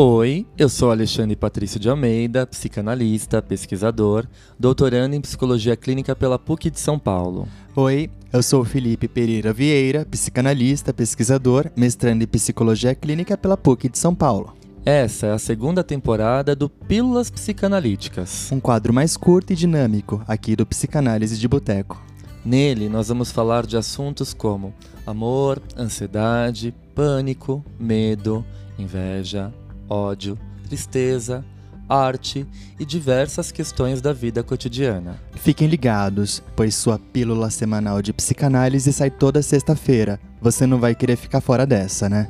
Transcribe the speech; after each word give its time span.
Oi, 0.00 0.46
eu 0.56 0.68
sou 0.68 0.92
Alexandre 0.92 1.34
Patrício 1.34 1.80
de 1.80 1.90
Almeida, 1.90 2.46
psicanalista, 2.46 3.42
pesquisador, 3.42 4.28
doutorando 4.56 5.16
em 5.16 5.20
psicologia 5.20 5.76
clínica 5.76 6.14
pela 6.14 6.38
PUC 6.38 6.70
de 6.70 6.78
São 6.78 6.96
Paulo. 7.00 7.48
Oi, 7.74 8.08
eu 8.32 8.40
sou 8.40 8.64
Felipe 8.64 9.08
Pereira 9.08 9.52
Vieira, 9.52 10.06
psicanalista, 10.08 10.94
pesquisador, 10.94 11.68
mestrando 11.76 12.22
em 12.22 12.28
psicologia 12.28 12.94
clínica 12.94 13.36
pela 13.36 13.56
PUC 13.56 13.88
de 13.88 13.98
São 13.98 14.14
Paulo. 14.14 14.54
Essa 14.86 15.26
é 15.26 15.32
a 15.32 15.38
segunda 15.38 15.82
temporada 15.82 16.54
do 16.54 16.68
Pílulas 16.68 17.28
Psicanalíticas. 17.28 18.52
Um 18.52 18.60
quadro 18.60 18.94
mais 18.94 19.16
curto 19.16 19.52
e 19.52 19.56
dinâmico 19.56 20.22
aqui 20.28 20.54
do 20.54 20.64
Psicanálise 20.64 21.36
de 21.36 21.48
Boteco. 21.48 22.00
Nele, 22.44 22.88
nós 22.88 23.08
vamos 23.08 23.32
falar 23.32 23.66
de 23.66 23.76
assuntos 23.76 24.32
como 24.32 24.72
amor, 25.04 25.60
ansiedade, 25.76 26.72
pânico, 26.94 27.64
medo, 27.80 28.44
inveja, 28.78 29.52
ódio, 29.88 30.38
tristeza, 30.66 31.44
arte 31.88 32.46
e 32.78 32.84
diversas 32.84 33.50
questões 33.50 34.00
da 34.00 34.12
vida 34.12 34.42
cotidiana. 34.42 35.18
Fiquem 35.32 35.66
ligados, 35.66 36.42
pois 36.54 36.74
sua 36.74 36.98
pílula 36.98 37.50
semanal 37.50 38.02
de 38.02 38.12
psicanálise 38.12 38.92
sai 38.92 39.10
toda 39.10 39.42
sexta-feira. 39.42 40.20
Você 40.40 40.66
não 40.66 40.78
vai 40.78 40.94
querer 40.94 41.16
ficar 41.16 41.40
fora 41.40 41.66
dessa, 41.66 42.08
né? 42.08 42.28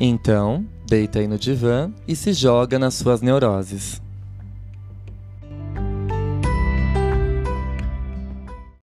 Então, 0.00 0.64
deita 0.86 1.18
aí 1.18 1.26
no 1.26 1.38
divã 1.38 1.92
e 2.06 2.16
se 2.16 2.32
joga 2.32 2.78
nas 2.78 2.94
suas 2.94 3.20
neuroses. 3.20 4.00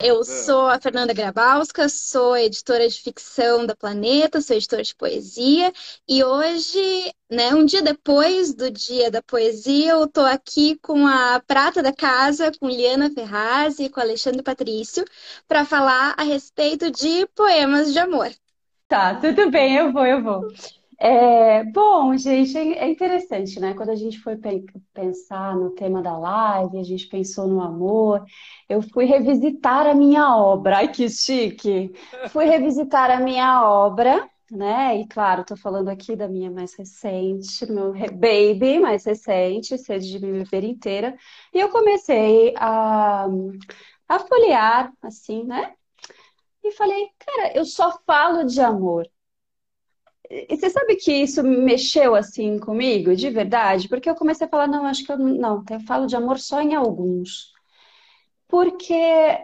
Eu 0.03 0.23
sou 0.23 0.67
a 0.67 0.79
Fernanda 0.81 1.13
Grabowska, 1.13 1.87
sou 1.87 2.35
editora 2.35 2.87
de 2.89 2.99
ficção 2.99 3.67
da 3.67 3.75
Planeta, 3.75 4.41
sou 4.41 4.55
editora 4.55 4.81
de 4.81 4.95
poesia 4.95 5.71
e 6.09 6.23
hoje, 6.23 7.13
né, 7.29 7.53
um 7.53 7.63
dia 7.63 7.83
depois 7.83 8.53
do 8.55 8.71
Dia 8.71 9.11
da 9.11 9.21
Poesia, 9.21 9.91
eu 9.91 10.07
tô 10.07 10.21
aqui 10.21 10.75
com 10.79 11.05
a 11.05 11.39
prata 11.45 11.83
da 11.83 11.93
casa, 11.93 12.51
com 12.59 12.67
Liana 12.67 13.11
Ferraz 13.11 13.77
e 13.79 13.89
com 13.89 13.99
Alexandre 13.99 14.41
Patrício, 14.41 15.05
para 15.47 15.65
falar 15.65 16.15
a 16.17 16.23
respeito 16.23 16.89
de 16.89 17.27
poemas 17.35 17.93
de 17.93 17.99
amor. 17.99 18.31
Tá, 18.87 19.15
tudo 19.15 19.51
bem, 19.51 19.77
eu 19.77 19.91
vou, 19.91 20.05
eu 20.05 20.23
vou. 20.23 20.47
É, 21.03 21.63
bom, 21.63 22.15
gente, 22.15 22.55
é 22.57 22.87
interessante, 22.87 23.59
né? 23.59 23.73
Quando 23.73 23.89
a 23.89 23.95
gente 23.95 24.19
foi 24.19 24.37
pensar 24.93 25.55
no 25.55 25.71
tema 25.71 25.99
da 26.01 26.15
live, 26.15 26.77
a 26.77 26.83
gente 26.83 27.07
pensou 27.07 27.47
no 27.47 27.59
amor, 27.59 28.23
eu 28.69 28.83
fui 28.83 29.05
revisitar 29.05 29.87
a 29.87 29.95
minha 29.95 30.35
obra. 30.37 30.77
Ai, 30.77 30.91
que 30.91 31.09
chique! 31.09 31.91
Fui 32.31 32.45
revisitar 32.45 33.09
a 33.09 33.19
minha 33.19 33.63
obra, 33.67 34.29
né? 34.51 34.99
E 34.99 35.07
claro, 35.07 35.43
tô 35.43 35.57
falando 35.57 35.89
aqui 35.89 36.15
da 36.15 36.27
minha 36.27 36.51
mais 36.51 36.75
recente, 36.75 37.65
meu 37.71 37.93
baby 37.93 38.79
mais 38.79 39.03
recente, 39.03 39.77
Sede 39.79 40.07
de 40.11 40.19
Me 40.23 40.31
Viver 40.43 40.63
Inteira. 40.63 41.17
E 41.51 41.59
eu 41.59 41.69
comecei 41.69 42.53
a, 42.57 43.25
a 44.07 44.19
folhear, 44.19 44.93
assim, 45.01 45.43
né? 45.45 45.73
E 46.63 46.71
falei, 46.73 47.09
cara, 47.19 47.53
eu 47.57 47.65
só 47.65 47.99
falo 48.05 48.45
de 48.45 48.61
amor. 48.61 49.07
E 50.31 50.55
você 50.55 50.69
sabe 50.69 50.95
que 50.95 51.11
isso 51.11 51.43
mexeu 51.43 52.15
assim 52.15 52.57
comigo, 52.57 53.13
de 53.15 53.29
verdade? 53.29 53.89
Porque 53.89 54.09
eu 54.09 54.15
comecei 54.15 54.47
a 54.47 54.49
falar, 54.49 54.67
não, 54.67 54.85
acho 54.85 55.05
que 55.05 55.11
eu 55.11 55.17
não, 55.17 55.63
eu 55.69 55.79
falo 55.81 56.07
de 56.07 56.15
amor 56.15 56.39
só 56.39 56.61
em 56.61 56.73
alguns. 56.73 57.51
Porque 58.47 58.93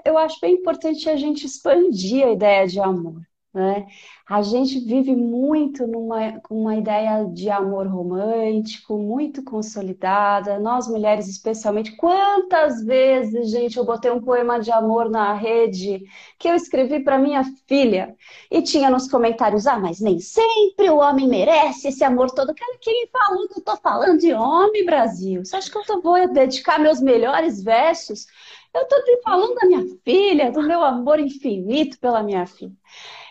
eu 0.05 0.17
acho 0.17 0.39
bem 0.39 0.55
importante 0.55 1.09
a 1.09 1.15
gente 1.17 1.45
expandir 1.45 2.25
a 2.25 2.31
ideia 2.31 2.67
de 2.67 2.79
amor. 2.79 3.21
Né? 3.57 3.87
A 4.29 4.43
gente 4.43 4.79
vive 4.79 5.15
muito 5.15 5.87
numa 5.87 6.39
com 6.41 6.61
uma 6.61 6.75
ideia 6.75 7.25
de 7.25 7.49
amor 7.49 7.87
romântico, 7.87 8.99
muito 8.99 9.43
consolidada. 9.43 10.59
Nós 10.59 10.87
mulheres, 10.87 11.27
especialmente, 11.27 11.95
quantas 11.95 12.83
vezes, 12.85 13.49
gente, 13.49 13.75
eu 13.75 13.83
botei 13.83 14.11
um 14.11 14.21
poema 14.21 14.59
de 14.59 14.71
amor 14.71 15.09
na 15.09 15.33
rede 15.33 16.03
que 16.37 16.47
eu 16.47 16.53
escrevi 16.53 16.99
para 16.99 17.17
minha 17.17 17.43
filha 17.67 18.15
e 18.51 18.61
tinha 18.61 18.91
nos 18.91 19.09
comentários: 19.09 19.65
ah, 19.65 19.79
mas 19.79 19.99
nem 19.99 20.19
sempre 20.19 20.87
o 20.91 20.97
homem 20.97 21.27
merece 21.27 21.87
esse 21.87 22.03
amor 22.03 22.29
todo. 22.29 22.53
Quem 22.79 23.07
falou 23.07 23.47
que 23.47 23.55
eu 23.55 23.59
estou 23.59 23.77
falando 23.77 24.19
de 24.19 24.33
homem, 24.33 24.85
Brasil? 24.85 25.43
Você 25.43 25.55
acha 25.55 25.71
que 25.71 25.91
eu 25.91 25.99
vou 25.99 26.31
dedicar 26.31 26.79
meus 26.79 27.01
melhores 27.01 27.63
versos? 27.63 28.27
Eu 28.71 28.83
estou 28.83 28.99
falando 29.23 29.55
da 29.55 29.65
minha 29.65 29.83
filha, 30.03 30.51
do 30.51 30.61
meu 30.61 30.83
amor 30.83 31.19
infinito 31.19 31.97
pela 31.99 32.21
minha 32.21 32.45
filha. 32.45 32.71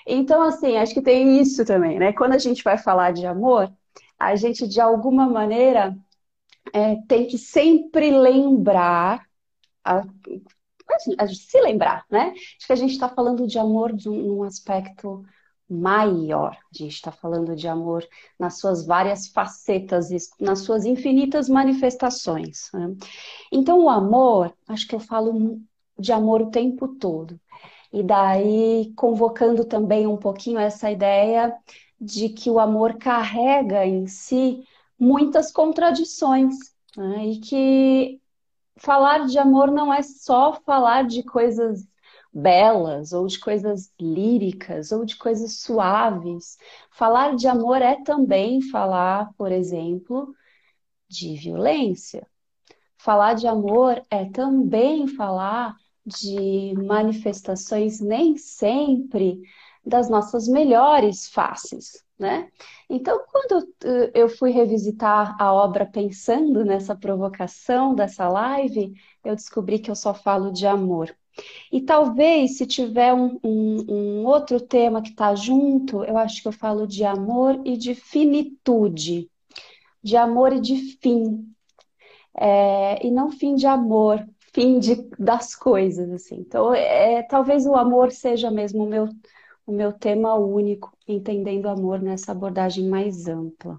Então, 0.06 0.43
assim, 0.43 0.77
acho 0.77 0.94
que 0.94 1.03
tem 1.03 1.41
isso 1.41 1.65
também, 1.65 1.99
né? 1.99 2.12
Quando 2.12 2.34
a 2.34 2.39
gente 2.39 2.62
vai 2.62 2.78
falar 2.78 3.12
de 3.12 3.27
amor, 3.27 3.72
a 4.19 4.37
gente, 4.37 4.67
de 4.67 4.81
alguma 4.81 5.28
maneira, 5.28 5.97
é, 6.72 6.97
tem 7.09 7.27
que 7.27 7.39
sempre 7.39 8.11
lembrar, 8.11 9.27
a, 9.84 10.05
se 11.28 11.61
lembrar, 11.61 12.05
né? 12.11 12.33
Acho 12.33 12.67
que 12.67 12.72
a 12.72 12.77
gente 12.77 12.93
está 12.93 13.09
falando 13.09 13.47
de 13.47 13.59
amor 13.59 13.93
de 13.93 14.09
um, 14.09 14.39
um 14.39 14.43
aspecto 14.44 15.25
maior. 15.69 16.53
A 16.53 16.78
gente 16.78 16.94
está 16.94 17.11
falando 17.11 17.56
de 17.56 17.67
amor 17.67 18.06
nas 18.38 18.59
suas 18.59 18.87
várias 18.87 19.28
facetas, 19.28 20.09
nas 20.41 20.61
suas 20.61 20.84
infinitas 20.84 21.49
manifestações. 21.49 22.71
Né? 22.73 22.94
Então, 23.53 23.81
o 23.84 23.91
amor, 23.91 24.55
acho 24.69 24.87
que 24.87 24.94
eu 24.94 25.00
falo 25.00 25.61
de 25.99 26.12
amor 26.12 26.43
o 26.43 26.50
tempo 26.50 26.88
todo. 26.88 27.41
E 27.93 28.03
daí 28.03 28.93
convocando 28.97 29.65
também 29.65 30.07
um 30.07 30.17
pouquinho 30.17 30.59
essa 30.59 30.91
ideia 30.91 31.57
de 32.01 32.29
que 32.29 32.51
o 32.51 32.59
amor 32.59 32.99
carrega 32.99 33.87
em 33.87 34.07
si 34.07 34.63
muitas 34.99 35.53
contradições, 35.53 36.55
né? 36.97 37.27
e 37.27 37.41
que 37.41 38.21
falar 38.77 39.27
de 39.27 39.39
amor 39.39 39.71
não 39.71 39.93
é 39.93 40.03
só 40.03 40.55
falar 40.65 41.05
de 41.05 41.23
coisas 41.23 41.87
belas, 42.33 43.13
ou 43.13 43.27
de 43.27 43.39
coisas 43.39 43.91
líricas, 43.99 44.93
ou 44.93 45.05
de 45.05 45.17
coisas 45.17 45.61
suaves. 45.61 46.59
Falar 46.91 47.35
de 47.35 47.49
amor 47.49 47.81
é 47.81 47.97
também 48.03 48.61
falar, 48.61 49.33
por 49.39 49.51
exemplo, 49.51 50.35
de 51.09 51.37
violência. 51.37 52.27
Falar 52.99 53.35
de 53.35 53.47
amor 53.47 54.03
é 54.11 54.27
também 54.27 55.07
falar 55.07 55.77
de 56.06 56.72
manifestações 56.84 58.00
nem 58.00 58.37
sempre 58.37 59.41
das 59.84 60.09
nossas 60.09 60.49
melhores 60.49 61.28
faces, 61.28 62.05
né? 62.19 62.49
Então, 62.89 63.25
quando 63.31 63.69
eh, 63.84 64.11
eu 64.15 64.28
fui 64.28 64.50
revisitar 64.50 65.37
a 65.41 65.53
obra 65.53 65.87
pensando 65.87 66.65
nessa 66.65 66.94
provocação 66.94 67.94
dessa 67.94 68.28
live, 68.28 68.94
eu 69.25 69.34
descobri 69.34 69.78
que 69.78 69.91
eu 69.91 69.97
só 69.97 70.15
falo 70.15 70.53
de 70.53 70.67
amor. 70.67 71.15
E 71.71 71.81
talvez, 71.81 72.56
se 72.56 72.67
tiver 72.67 73.12
um, 73.12 73.38
um, 73.44 73.84
um 73.88 74.27
outro 74.27 74.61
tema 74.61 75.03
que 75.03 75.11
está 75.11 75.34
junto, 75.34 76.03
eu 76.05 76.17
acho 76.17 76.41
que 76.41 76.49
eu 76.49 76.53
falo 76.53 76.87
de 76.87 77.05
amor 77.05 77.61
e 77.65 77.77
de 77.77 77.94
finitude, 77.94 79.31
de 80.03 80.17
amor 80.17 80.53
e 80.53 80.61
de 80.61 80.77
fim. 81.00 81.47
É, 82.38 83.06
e 83.06 83.11
não 83.11 83.31
fim 83.31 83.55
de 83.55 83.67
amor, 83.67 84.27
fim 84.56 84.78
de, 84.78 85.06
das 85.19 85.55
coisas, 85.55 86.11
assim. 86.11 86.37
Então, 86.37 86.75
é, 86.75 87.22
talvez 87.25 87.67
o 87.67 87.75
amor 87.75 88.11
seja 88.11 88.50
mesmo 88.50 88.84
o 88.84 88.89
meu, 88.89 89.06
o 89.67 89.71
meu 89.71 89.93
tema 89.93 90.34
único, 90.34 90.97
entendendo 91.06 91.67
o 91.67 91.69
amor 91.69 92.00
nessa 92.00 92.33
abordagem 92.33 92.89
mais 92.89 93.28
ampla. 93.28 93.78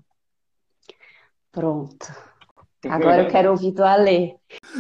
Pronto. 1.52 2.14
Agora 2.88 3.24
eu 3.24 3.28
quero 3.28 3.50
ouvir 3.50 3.72
do 3.72 3.84
Alê. 3.84 4.36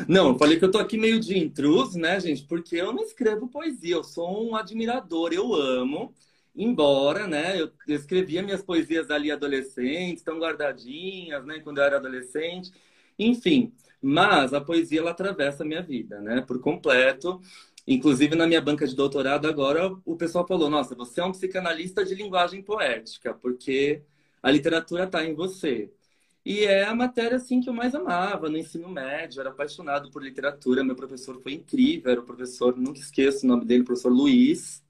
Não, 0.07 0.29
eu 0.29 0.37
falei 0.37 0.59
que 0.59 0.65
eu 0.65 0.69
tô 0.69 0.77
aqui 0.77 0.99
meio 0.99 1.19
de 1.19 1.35
intruso, 1.35 1.97
né, 1.97 2.19
gente? 2.19 2.45
Porque 2.45 2.75
eu 2.75 2.93
não 2.93 3.03
escrevo 3.03 3.47
poesia, 3.47 3.95
eu 3.95 4.03
sou 4.03 4.47
um 4.47 4.55
admirador, 4.55 5.33
eu 5.33 5.55
amo. 5.55 6.13
Embora, 6.55 7.25
né, 7.25 7.59
eu 7.59 7.71
escrevia 7.87 8.43
minhas 8.43 8.61
poesias 8.61 9.09
ali 9.09 9.31
adolescentes, 9.31 10.19
estão 10.19 10.39
guardadinhas, 10.39 11.43
né, 11.43 11.59
quando 11.59 11.79
eu 11.79 11.83
era 11.83 11.97
adolescente. 11.97 12.71
Enfim, 13.17 13.73
mas 14.07 14.53
a 14.53 14.61
poesia 14.61 15.01
ela 15.01 15.11
atravessa 15.11 15.63
a 15.63 15.65
minha 15.65 15.81
vida, 15.81 16.21
né? 16.21 16.41
Por 16.41 16.59
completo. 16.61 17.41
Inclusive 17.85 18.35
na 18.35 18.47
minha 18.47 18.61
banca 18.61 18.87
de 18.87 18.95
doutorado 18.95 19.47
agora 19.47 19.93
o 20.05 20.15
pessoal 20.15 20.47
falou: 20.47 20.69
"Nossa, 20.69 20.95
você 20.95 21.19
é 21.21 21.25
um 21.25 21.31
psicanalista 21.31 22.05
de 22.05 22.15
linguagem 22.15 22.61
poética, 22.61 23.33
porque 23.33 24.01
a 24.41 24.49
literatura 24.51 25.03
está 25.03 25.25
em 25.25 25.33
você". 25.33 25.91
E 26.45 26.63
é 26.63 26.85
a 26.85 26.95
matéria 26.95 27.37
assim 27.37 27.59
que 27.59 27.69
eu 27.69 27.73
mais 27.73 27.93
amava 27.93 28.49
no 28.49 28.57
ensino 28.57 28.87
médio, 28.89 29.41
era 29.41 29.49
apaixonado 29.49 30.09
por 30.09 30.23
literatura, 30.23 30.83
meu 30.83 30.95
professor 30.95 31.41
foi 31.41 31.53
incrível, 31.53 32.11
era 32.11 32.21
o 32.21 32.23
professor, 32.23 32.77
nunca 32.77 32.99
esqueço 32.99 33.45
o 33.45 33.49
nome 33.49 33.65
dele, 33.65 33.83
professor 33.83 34.11
Luiz, 34.11 34.81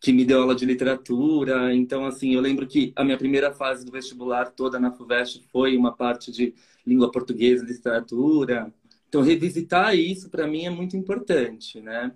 que 0.00 0.12
me 0.12 0.24
deu 0.24 0.40
aula 0.40 0.54
de 0.54 0.64
literatura. 0.66 1.74
Então, 1.74 2.04
assim, 2.06 2.34
eu 2.34 2.40
lembro 2.40 2.66
que 2.66 2.92
a 2.96 3.04
minha 3.04 3.16
primeira 3.18 3.52
fase 3.52 3.84
do 3.84 3.92
vestibular 3.92 4.50
toda 4.50 4.80
na 4.80 4.90
FUVEST 4.92 5.44
foi 5.52 5.76
uma 5.76 5.92
parte 5.94 6.32
de 6.32 6.54
língua 6.88 7.10
portuguesa, 7.10 7.64
literatura. 7.64 8.72
Então, 9.08 9.22
revisitar 9.22 9.94
isso 9.94 10.28
para 10.30 10.46
mim 10.46 10.66
é 10.66 10.70
muito 10.70 10.96
importante, 10.96 11.80
né? 11.80 12.12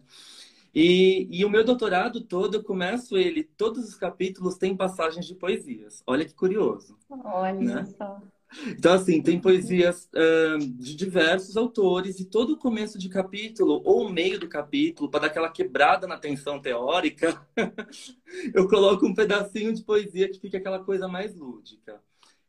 E, 0.74 1.28
e, 1.30 1.44
o 1.44 1.50
meu 1.50 1.62
doutorado 1.62 2.22
todo, 2.22 2.56
eu 2.56 2.64
começo 2.64 3.16
ele, 3.16 3.44
todos 3.44 3.86
os 3.86 3.94
capítulos 3.94 4.56
têm 4.56 4.74
passagens 4.74 5.26
de 5.26 5.34
poesias. 5.34 6.02
Olha 6.06 6.24
que 6.24 6.34
curioso. 6.34 6.96
Olha 7.10 7.60
né? 7.60 7.86
só. 7.98 8.22
Então, 8.66 8.94
assim, 8.94 9.22
tem 9.22 9.40
poesias 9.40 10.08
uh, 10.14 10.58
de 10.58 10.94
diversos 10.94 11.56
autores 11.56 12.20
e 12.20 12.24
todo 12.24 12.52
o 12.52 12.58
começo 12.58 12.98
de 12.98 13.08
capítulo 13.08 13.82
ou 13.84 14.06
o 14.06 14.12
meio 14.12 14.38
do 14.38 14.48
capítulo, 14.48 15.10
para 15.10 15.20
dar 15.20 15.26
aquela 15.28 15.48
quebrada 15.50 16.06
na 16.06 16.18
tensão 16.18 16.60
teórica, 16.60 17.40
eu 18.54 18.68
coloco 18.68 19.06
um 19.06 19.14
pedacinho 19.14 19.72
de 19.72 19.82
poesia 19.82 20.28
que 20.28 20.40
fica 20.40 20.58
aquela 20.58 20.82
coisa 20.82 21.08
mais 21.08 21.34
lúdica. 21.34 22.00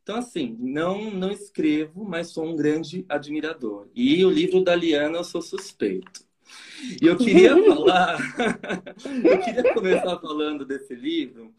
Então, 0.03 0.17
assim, 0.17 0.57
não, 0.59 1.09
não 1.09 1.31
escrevo, 1.31 2.03
mas 2.03 2.27
sou 2.27 2.45
um 2.45 2.57
grande 2.57 3.05
admirador. 3.07 3.88
E 3.95 4.23
o 4.25 4.29
livro 4.29 4.61
da 4.61 4.75
Liana 4.75 5.17
eu 5.17 5.23
sou 5.23 5.41
suspeito. 5.41 6.25
E 7.01 7.07
eu 7.07 7.17
queria 7.17 7.55
falar, 7.65 8.19
eu 9.23 9.39
queria 9.39 9.73
começar 9.73 10.19
falando 10.19 10.65
desse 10.65 10.94
livro, 10.94 11.53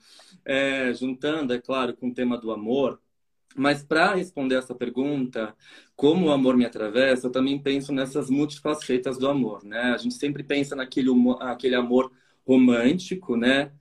é, 0.45 0.93
juntando, 0.93 1.55
é 1.55 1.59
claro, 1.59 1.97
com 1.97 2.09
o 2.09 2.15
tema 2.15 2.37
do 2.37 2.53
amor, 2.53 3.01
mas 3.57 3.83
para 3.83 4.15
responder 4.15 4.57
essa 4.57 4.75
pergunta, 4.75 5.57
como 5.97 6.27
o 6.27 6.31
amor 6.31 6.57
me 6.57 6.67
atravessa, 6.67 7.29
eu 7.29 7.33
também 7.33 7.59
penso 7.59 7.93
nessas 7.93 8.29
multifacetas 8.29 9.17
do 9.17 9.29
amor, 9.29 9.65
né? 9.65 9.93
A 9.95 9.97
gente 9.97 10.17
sempre 10.17 10.43
pensa 10.43 10.77
naquele 10.77 11.09
aquele 11.41 11.77
amor 11.77 12.13
romântico, 12.47 13.37
né? 13.37 13.73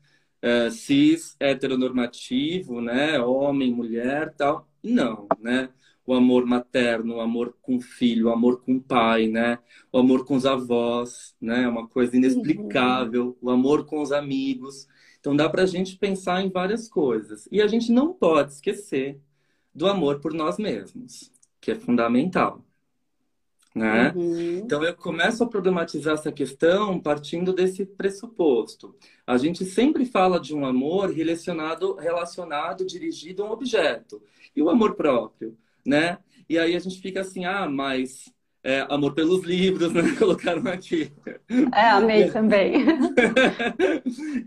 É, 0.44 0.70
cis, 0.70 1.38
heteronormativo, 1.40 2.82
né? 2.82 3.18
Homem, 3.20 3.74
mulher, 3.74 4.34
tal. 4.36 4.68
Não, 4.84 5.26
né? 5.40 5.70
O 6.06 6.14
amor 6.14 6.46
materno, 6.46 7.16
o 7.16 7.22
amor 7.22 7.56
com 7.62 7.80
filho, 7.80 8.28
o 8.28 8.30
amor 8.30 8.62
com 8.62 8.78
pai, 8.78 9.28
né? 9.28 9.58
O 9.90 9.98
amor 10.00 10.26
com 10.26 10.36
os 10.36 10.46
avós, 10.46 11.34
né? 11.40 11.66
Uma 11.66 11.88
coisa 11.88 12.18
inexplicável. 12.18 13.28
Uhum. 13.28 13.36
O 13.42 13.50
amor 13.52 13.86
com 13.86 14.02
os 14.02 14.12
amigos. 14.12 14.86
Então 15.18 15.34
dá 15.34 15.50
para 15.50 15.64
a 15.64 15.66
gente 15.66 15.98
pensar 15.98 16.42
em 16.44 16.50
várias 16.50 16.90
coisas. 16.90 17.48
E 17.50 17.62
a 17.62 17.68
gente 17.68 17.90
não 17.90 18.12
pode 18.14 18.52
esquecer 18.52 19.22
do 19.74 19.88
amor 19.88 20.20
por 20.20 20.34
nós 20.34 20.58
mesmos, 20.58 21.32
que 21.62 21.72
é 21.72 21.76
fundamental. 21.76 22.62
Né? 23.74 24.14
Uhum. 24.16 24.58
Então 24.60 24.84
eu 24.84 24.96
começo 24.96 25.44
a 25.44 25.48
problematizar 25.48 26.14
essa 26.14 26.32
questão 26.32 27.00
partindo 27.00 27.52
desse 27.52 27.86
pressuposto. 27.86 28.96
A 29.26 29.36
gente 29.38 29.66
sempre 29.66 30.06
fala 30.06 30.40
de 30.40 30.54
um 30.54 30.64
amor 30.66 31.10
relacionado, 31.12 31.96
relacionado, 31.96 32.86
dirigido 32.86 33.44
a 33.44 33.48
um 33.48 33.52
objeto. 33.52 34.22
E 34.56 34.62
o 34.62 34.70
amor 34.70 34.96
próprio, 34.96 35.58
né? 35.86 36.20
E 36.48 36.60
aí 36.60 36.76
a 36.76 36.80
gente 36.80 37.02
fica 37.02 37.22
assim, 37.22 37.46
ah, 37.46 37.68
mas 37.68 38.32
é, 38.64 38.86
amor 38.90 39.14
pelos 39.14 39.44
livros, 39.44 39.92
né? 39.92 40.04
Colocaram 40.20 40.68
aqui. 40.72 41.12
É, 41.74 41.90
amei 41.90 42.30
também. 42.32 42.76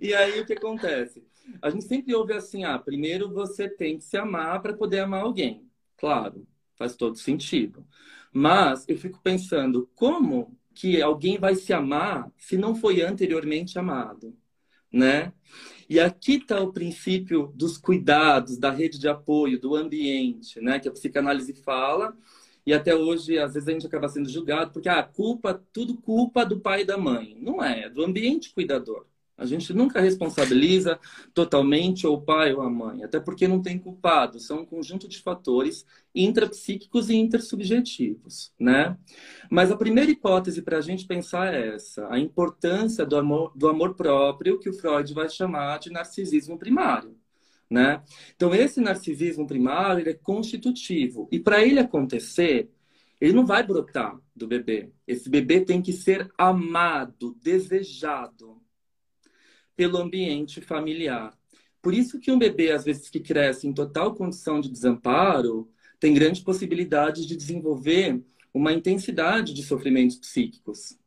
e 0.01 0.15
aí 0.15 0.41
o 0.41 0.47
que 0.47 0.53
acontece? 0.53 1.23
A 1.61 1.71
gente 1.71 1.85
sempre 1.85 2.15
ouve 2.15 2.33
assim, 2.33 2.65
ah, 2.65 2.79
primeiro 2.79 3.33
você 3.33 3.69
tem 3.69 3.99
que 3.99 4.05
se 4.05 4.17
amar 4.17 4.63
para 4.63 4.73
poder 4.73 5.01
amar 5.01 5.23
alguém. 5.23 5.69
Claro, 5.97 6.47
faz 6.77 6.95
todo 6.95 7.17
sentido. 7.17 7.85
Mas 8.39 8.85
eu 8.87 8.99
fico 8.99 9.19
pensando, 9.23 9.89
como 9.95 10.55
que 10.75 11.01
alguém 11.01 11.39
vai 11.39 11.55
se 11.55 11.73
amar 11.73 12.31
se 12.37 12.59
não 12.59 12.75
foi 12.75 13.01
anteriormente 13.01 13.79
amado, 13.79 14.37
né? 14.93 15.33
E 15.89 15.99
aqui 15.99 16.35
está 16.35 16.61
o 16.61 16.71
princípio 16.71 17.51
dos 17.55 17.79
cuidados, 17.79 18.59
da 18.59 18.71
rede 18.71 18.99
de 18.99 19.09
apoio, 19.09 19.59
do 19.59 19.75
ambiente, 19.75 20.61
né? 20.61 20.79
Que 20.79 20.87
a 20.87 20.93
psicanálise 20.93 21.55
fala. 21.55 22.15
E 22.67 22.75
até 22.75 22.95
hoje, 22.95 23.39
às 23.39 23.55
vezes, 23.55 23.71
a 23.71 23.73
gente 23.73 23.87
acaba 23.87 24.07
sendo 24.07 24.29
julgado 24.29 24.71
porque 24.71 24.91
a 24.91 24.99
ah, 24.99 25.03
culpa, 25.03 25.55
tudo 25.73 25.97
culpa 25.97 26.45
do 26.45 26.61
pai 26.61 26.83
e 26.83 26.85
da 26.85 26.99
mãe. 26.99 27.39
Não 27.41 27.65
é, 27.65 27.85
é 27.85 27.89
do 27.89 28.05
ambiente 28.05 28.53
cuidador. 28.53 29.07
A 29.39 29.45
gente 29.45 29.73
nunca 29.75 30.01
responsabiliza 30.01 30.99
totalmente 31.35 32.07
o 32.07 32.19
pai 32.19 32.55
ou 32.55 32.63
a 32.63 32.71
mãe, 32.71 33.05
até 33.05 33.21
porque 33.21 33.47
não 33.47 33.61
tem 33.61 33.79
culpado, 33.79 34.41
são 34.41 34.61
um 34.61 34.67
conjunto 34.67 35.07
de 35.07 35.21
fatores 35.21 35.85
intrapsíquicos 36.15 37.11
e 37.11 37.17
intersubjetivos, 37.17 38.53
né? 38.59 38.97
Mas 39.51 39.71
a 39.71 39.77
primeira 39.77 40.11
hipótese 40.11 40.63
para 40.63 40.79
a 40.79 40.81
gente 40.81 41.07
pensar 41.07 41.53
é 41.53 41.75
essa, 41.75 42.09
a 42.11 42.19
importância 42.19 43.05
do 43.05 43.17
amor, 43.17 43.53
do 43.55 43.69
amor 43.69 43.95
próprio, 43.95 44.59
que 44.59 44.71
o 44.71 44.73
Freud 44.73 45.13
vai 45.13 45.29
chamar 45.29 45.81
de 45.81 45.91
narcisismo 45.91 46.59
primário, 46.59 47.15
né? 47.69 48.03
Então, 48.35 48.55
esse 48.55 48.81
narcisismo 48.81 49.47
primário 49.47 50.01
ele 50.01 50.11
é 50.11 50.15
constitutivo, 50.15 51.29
e 51.31 51.39
para 51.39 51.63
ele 51.63 51.79
acontecer, 51.79 52.71
ele 53.21 53.35
não 53.35 53.45
vai 53.45 53.63
brotar 53.63 54.19
do 54.35 54.47
bebê. 54.47 54.91
Esse 55.07 55.29
bebê 55.29 55.61
tem 55.61 55.83
que 55.83 55.93
ser 55.93 56.31
amado, 56.39 57.37
desejado, 57.43 58.61
pelo 59.77 59.99
ambiente 59.99 60.61
familiar. 60.61 61.37
Por 61.83 61.95
isso 61.95 62.19
que 62.19 62.33
um 62.33 62.39
bebê, 62.39 62.73
às 62.73 62.85
vezes, 62.85 63.09
que 63.09 63.21
cresce 63.21 63.69
em 63.69 63.73
total 63.73 64.15
condição 64.15 64.61
de 64.61 64.69
desamparo, 64.69 65.71
tem 66.01 66.13
grande 66.15 66.43
possibilidade 66.43 67.27
de 67.27 67.37
desenvolver 67.37 68.25
uma 68.53 68.73
intensidade 68.73 69.55
de 69.55 69.63
sofrimentos 69.63 70.17
psíquicos. 70.17 70.99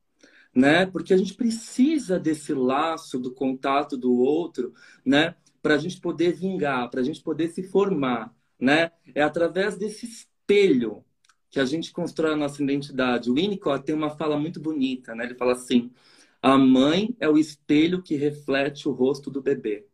Né? 0.55 0.85
Porque 0.85 1.13
a 1.13 1.17
gente 1.17 1.33
precisa 1.33 2.19
desse 2.19 2.53
laço 2.53 3.19
do 3.19 3.31
contato 3.31 3.97
do 3.97 4.13
outro, 4.13 4.73
né? 5.05 5.35
Para 5.61 5.75
a 5.75 5.77
gente 5.77 5.99
poder 5.99 6.33
vingar, 6.33 6.89
para 6.89 7.01
a 7.01 7.03
gente 7.03 7.21
poder 7.21 7.49
se 7.49 7.61
formar, 7.63 8.33
né? 8.59 8.91
É 9.13 9.21
através 9.21 9.75
desse 9.77 10.05
espelho 10.05 11.03
que 11.51 11.59
a 11.59 11.65
gente 11.65 11.91
constrói 11.91 12.33
a 12.33 12.37
nossa 12.37 12.61
identidade. 12.63 13.29
O 13.29 13.33
Winnicott 13.33 13.85
tem 13.85 13.95
uma 13.95 14.09
fala 14.09 14.39
muito 14.39 14.59
bonita, 14.59 15.13
né? 15.13 15.25
Ele 15.25 15.35
fala 15.35 15.53
assim: 15.53 15.91
a 16.41 16.57
mãe 16.57 17.15
é 17.19 17.29
o 17.29 17.37
espelho 17.37 18.01
que 18.01 18.15
reflete 18.15 18.87
o 18.87 18.91
rosto 18.91 19.29
do 19.29 19.41
bebê. 19.41 19.85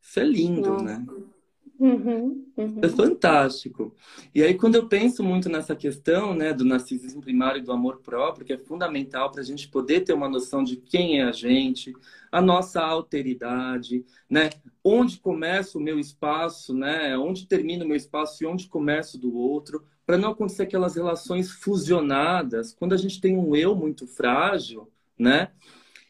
Isso 0.00 0.18
é 0.18 0.24
lindo, 0.24 0.70
Nossa. 0.70 0.84
né? 0.84 1.06
Uhum, 1.80 2.46
uhum. 2.58 2.80
É 2.82 2.88
fantástico. 2.90 3.96
E 4.34 4.42
aí, 4.42 4.54
quando 4.54 4.74
eu 4.74 4.86
penso 4.86 5.24
muito 5.24 5.48
nessa 5.48 5.74
questão 5.74 6.34
né, 6.34 6.52
do 6.52 6.62
narcisismo 6.62 7.22
primário 7.22 7.58
e 7.58 7.64
do 7.64 7.72
amor 7.72 8.02
próprio, 8.02 8.44
que 8.44 8.52
é 8.52 8.58
fundamental 8.58 9.32
para 9.32 9.40
a 9.40 9.44
gente 9.44 9.66
poder 9.66 10.02
ter 10.02 10.12
uma 10.12 10.28
noção 10.28 10.62
de 10.62 10.76
quem 10.76 11.20
é 11.20 11.24
a 11.24 11.32
gente, 11.32 11.94
a 12.30 12.42
nossa 12.42 12.82
alteridade, 12.82 14.04
né? 14.28 14.50
Onde 14.84 15.18
começa 15.18 15.78
o 15.78 15.80
meu 15.80 15.98
espaço, 15.98 16.74
né? 16.74 17.16
Onde 17.16 17.46
termina 17.46 17.82
o 17.82 17.88
meu 17.88 17.96
espaço 17.96 18.44
e 18.44 18.46
onde 18.46 18.68
começa 18.68 19.16
o 19.16 19.20
do 19.20 19.34
outro, 19.34 19.82
para 20.10 20.18
não 20.18 20.32
acontecer 20.32 20.64
aquelas 20.64 20.96
relações 20.96 21.52
fusionadas. 21.52 22.74
Quando 22.74 22.94
a 22.94 22.96
gente 22.96 23.20
tem 23.20 23.36
um 23.36 23.54
eu 23.54 23.76
muito 23.76 24.08
frágil, 24.08 24.90
né? 25.16 25.52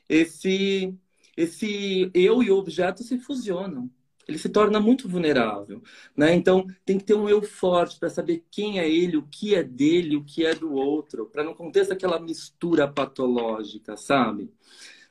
Esse, 0.09 0.95
esse 1.37 2.11
eu 2.15 2.43
e 2.43 2.51
o 2.51 2.57
objeto 2.57 3.03
se 3.03 3.19
fusionam. 3.19 3.91
Ele 4.27 4.39
se 4.39 4.49
torna 4.49 4.81
muito 4.81 5.07
vulnerável, 5.07 5.83
né? 6.17 6.35
Então 6.35 6.67
tem 6.83 6.97
que 6.97 7.05
ter 7.05 7.13
um 7.13 7.29
eu 7.29 7.43
forte 7.43 7.99
para 7.99 8.09
saber 8.09 8.43
quem 8.51 8.79
é 8.79 8.91
ele, 8.91 9.19
o 9.19 9.27
que 9.27 9.55
é 9.55 9.63
dele, 9.63 10.17
o 10.17 10.25
que 10.25 10.47
é 10.47 10.55
do 10.55 10.73
outro, 10.73 11.27
para 11.27 11.45
não 11.45 11.53
aconteça 11.53 11.93
aquela 11.93 12.19
mistura 12.19 12.89
patológica, 12.89 13.99
sabe? 13.99 14.51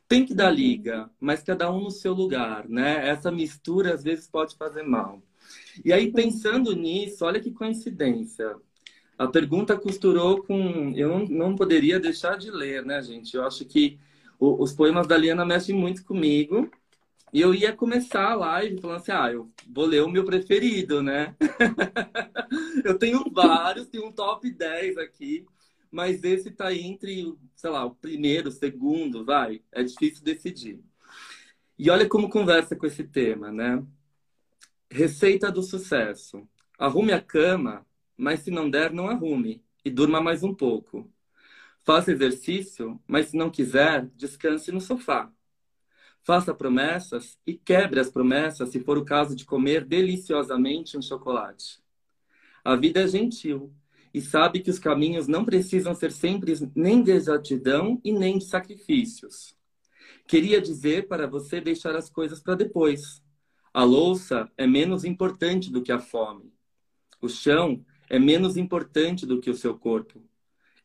Tem 0.07 0.25
que 0.25 0.33
dar 0.33 0.49
liga, 0.49 1.11
mas 1.19 1.43
cada 1.43 1.71
um 1.71 1.83
no 1.83 1.91
seu 1.91 2.13
lugar, 2.13 2.67
né? 2.67 3.07
Essa 3.07 3.31
mistura 3.31 3.93
às 3.93 4.03
vezes 4.03 4.27
pode 4.27 4.57
fazer 4.57 4.81
mal. 4.81 5.21
E 5.85 5.93
aí 5.93 6.11
pensando 6.11 6.75
nisso, 6.75 7.23
olha 7.23 7.39
que 7.39 7.51
coincidência 7.51 8.55
a 9.19 9.27
pergunta 9.27 9.77
costurou 9.77 10.41
com. 10.41 10.93
Eu 10.95 11.27
não, 11.27 11.53
poderia 11.53 11.99
deixar 11.99 12.37
de 12.37 12.49
ler, 12.49 12.85
né, 12.85 13.03
gente? 13.03 13.35
Eu 13.35 13.45
acho 13.45 13.65
que 13.65 13.99
o, 14.39 14.63
os 14.63 14.71
poemas 14.71 15.05
da 15.05 15.17
Liana 15.17 15.45
mexem 15.45 15.75
muito 15.75 16.05
comigo. 16.05 16.71
E 17.33 17.41
eu 17.41 17.53
ia 17.53 17.75
começar 17.75 18.31
a 18.31 18.35
live 18.35 18.79
falando 18.79 18.95
assim: 18.95 19.11
ah, 19.11 19.29
eu 19.29 19.51
vou 19.67 19.85
ler 19.85 20.03
o 20.03 20.09
meu 20.09 20.23
preferido, 20.23 21.03
né? 21.03 21.35
eu 22.85 22.97
tenho 22.97 23.21
vários, 23.29 23.87
tenho 23.87 24.07
um 24.07 24.11
top 24.11 24.49
10 24.49 24.97
aqui, 24.97 25.45
mas 25.91 26.23
esse 26.23 26.49
tá 26.49 26.73
entre, 26.73 27.35
sei 27.57 27.69
lá, 27.69 27.83
o 27.85 27.95
primeiro, 27.95 28.47
o 28.47 28.53
segundo, 28.53 29.25
vai. 29.25 29.61
É 29.69 29.83
difícil 29.83 30.23
decidir. 30.23 30.79
E 31.77 31.89
olha 31.89 32.07
como 32.07 32.29
conversa 32.29 32.73
com 32.73 32.85
esse 32.85 33.03
tema, 33.03 33.51
né? 33.51 33.83
Receita 34.89 35.51
do 35.51 35.61
sucesso. 35.61 36.47
Arrume 36.77 37.11
a 37.11 37.21
cama 37.21 37.85
mas 38.19 38.41
se 38.41 38.51
não 38.51 38.69
der, 38.69 38.91
não 38.91 39.07
arrume 39.07 39.63
e 39.83 39.89
durma 39.89 40.19
mais 40.19 40.43
um 40.43 40.53
pouco. 40.53 41.09
Faça 41.85 42.11
exercício, 42.11 43.01
mas 43.07 43.27
se 43.27 43.37
não 43.37 43.49
quiser, 43.49 44.07
descanse 44.15 44.73
no 44.73 44.81
sofá. 44.81 45.31
Faça 46.21 46.53
promessas 46.53 47.39
e 47.47 47.53
quebre 47.53 47.97
as 47.97 48.11
promessas 48.11 48.69
se 48.69 48.81
for 48.81 48.97
o 48.97 49.05
caso 49.05 49.33
de 49.33 49.45
comer 49.45 49.85
deliciosamente 49.85 50.97
um 50.97 51.01
chocolate. 51.01 51.79
A 52.61 52.75
vida 52.75 52.99
é 52.99 53.07
gentil 53.07 53.73
e 54.13 54.19
sabe 54.19 54.59
que 54.59 54.69
os 54.69 54.79
caminhos 54.79 55.27
não 55.27 55.45
precisam 55.45 55.95
ser 55.95 56.11
sempre 56.11 56.53
nem 56.75 57.01
de 57.01 57.11
exatidão 57.11 58.01
e 58.03 58.11
nem 58.11 58.37
de 58.37 58.45
sacrifícios. 58.45 59.55
Queria 60.27 60.61
dizer 60.61 61.07
para 61.07 61.25
você 61.25 61.61
deixar 61.61 61.95
as 61.95 62.09
coisas 62.09 62.41
para 62.41 62.55
depois. 62.55 63.23
A 63.73 63.83
louça 63.83 64.51
é 64.57 64.67
menos 64.67 65.05
importante 65.05 65.71
do 65.71 65.81
que 65.81 65.91
a 65.91 65.99
fome. 65.99 66.51
O 67.21 67.29
chão 67.29 67.83
é 68.09 68.19
menos 68.19 68.57
importante 68.57 69.25
do 69.25 69.39
que 69.39 69.49
o 69.49 69.55
seu 69.55 69.77
corpo. 69.77 70.21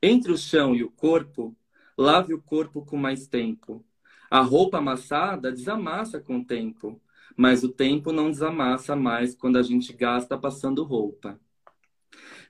Entre 0.02 0.30
o 0.30 0.38
chão 0.38 0.74
e 0.76 0.84
o 0.84 0.90
corpo, 0.90 1.56
lave 1.96 2.34
o 2.34 2.42
corpo 2.42 2.84
com 2.84 2.96
mais 2.96 3.26
tempo. 3.26 3.84
A 4.30 4.40
roupa 4.40 4.78
amassada 4.78 5.50
desamassa 5.50 6.20
com 6.20 6.38
o 6.38 6.44
tempo. 6.44 7.00
mas 7.36 7.64
o 7.64 7.68
tempo 7.68 8.12
não 8.12 8.30
desamassa 8.30 8.94
mais 8.94 9.34
quando 9.34 9.56
a 9.58 9.62
gente 9.62 9.92
gasta 9.92 10.38
passando 10.38 10.84
roupa. 10.84 11.40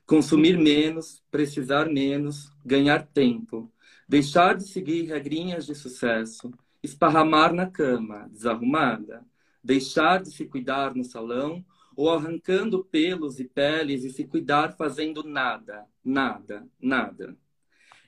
Consumir 0.06 0.58
menos, 0.58 1.22
precisar 1.30 1.88
menos, 1.88 2.52
ganhar 2.64 3.06
tempo, 3.06 3.72
deixar 4.06 4.56
de 4.56 4.64
seguir 4.64 5.04
regrinhas 5.04 5.64
de 5.66 5.74
sucesso, 5.74 6.52
esparramar 6.82 7.54
na 7.54 7.66
cama, 7.66 8.28
desarrumada, 8.30 9.24
deixar 9.62 10.22
de 10.22 10.30
se 10.30 10.44
cuidar 10.44 10.94
no 10.94 11.04
salão 11.04 11.64
ou 11.96 12.10
arrancando 12.10 12.84
pelos 12.84 13.38
e 13.40 13.44
peles 13.44 14.04
e 14.04 14.10
se 14.10 14.24
cuidar 14.24 14.76
fazendo 14.76 15.22
nada, 15.22 15.84
nada, 16.04 16.66
nada. 16.80 17.36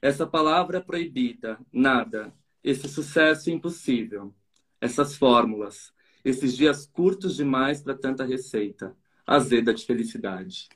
Essa 0.00 0.26
palavra 0.26 0.80
proibida, 0.80 1.58
nada, 1.72 2.32
esse 2.62 2.88
sucesso 2.88 3.50
impossível, 3.50 4.34
essas 4.80 5.16
fórmulas, 5.16 5.92
esses 6.24 6.56
dias 6.56 6.86
curtos 6.86 7.36
demais 7.36 7.82
para 7.82 7.94
tanta 7.94 8.24
receita, 8.24 8.96
azeda 9.26 9.72
de 9.72 9.84
felicidade. 9.84 10.68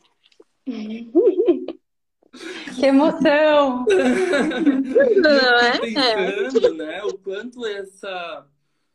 Que 2.76 2.87
emoção! 2.87 3.85
Não 3.90 5.59
é? 5.59 5.79
Pensando, 5.81 6.75
né, 6.75 7.02
o 7.02 7.19
quanto 7.19 7.67
essa 7.67 8.47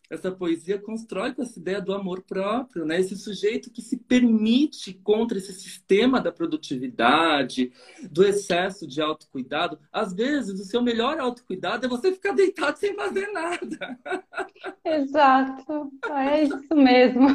essa 0.09 0.31
poesia 0.31 0.79
constrói 0.79 1.33
com 1.33 1.41
essa 1.41 1.59
ideia 1.59 1.81
do 1.81 1.93
amor 1.93 2.21
próprio, 2.21 2.85
né? 2.85 2.99
Esse 2.99 3.15
sujeito 3.17 3.71
que 3.71 3.81
se 3.81 3.97
permite 3.97 4.93
contra 5.03 5.37
esse 5.37 5.53
sistema 5.53 6.21
da 6.21 6.31
produtividade, 6.31 7.71
do 8.11 8.23
excesso 8.23 8.87
de 8.87 9.01
autocuidado. 9.01 9.79
Às 9.91 10.13
vezes, 10.13 10.59
o 10.59 10.65
seu 10.65 10.81
melhor 10.81 11.19
autocuidado 11.19 11.85
é 11.85 11.89
você 11.89 12.11
ficar 12.11 12.33
deitado 12.33 12.77
sem 12.77 12.93
fazer 12.95 13.27
nada. 13.31 13.99
Exato, 14.85 15.91
é 16.11 16.43
isso 16.43 16.75
mesmo. 16.75 17.27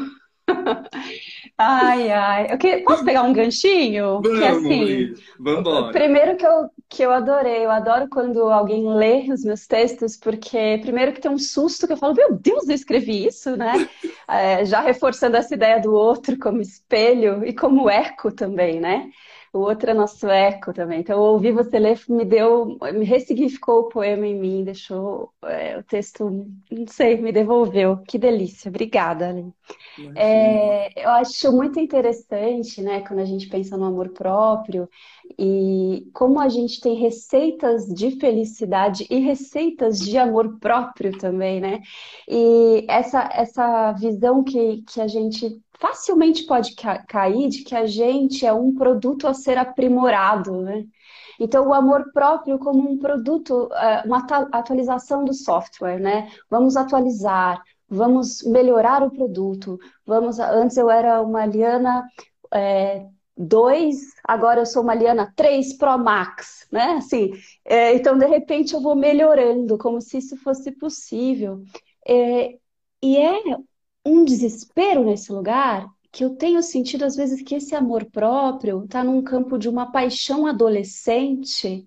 Ai, 1.56 2.10
ai. 2.10 2.52
Eu 2.52 2.58
que... 2.58 2.78
Posso 2.78 3.04
pegar 3.04 3.22
um 3.22 3.32
ganchinho? 3.32 4.20
Vamos, 4.22 4.38
que 4.38 4.44
assim, 4.44 5.14
vamos 5.38 5.60
embora. 5.60 5.92
primeiro 5.92 6.36
que 6.36 6.46
eu, 6.46 6.70
que 6.90 7.02
eu 7.02 7.12
adorei, 7.12 7.64
eu 7.64 7.70
adoro 7.70 8.08
quando 8.08 8.40
alguém 8.50 8.92
lê 8.92 9.32
os 9.32 9.44
meus 9.44 9.64
textos, 9.66 10.16
porque 10.16 10.78
primeiro 10.82 11.12
que 11.12 11.20
tem 11.20 11.30
um 11.30 11.38
susto 11.38 11.86
que 11.86 11.92
eu 11.92 11.96
falo, 11.96 12.14
meu 12.14 12.34
Deus, 12.36 12.68
eu 12.68 12.74
escrevi 12.74 13.26
isso, 13.26 13.56
né? 13.56 13.72
É, 14.32 14.64
já 14.64 14.80
reforçando 14.80 15.36
essa 15.36 15.52
ideia 15.52 15.80
do 15.80 15.92
outro 15.92 16.38
como 16.38 16.60
espelho 16.60 17.44
e 17.44 17.52
como 17.52 17.90
eco 17.90 18.30
também, 18.30 18.78
né? 18.78 19.10
O 19.52 19.58
outro 19.58 19.90
é 19.90 19.94
nosso 19.94 20.28
eco 20.28 20.72
também. 20.72 21.00
Então, 21.00 21.20
ouvir 21.20 21.52
você 21.52 21.76
ler 21.78 22.00
me 22.08 22.24
deu, 22.24 22.78
me 22.94 23.04
ressignificou 23.04 23.80
o 23.80 23.88
poema 23.88 24.24
em 24.24 24.38
mim, 24.38 24.62
deixou 24.62 25.32
é, 25.42 25.76
o 25.76 25.82
texto, 25.82 26.46
não 26.70 26.86
sei, 26.86 27.16
me 27.16 27.32
devolveu. 27.32 27.98
Que 28.06 28.16
delícia. 28.16 28.68
Obrigada, 28.68 29.28
Aline. 29.28 29.52
É, 30.14 31.04
eu 31.04 31.10
acho 31.10 31.52
muito 31.52 31.80
interessante, 31.80 32.80
né, 32.80 33.00
quando 33.00 33.20
a 33.20 33.24
gente 33.24 33.48
pensa 33.48 33.76
no 33.76 33.86
amor 33.86 34.10
próprio 34.10 34.88
e 35.38 36.08
como 36.12 36.40
a 36.40 36.48
gente 36.48 36.80
tem 36.80 36.94
receitas 36.94 37.86
de 37.86 38.12
felicidade 38.20 39.06
e 39.10 39.18
receitas 39.18 39.98
de 39.98 40.16
amor 40.16 40.58
próprio 40.58 41.16
também, 41.18 41.60
né? 41.60 41.80
E 42.28 42.84
essa, 42.88 43.28
essa 43.32 43.92
visão 43.92 44.44
que, 44.44 44.82
que 44.82 45.00
a 45.00 45.08
gente 45.08 45.60
facilmente 45.80 46.44
pode 46.44 46.74
ca 46.74 47.02
cair 47.06 47.48
de 47.48 47.64
que 47.64 47.74
a 47.74 47.86
gente 47.86 48.44
é 48.46 48.52
um 48.52 48.74
produto 48.74 49.26
a 49.26 49.34
ser 49.34 49.56
aprimorado, 49.58 50.60
né? 50.62 50.84
Então, 51.38 51.68
o 51.68 51.74
amor 51.74 52.12
próprio 52.12 52.58
como 52.58 52.88
um 52.88 52.98
produto, 52.98 53.68
é, 53.72 54.02
uma 54.06 54.26
atualização 54.52 55.24
do 55.24 55.32
software, 55.32 55.98
né? 55.98 56.30
Vamos 56.50 56.76
atualizar, 56.76 57.62
vamos 57.88 58.42
melhorar 58.42 59.02
o 59.02 59.10
produto. 59.10 59.78
Vamos, 60.04 60.38
antes 60.38 60.76
eu 60.76 60.90
era 60.90 61.22
uma 61.22 61.46
Liana 61.46 62.06
é, 62.52 63.06
2, 63.36 63.96
agora 64.22 64.60
eu 64.60 64.66
sou 64.66 64.82
uma 64.82 64.94
Liana 64.94 65.32
3 65.34 65.78
Pro 65.78 65.98
Max, 65.98 66.66
né? 66.70 66.96
Assim, 66.98 67.30
é, 67.64 67.94
então, 67.94 68.18
de 68.18 68.26
repente, 68.26 68.74
eu 68.74 68.82
vou 68.82 68.94
melhorando, 68.94 69.78
como 69.78 70.00
se 70.00 70.18
isso 70.18 70.36
fosse 70.36 70.72
possível. 70.72 71.62
É, 72.06 72.58
e 73.02 73.16
é 73.16 73.56
um 74.04 74.24
desespero 74.24 75.04
nesse 75.04 75.32
lugar 75.32 75.88
que 76.12 76.24
eu 76.24 76.30
tenho 76.30 76.62
sentido, 76.62 77.04
às 77.04 77.14
vezes, 77.14 77.42
que 77.42 77.54
esse 77.54 77.74
amor 77.74 78.04
próprio 78.06 78.84
está 78.84 79.04
num 79.04 79.22
campo 79.22 79.56
de 79.56 79.68
uma 79.68 79.92
paixão 79.92 80.46
adolescente 80.46 81.86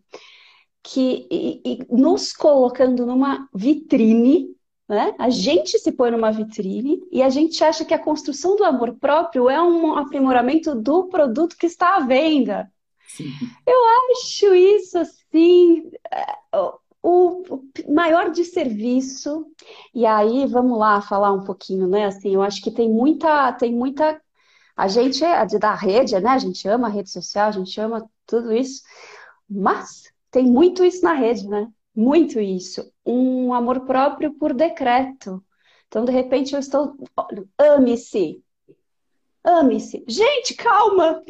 que 0.81 1.27
e, 1.29 1.61
e 1.65 1.85
nos 1.89 2.33
colocando 2.33 3.05
numa 3.05 3.47
vitrine 3.53 4.53
né? 4.87 5.15
A 5.17 5.29
gente 5.29 5.79
se 5.79 5.91
põe 5.91 6.11
numa 6.11 6.31
vitrine 6.31 7.01
e 7.11 7.21
a 7.21 7.29
gente 7.29 7.63
acha 7.63 7.85
que 7.85 7.93
a 7.93 7.99
construção 7.99 8.55
do 8.55 8.63
amor 8.63 8.95
próprio 8.99 9.49
é 9.49 9.61
um 9.61 9.95
aprimoramento 9.95 10.75
do 10.75 11.05
produto 11.07 11.57
que 11.57 11.65
está 11.65 11.95
à 11.95 11.99
venda. 12.01 12.71
Sim. 13.07 13.31
Eu 13.65 13.77
acho 14.11 14.53
isso 14.53 14.97
assim 14.97 15.89
o, 17.03 17.43
maior 17.89 18.31
de 18.31 18.45
serviço. 18.45 19.45
E 19.93 20.05
aí 20.05 20.47
vamos 20.47 20.77
lá 20.79 21.01
falar 21.01 21.33
um 21.33 21.43
pouquinho, 21.43 21.87
né? 21.87 22.05
Assim, 22.05 22.33
eu 22.33 22.41
acho 22.41 22.61
que 22.61 22.71
tem 22.71 22.89
muita 22.89 23.51
tem 23.53 23.73
muita 23.73 24.21
a 24.75 24.87
gente 24.87 25.23
é 25.23 25.45
da 25.59 25.75
rede, 25.75 26.19
né? 26.19 26.29
A 26.31 26.37
gente 26.39 26.67
ama 26.67 26.87
a 26.87 26.91
rede 26.91 27.11
social, 27.11 27.49
a 27.49 27.51
gente 27.51 27.79
ama 27.79 28.09
tudo 28.25 28.51
isso, 28.53 28.81
mas 29.49 30.11
tem 30.31 30.45
muito 30.45 30.83
isso 30.83 31.03
na 31.03 31.13
rede, 31.13 31.47
né? 31.47 31.67
muito 31.95 32.39
isso, 32.39 32.91
um 33.05 33.53
amor 33.53 33.85
próprio 33.85 34.33
por 34.33 34.53
decreto. 34.53 35.43
Então, 35.87 36.05
de 36.05 36.11
repente, 36.11 36.53
eu 36.53 36.59
estou. 36.59 36.95
Ame-se. 37.57 38.43
Ame-se. 39.43 40.03
Gente, 40.07 40.55
calma! 40.55 41.21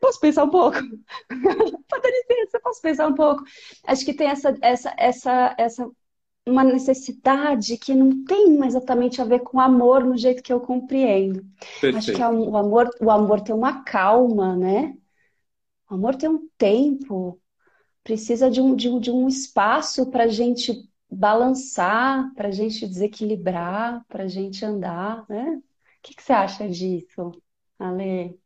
Posso 0.00 0.18
pensar 0.20 0.44
um 0.44 0.50
pouco? 0.50 0.78
Pode 1.88 2.08
licença, 2.08 2.60
posso 2.60 2.82
pensar 2.82 3.06
um 3.06 3.14
pouco? 3.14 3.44
Acho 3.86 4.04
que 4.04 4.12
tem 4.12 4.26
essa, 4.26 4.56
essa, 4.60 4.92
essa, 4.96 5.54
essa 5.56 5.90
uma 6.46 6.64
necessidade 6.64 7.76
que 7.78 7.94
não 7.94 8.24
tem 8.24 8.64
exatamente 8.64 9.20
a 9.20 9.24
ver 9.24 9.40
com 9.40 9.60
amor 9.60 10.04
no 10.04 10.16
jeito 10.16 10.42
que 10.42 10.52
eu 10.52 10.60
compreendo. 10.60 11.44
Perfeito. 11.80 11.96
Acho 11.96 12.12
que 12.12 12.22
o 12.22 12.56
amor, 12.56 12.90
o 13.00 13.10
amor 13.10 13.40
tem 13.40 13.54
uma 13.54 13.84
calma, 13.84 14.56
né? 14.56 14.96
O 15.88 15.94
amor 15.94 16.16
tem 16.16 16.28
um 16.28 16.48
tempo, 16.56 17.40
precisa 18.02 18.50
de 18.50 18.60
um, 18.60 18.74
de 18.74 18.88
um, 18.88 18.98
de 18.98 19.10
um 19.10 19.28
espaço 19.28 20.10
para 20.10 20.24
a 20.24 20.28
gente 20.28 20.72
balançar, 21.10 22.32
para 22.34 22.48
a 22.48 22.52
gente 22.52 22.86
desequilibrar, 22.86 24.04
para 24.08 24.24
a 24.24 24.28
gente 24.28 24.64
andar, 24.64 25.24
né? 25.28 25.60
O 25.98 26.02
que, 26.02 26.14
que, 26.14 26.22
você 26.22 26.32
acha 26.32 26.68
disso, 26.68 27.32
Ale? 27.80 28.38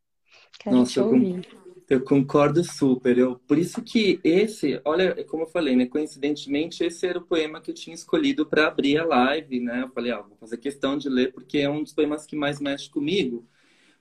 Quero 0.58 0.76
Nossa, 0.76 0.92
te 0.92 1.00
ouvir. 1.00 1.46
Eu, 1.90 2.02
concordo 2.02 2.64
super. 2.64 3.18
Eu, 3.18 3.38
por 3.40 3.58
isso 3.58 3.82
que 3.82 4.20
esse, 4.24 4.80
olha, 4.84 5.24
como 5.24 5.42
eu 5.42 5.46
falei, 5.48 5.76
né? 5.76 5.86
Coincidentemente, 5.86 6.82
esse 6.82 7.06
era 7.06 7.18
o 7.18 7.26
poema 7.26 7.60
que 7.60 7.70
eu 7.70 7.74
tinha 7.74 7.94
escolhido 7.94 8.46
para 8.46 8.68
abrir 8.68 8.98
a 8.98 9.04
live, 9.04 9.60
né? 9.60 9.82
Eu 9.82 9.90
falei, 9.90 10.12
ah, 10.12 10.20
vou 10.22 10.36
fazer 10.38 10.56
questão 10.58 10.96
de 10.96 11.08
ler 11.08 11.32
porque 11.32 11.58
é 11.58 11.68
um 11.68 11.82
dos 11.82 11.92
poemas 11.92 12.24
que 12.24 12.36
mais 12.36 12.60
mexe 12.60 12.88
comigo. 12.88 13.46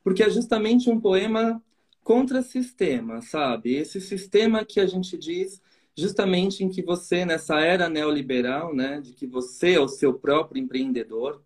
Porque 0.04 0.24
é 0.24 0.30
justamente 0.30 0.90
um 0.90 1.00
poema 1.00 1.62
contra-sistema, 2.04 3.22
sabe? 3.22 3.76
Esse 3.76 4.00
sistema 4.00 4.64
que 4.64 4.80
a 4.80 4.86
gente 4.86 5.18
diz 5.18 5.62
justamente 5.96 6.64
em 6.64 6.70
que 6.70 6.82
você, 6.82 7.26
nessa 7.26 7.60
era 7.60 7.88
neoliberal, 7.90 8.76
né, 8.76 9.00
de 9.02 9.14
que 9.14 9.28
você 9.28 9.74
é 9.74 9.80
o 9.80 9.88
seu 9.88 10.14
próprio 10.14 10.62
empreendedor, 10.62 11.44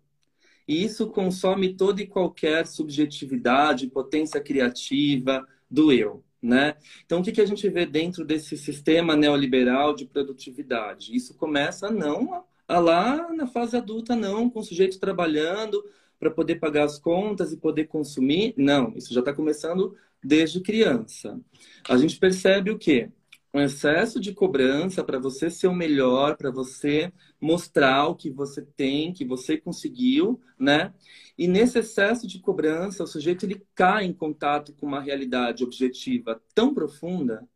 e 0.68 0.84
isso 0.84 1.08
consome 1.08 1.74
toda 1.74 2.02
e 2.02 2.06
qualquer 2.06 2.66
subjetividade, 2.66 3.88
potência 3.88 4.38
criativa 4.38 5.48
do 5.70 5.90
eu. 5.90 6.22
Né? 6.40 6.76
Então, 7.04 7.20
o 7.20 7.22
que, 7.22 7.32
que 7.32 7.40
a 7.40 7.46
gente 7.46 7.68
vê 7.68 7.86
dentro 7.86 8.24
desse 8.24 8.56
sistema 8.56 9.16
neoliberal 9.16 9.94
de 9.94 10.04
produtividade? 10.04 11.16
Isso 11.16 11.34
começa 11.34 11.90
não 11.90 12.44
a 12.68 12.78
lá 12.78 13.32
na 13.32 13.46
fase 13.46 13.76
adulta, 13.76 14.14
não, 14.14 14.50
com 14.50 14.60
o 14.60 14.62
sujeito 14.62 15.00
trabalhando 15.00 15.82
para 16.20 16.30
poder 16.30 16.56
pagar 16.56 16.84
as 16.84 16.98
contas 16.98 17.52
e 17.52 17.56
poder 17.56 17.86
consumir. 17.86 18.52
Não, 18.56 18.92
isso 18.94 19.12
já 19.12 19.20
está 19.20 19.32
começando 19.32 19.96
desde 20.22 20.60
criança. 20.60 21.40
A 21.88 21.96
gente 21.96 22.18
percebe 22.18 22.70
o 22.70 22.78
quê? 22.78 23.10
Um 23.52 23.60
excesso 23.60 24.20
de 24.20 24.34
cobrança 24.34 25.02
para 25.02 25.18
você 25.18 25.48
ser 25.48 25.68
o 25.68 25.74
melhor, 25.74 26.36
para 26.36 26.50
você 26.50 27.12
mostrar 27.40 28.06
o 28.06 28.14
que 28.14 28.30
você 28.30 28.62
tem, 28.62 29.12
que 29.12 29.24
você 29.24 29.56
conseguiu, 29.56 30.40
né? 30.58 30.92
E 31.36 31.48
nesse 31.48 31.78
excesso 31.78 32.26
de 32.26 32.40
cobrança, 32.40 33.02
o 33.02 33.06
sujeito 33.06 33.46
ele 33.46 33.64
cai 33.74 34.04
em 34.04 34.12
contato 34.12 34.74
com 34.74 34.86
uma 34.86 35.00
realidade 35.00 35.64
objetiva 35.64 36.40
tão 36.54 36.74
profunda 36.74 37.48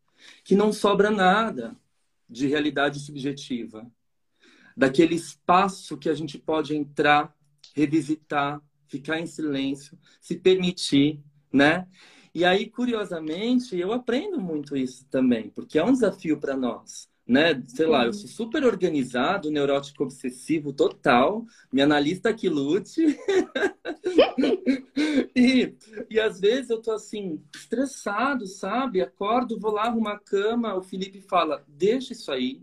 que 0.45 0.55
não 0.55 0.73
sobra 0.73 1.11
nada 1.11 1.77
de 2.29 2.47
realidade 2.47 2.99
subjetiva. 3.01 3.87
Daquele 4.75 5.15
espaço 5.15 5.99
que 5.99 6.09
a 6.09 6.15
gente 6.15 6.39
pode 6.39 6.75
entrar, 6.75 7.37
revisitar, 7.75 8.63
ficar 8.87 9.21
em 9.21 9.27
silêncio, 9.27 9.99
se 10.21 10.37
permitir, 10.37 11.21
né? 11.53 11.87
E 12.35 12.45
aí, 12.45 12.69
curiosamente, 12.69 13.77
eu 13.79 13.93
aprendo 13.93 14.41
muito 14.41 14.77
isso 14.77 15.07
também, 15.11 15.51
porque 15.51 15.79
é 15.79 15.85
um 15.85 15.93
desafio 15.93 16.39
para 16.41 16.57
nós. 16.57 17.11
Né? 17.27 17.63
Sei 17.69 17.87
lá, 17.87 18.05
eu 18.05 18.13
sou 18.13 18.29
super 18.29 18.65
organizado, 18.65 19.51
neurótico 19.51 20.03
obsessivo 20.03 20.73
total, 20.73 21.45
me 21.73 21.81
analista 21.81 22.35
que 22.35 22.49
lute. 22.49 23.17
E 25.35 26.21
às 26.21 26.41
vezes 26.41 26.71
eu 26.71 26.81
tô 26.81 26.93
assim, 26.93 27.43
estressado, 27.55 28.47
sabe? 28.47 29.01
Acordo, 29.01 29.59
vou 29.59 29.73
lá 29.73 29.85
arrumar 29.85 30.15
a 30.15 30.19
cama, 30.19 30.75
o 30.75 30.83
Felipe 30.83 31.21
fala: 31.21 31.65
deixa 31.67 32.13
isso 32.13 32.31
aí. 32.31 32.63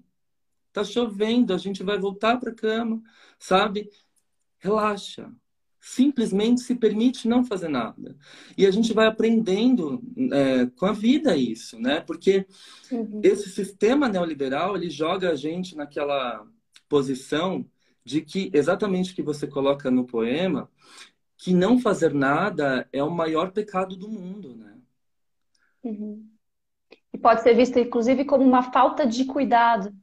Tá 0.71 0.83
chovendo, 0.83 1.53
a 1.53 1.57
gente 1.57 1.83
vai 1.83 1.97
voltar 1.97 2.37
pra 2.39 2.53
cama, 2.53 3.01
sabe? 3.39 3.89
Relaxa. 4.59 5.31
Simplesmente 5.79 6.61
se 6.61 6.75
permite 6.75 7.27
não 7.27 7.43
fazer 7.43 7.69
nada. 7.69 8.15
E 8.57 8.65
a 8.65 8.71
gente 8.71 8.93
vai 8.93 9.07
aprendendo 9.07 10.01
é, 10.31 10.65
com 10.65 10.85
a 10.85 10.91
vida 10.91 11.35
isso, 11.37 11.79
né? 11.79 12.01
Porque 12.01 12.45
uhum. 12.91 13.21
esse 13.23 13.49
sistema 13.49 14.09
neoliberal, 14.09 14.75
ele 14.75 14.89
joga 14.89 15.31
a 15.31 15.35
gente 15.35 15.75
naquela 15.75 16.45
posição 16.87 17.65
de 18.03 18.21
que, 18.21 18.49
exatamente 18.53 19.11
o 19.11 19.15
que 19.15 19.21
você 19.21 19.47
coloca 19.47 19.89
no 19.89 20.05
poema, 20.05 20.69
que 21.37 21.53
não 21.53 21.79
fazer 21.79 22.13
nada 22.13 22.87
é 22.91 23.01
o 23.01 23.09
maior 23.09 23.51
pecado 23.51 23.95
do 23.95 24.09
mundo, 24.09 24.55
né? 24.55 24.77
Uhum. 25.83 26.27
E 27.13 27.17
pode 27.17 27.41
ser 27.41 27.55
visto, 27.55 27.79
inclusive, 27.79 28.25
como 28.25 28.43
uma 28.43 28.63
falta 28.71 29.05
de 29.05 29.25
cuidado. 29.25 29.95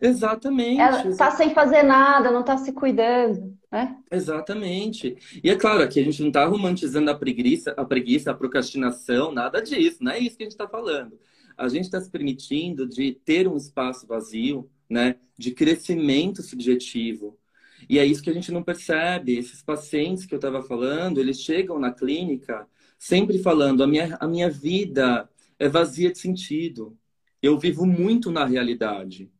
Exatamente. 0.00 0.80
Ela 0.80 1.06
está 1.08 1.30
sem 1.30 1.54
fazer 1.54 1.82
nada, 1.82 2.30
não 2.30 2.40
está 2.40 2.56
se 2.58 2.72
cuidando, 2.72 3.56
né? 3.70 3.96
Exatamente. 4.10 5.16
E 5.42 5.48
é 5.48 5.56
claro 5.56 5.88
que 5.88 6.00
a 6.00 6.04
gente 6.04 6.20
não 6.20 6.28
está 6.28 6.44
romantizando 6.44 7.10
a 7.10 7.14
preguiça, 7.14 7.72
a 7.76 7.84
preguiça, 7.84 8.30
a 8.30 8.34
procrastinação, 8.34 9.32
nada 9.32 9.60
disso. 9.60 9.98
Não 10.02 10.12
é 10.12 10.18
isso 10.18 10.36
que 10.36 10.42
a 10.42 10.46
gente 10.46 10.52
está 10.52 10.68
falando. 10.68 11.18
A 11.56 11.68
gente 11.68 11.84
está 11.84 12.00
se 12.00 12.10
permitindo 12.10 12.88
de 12.88 13.12
ter 13.12 13.46
um 13.46 13.56
espaço 13.56 14.06
vazio, 14.06 14.70
né? 14.88 15.16
De 15.38 15.50
crescimento 15.50 16.42
subjetivo, 16.42 17.38
e 17.88 17.98
é 17.98 18.04
isso 18.04 18.22
que 18.22 18.30
a 18.30 18.32
gente 18.32 18.52
não 18.52 18.62
percebe. 18.62 19.36
Esses 19.36 19.62
pacientes 19.62 20.26
que 20.26 20.34
eu 20.34 20.38
estava 20.38 20.62
falando, 20.62 21.18
eles 21.18 21.40
chegam 21.40 21.78
na 21.78 21.92
clínica 21.92 22.66
sempre 22.98 23.38
falando: 23.38 23.82
a 23.82 23.86
minha, 23.86 24.16
a 24.20 24.26
minha 24.26 24.50
vida 24.50 25.28
é 25.58 25.68
vazia 25.68 26.10
de 26.10 26.18
sentido. 26.18 26.96
Eu 27.42 27.58
vivo 27.58 27.86
muito 27.86 28.30
na 28.30 28.44
realidade. 28.44 29.30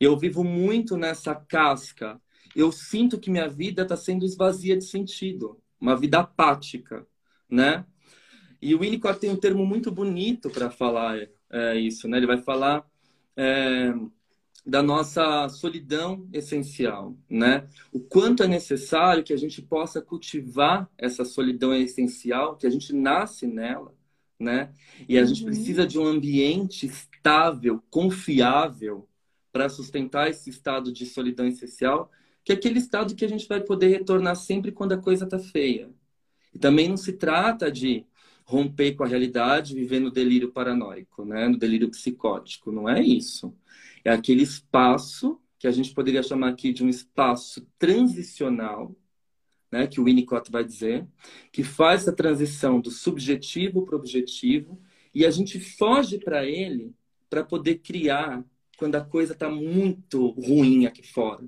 Eu 0.00 0.16
vivo 0.16 0.44
muito 0.44 0.96
nessa 0.96 1.34
casca. 1.34 2.20
Eu 2.54 2.70
sinto 2.70 3.18
que 3.18 3.30
minha 3.30 3.48
vida 3.48 3.82
está 3.82 3.96
sendo 3.96 4.24
esvazia 4.24 4.76
de 4.76 4.84
sentido. 4.84 5.60
Uma 5.80 5.96
vida 5.96 6.20
apática, 6.20 7.06
né? 7.48 7.84
E 8.60 8.74
o 8.74 8.80
Winnicott 8.80 9.20
tem 9.20 9.30
um 9.30 9.36
termo 9.36 9.64
muito 9.64 9.90
bonito 9.90 10.50
para 10.50 10.70
falar 10.70 11.28
é, 11.50 11.76
isso, 11.78 12.08
né? 12.08 12.16
Ele 12.16 12.26
vai 12.26 12.38
falar 12.38 12.86
é, 13.36 13.92
da 14.64 14.82
nossa 14.82 15.48
solidão 15.48 16.28
essencial, 16.32 17.16
né? 17.28 17.68
O 17.92 18.00
quanto 18.00 18.42
é 18.42 18.48
necessário 18.48 19.22
que 19.22 19.32
a 19.32 19.36
gente 19.36 19.62
possa 19.62 20.02
cultivar 20.02 20.90
essa 20.98 21.24
solidão 21.24 21.74
essencial, 21.74 22.56
que 22.56 22.66
a 22.66 22.70
gente 22.70 22.92
nasce 22.92 23.46
nela, 23.46 23.94
né? 24.38 24.72
E 25.08 25.16
a 25.16 25.20
uhum. 25.20 25.26
gente 25.28 25.44
precisa 25.44 25.86
de 25.86 25.98
um 25.98 26.06
ambiente 26.06 26.86
estável, 26.86 27.82
confiável 27.90 29.08
para 29.56 29.68
sustentar 29.68 30.28
esse 30.28 30.50
estado 30.50 30.92
de 30.92 31.06
solidão 31.06 31.46
essencial, 31.46 32.10
que 32.44 32.52
é 32.52 32.54
aquele 32.54 32.78
estado 32.78 33.14
que 33.14 33.24
a 33.24 33.28
gente 33.28 33.48
vai 33.48 33.60
poder 33.60 33.88
retornar 33.88 34.36
sempre 34.36 34.70
quando 34.70 34.92
a 34.92 34.98
coisa 34.98 35.26
tá 35.26 35.38
feia. 35.38 35.88
E 36.52 36.58
também 36.58 36.88
não 36.88 36.96
se 36.96 37.14
trata 37.14 37.72
de 37.72 38.04
romper 38.44 38.92
com 38.94 39.02
a 39.02 39.06
realidade, 39.06 39.74
viver 39.74 39.98
no 40.00 40.10
delírio 40.10 40.52
paranoico, 40.52 41.24
né? 41.24 41.48
No 41.48 41.58
delírio 41.58 41.90
psicótico, 41.90 42.70
não 42.70 42.88
é 42.88 43.02
isso 43.02 43.52
é 44.06 44.12
aquele 44.12 44.42
espaço 44.42 45.40
que 45.58 45.66
a 45.66 45.72
gente 45.72 45.92
poderia 45.92 46.22
chamar 46.22 46.50
aqui 46.50 46.72
de 46.72 46.84
um 46.84 46.88
espaço 46.88 47.66
transicional, 47.76 48.94
né, 49.72 49.88
que 49.88 50.00
o 50.00 50.04
Winnicott 50.04 50.48
vai 50.48 50.62
dizer, 50.62 51.04
que 51.50 51.64
faz 51.64 52.06
a 52.06 52.12
transição 52.12 52.80
do 52.80 52.88
subjetivo 52.88 53.84
para 53.84 53.96
o 53.96 53.98
objetivo, 53.98 54.80
e 55.12 55.26
a 55.26 55.30
gente 55.30 55.58
foge 55.58 56.18
para 56.18 56.46
ele 56.46 56.94
para 57.28 57.42
poder 57.42 57.78
criar 57.78 58.44
quando 58.76 58.96
a 58.96 59.04
coisa 59.04 59.32
está 59.32 59.48
muito 59.48 60.28
ruim 60.30 60.86
aqui 60.86 61.02
fora. 61.02 61.44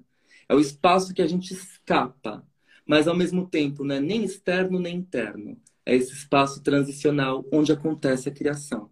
É 0.48 0.54
o 0.54 0.60
espaço 0.60 1.12
que 1.12 1.22
a 1.22 1.26
gente 1.26 1.52
escapa, 1.52 2.46
mas 2.86 3.06
ao 3.06 3.16
mesmo 3.16 3.46
tempo 3.46 3.84
não 3.84 3.94
é 3.94 4.00
nem 4.00 4.24
externo 4.24 4.78
nem 4.78 4.96
interno. 4.96 5.60
É 5.84 5.94
esse 5.94 6.12
espaço 6.12 6.62
transicional 6.62 7.44
onde 7.52 7.72
acontece 7.72 8.28
a 8.28 8.32
criação. 8.32 8.90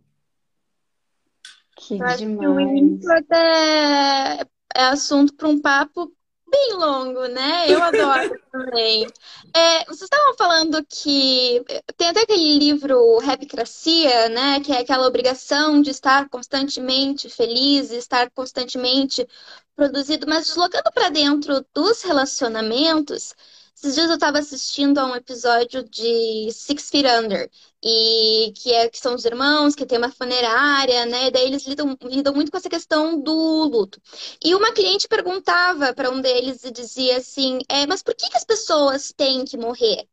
Que 1.76 1.94
Eu 1.94 2.04
acho 2.04 2.24
que 2.24 3.06
o 3.06 3.12
até 3.12 4.46
é 4.74 4.82
assunto 4.84 5.34
para 5.34 5.48
um 5.48 5.60
papo 5.60 6.15
bem 6.56 6.72
longo, 6.74 7.26
né? 7.26 7.70
Eu 7.70 7.82
adoro 7.82 8.40
também. 8.50 9.06
É, 9.54 9.84
vocês 9.84 10.02
estavam 10.02 10.34
falando 10.36 10.84
que 10.84 11.62
tem 11.96 12.08
até 12.08 12.22
aquele 12.22 12.58
livro 12.58 13.18
Rapicracia, 13.18 14.28
né? 14.30 14.60
Que 14.60 14.72
é 14.72 14.78
aquela 14.80 15.06
obrigação 15.06 15.82
de 15.82 15.90
estar 15.90 16.28
constantemente 16.28 17.28
feliz, 17.28 17.90
estar 17.90 18.30
constantemente 18.30 19.26
produzido, 19.74 20.26
mas 20.26 20.46
deslocando 20.46 20.90
para 20.92 21.10
dentro 21.10 21.64
dos 21.74 22.02
relacionamentos, 22.02 23.34
esses 23.76 23.94
dias 23.94 24.08
eu 24.08 24.14
estava 24.14 24.38
assistindo 24.38 24.98
a 24.98 25.06
um 25.06 25.14
episódio 25.14 25.82
de 25.84 26.50
Six 26.50 26.88
Feet 26.90 27.06
Under, 27.06 27.50
e 27.84 28.52
que, 28.56 28.72
é, 28.72 28.88
que 28.88 28.98
são 28.98 29.14
os 29.14 29.24
irmãos, 29.24 29.74
que 29.74 29.84
tem 29.86 29.98
uma 29.98 30.10
funerária, 30.10 31.04
né? 31.06 31.26
E 31.26 31.30
daí 31.30 31.44
eles 31.46 31.66
lidam, 31.66 31.96
lidam 32.02 32.34
muito 32.34 32.50
com 32.50 32.56
essa 32.56 32.70
questão 32.70 33.20
do 33.20 33.64
luto. 33.64 34.00
E 34.42 34.54
uma 34.54 34.72
cliente 34.72 35.06
perguntava 35.06 35.92
para 35.94 36.10
um 36.10 36.20
deles 36.20 36.64
e 36.64 36.70
dizia 36.70 37.18
assim: 37.18 37.58
é, 37.68 37.86
mas 37.86 38.02
por 38.02 38.14
que, 38.14 38.28
que 38.30 38.36
as 38.36 38.44
pessoas 38.44 39.12
têm 39.16 39.44
que 39.44 39.56
morrer? 39.58 40.08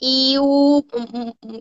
E 0.00 0.38
o, 0.38 0.84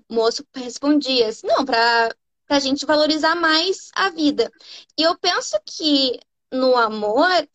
moço 0.10 0.46
respondia 0.54 1.30
assim, 1.30 1.48
não, 1.48 1.64
para 1.66 2.14
a 2.50 2.60
gente 2.60 2.86
valorizar 2.86 3.36
mais 3.36 3.90
a 3.96 4.10
vida. 4.10 4.52
E 4.98 5.04
eu 5.04 5.18
penso 5.18 5.58
que 5.66 6.20
no 6.52 6.76
amor 6.76 7.48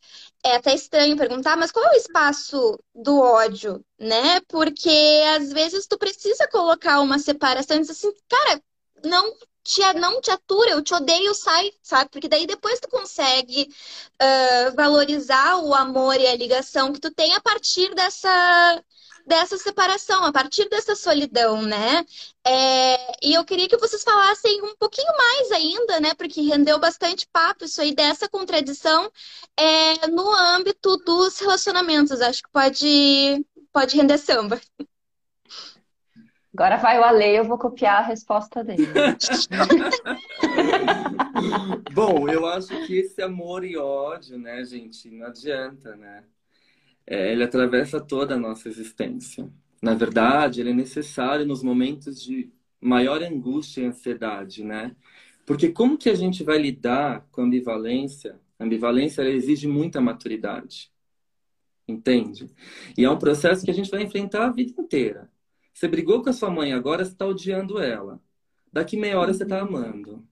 é 0.44 0.56
até 0.56 0.74
estranho 0.74 1.16
perguntar, 1.16 1.56
mas 1.56 1.70
qual 1.70 1.84
é 1.86 1.90
o 1.90 1.96
espaço 1.96 2.78
do 2.94 3.18
ódio, 3.20 3.84
né? 3.98 4.40
Porque 4.48 5.22
às 5.36 5.52
vezes 5.52 5.86
tu 5.86 5.98
precisa 5.98 6.48
colocar 6.48 7.00
uma 7.00 7.18
separação 7.18 7.76
e 7.76 7.80
dizer 7.80 7.92
assim, 7.92 8.12
cara, 8.28 8.62
não 9.04 9.34
te, 9.62 9.80
não 9.94 10.20
te 10.20 10.30
atura, 10.30 10.70
eu 10.70 10.82
te 10.82 10.94
odeio, 10.94 11.34
sai, 11.34 11.70
sabe? 11.82 12.10
Porque 12.10 12.28
daí 12.28 12.46
depois 12.46 12.80
tu 12.80 12.88
consegue 12.88 13.68
uh, 14.22 14.74
valorizar 14.74 15.56
o 15.58 15.74
amor 15.74 16.16
e 16.18 16.26
a 16.26 16.36
ligação 16.36 16.92
que 16.92 17.00
tu 17.00 17.10
tem 17.12 17.34
a 17.34 17.40
partir 17.40 17.94
dessa 17.94 18.82
dessa 19.30 19.56
separação, 19.56 20.24
a 20.24 20.32
partir 20.32 20.68
dessa 20.68 20.96
solidão, 20.96 21.62
né? 21.62 22.04
É, 22.44 22.96
e 23.22 23.32
eu 23.32 23.44
queria 23.44 23.68
que 23.68 23.76
vocês 23.76 24.02
falassem 24.02 24.60
um 24.62 24.74
pouquinho 24.76 25.12
mais 25.16 25.52
ainda, 25.52 26.00
né? 26.00 26.14
Porque 26.14 26.40
rendeu 26.40 26.80
bastante 26.80 27.28
papo 27.32 27.64
isso 27.64 27.80
aí 27.80 27.94
dessa 27.94 28.28
contradição 28.28 29.08
é, 29.56 30.08
no 30.08 30.28
âmbito 30.32 30.96
dos 30.96 31.38
relacionamentos. 31.38 32.20
Acho 32.20 32.42
que 32.42 32.50
pode, 32.50 33.46
pode 33.72 33.96
render 33.96 34.18
samba. 34.18 34.60
Agora 36.52 36.76
vai 36.76 36.98
o 36.98 37.04
Ale, 37.04 37.36
eu 37.36 37.44
vou 37.44 37.56
copiar 37.56 38.02
a 38.02 38.06
resposta 38.06 38.64
dele. 38.64 38.88
Bom, 41.94 42.28
eu 42.28 42.44
acho 42.46 42.84
que 42.84 42.98
esse 42.98 43.22
amor 43.22 43.64
e 43.64 43.76
ódio, 43.76 44.36
né, 44.36 44.64
gente, 44.64 45.08
não 45.08 45.28
adianta, 45.28 45.94
né? 45.94 46.24
É, 47.10 47.32
ele 47.32 47.42
atravessa 47.42 48.00
toda 48.00 48.36
a 48.36 48.38
nossa 48.38 48.68
existência. 48.68 49.50
Na 49.82 49.94
verdade, 49.94 50.60
ele 50.60 50.70
é 50.70 50.74
necessário 50.74 51.44
nos 51.44 51.60
momentos 51.60 52.22
de 52.22 52.48
maior 52.80 53.20
angústia 53.20 53.82
e 53.82 53.86
ansiedade, 53.86 54.62
né? 54.62 54.94
Porque 55.44 55.70
como 55.70 55.98
que 55.98 56.08
a 56.08 56.14
gente 56.14 56.44
vai 56.44 56.58
lidar 56.58 57.26
com 57.32 57.40
a 57.40 57.44
ambivalência? 57.44 58.40
A 58.56 58.64
ambivalência 58.64 59.22
exige 59.22 59.66
muita 59.66 60.00
maturidade. 60.00 60.92
Entende? 61.88 62.48
E 62.96 63.04
é 63.04 63.10
um 63.10 63.18
processo 63.18 63.64
que 63.64 63.70
a 63.72 63.74
gente 63.74 63.90
vai 63.90 64.02
enfrentar 64.02 64.46
a 64.46 64.52
vida 64.52 64.80
inteira. 64.80 65.28
Você 65.74 65.88
brigou 65.88 66.22
com 66.22 66.30
a 66.30 66.32
sua 66.32 66.50
mãe 66.50 66.72
agora, 66.72 67.04
você 67.04 67.10
está 67.10 67.26
odiando 67.26 67.80
ela. 67.80 68.20
Daqui 68.72 68.96
meia 68.96 69.18
hora 69.18 69.34
você 69.34 69.42
está 69.42 69.60
amando. 69.60 70.24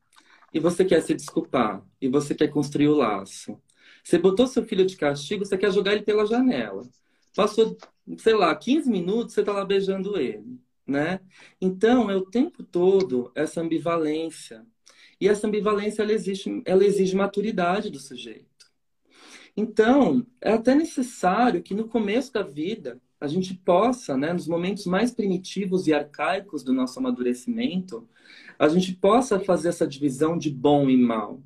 E 0.55 0.61
você 0.61 0.85
quer 0.85 1.03
se 1.03 1.15
desculpar. 1.15 1.83
E 2.01 2.09
você 2.09 2.35
quer 2.37 2.49
construir 2.49 2.89
o 2.89 2.95
laço. 2.95 3.61
Você 4.09 4.17
botou 4.17 4.47
seu 4.47 4.65
filho 4.65 4.87
de 4.87 4.97
castigo, 4.97 5.45
você 5.45 5.59
quer 5.59 5.71
jogar 5.71 5.93
ele 5.93 6.01
pela 6.01 6.25
janela. 6.25 6.89
Passou, 7.37 7.77
sei 8.17 8.33
lá, 8.33 8.57
15 8.57 8.91
minutos, 8.91 9.35
você 9.35 9.41
está 9.41 9.53
lá 9.53 9.67
beijando 9.67 10.19
ele, 10.19 10.59
né? 10.87 11.21
Então, 11.61 12.11
é 12.11 12.17
o 12.17 12.25
tempo 12.25 12.63
todo 12.63 13.31
essa 13.35 13.61
ambivalência. 13.61 14.65
E 15.21 15.29
essa 15.29 15.47
ambivalência, 15.47 16.01
ela 16.01 16.13
exige, 16.15 16.63
ela 16.65 16.87
exige 16.87 17.15
maturidade 17.15 17.91
do 17.91 17.99
sujeito. 17.99 18.73
Então, 19.55 20.27
é 20.41 20.55
até 20.55 20.75
necessário 20.75 21.63
que 21.63 21.75
no 21.75 21.87
começo 21.87 22.33
da 22.33 22.43
vida 22.43 22.99
a 23.21 23.27
gente 23.27 23.53
possa, 23.53 24.17
né, 24.17 24.33
nos 24.33 24.49
momentos 24.49 24.87
mais 24.87 25.11
primitivos 25.13 25.87
e 25.87 25.93
arcaicos 25.93 26.63
do 26.63 26.73
nosso 26.73 26.99
amadurecimento, 26.99 28.09
a 28.59 28.69
gente 28.69 28.95
possa 28.95 29.39
fazer 29.39 29.69
essa 29.69 29.87
divisão 29.87 30.39
de 30.39 30.49
bom 30.49 30.89
e 30.89 30.97
mal. 30.97 31.43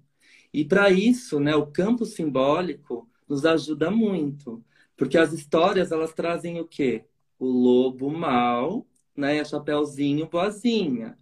E 0.52 0.64
para 0.64 0.90
isso, 0.90 1.40
né, 1.40 1.54
o 1.56 1.66
campo 1.66 2.04
simbólico 2.04 3.08
nos 3.28 3.46
ajuda 3.46 3.90
muito, 3.90 4.62
porque 4.96 5.16
as 5.16 5.32
histórias 5.32 5.90
elas 5.90 6.12
trazem 6.12 6.60
o 6.60 6.66
quê? 6.66 7.04
O 7.38 7.46
lobo 7.46 8.10
mau 8.10 8.86
né, 9.16 9.36
e 9.36 9.40
a 9.40 9.44
Chapeuzinho 9.44 10.26
boazinha. 10.26 11.18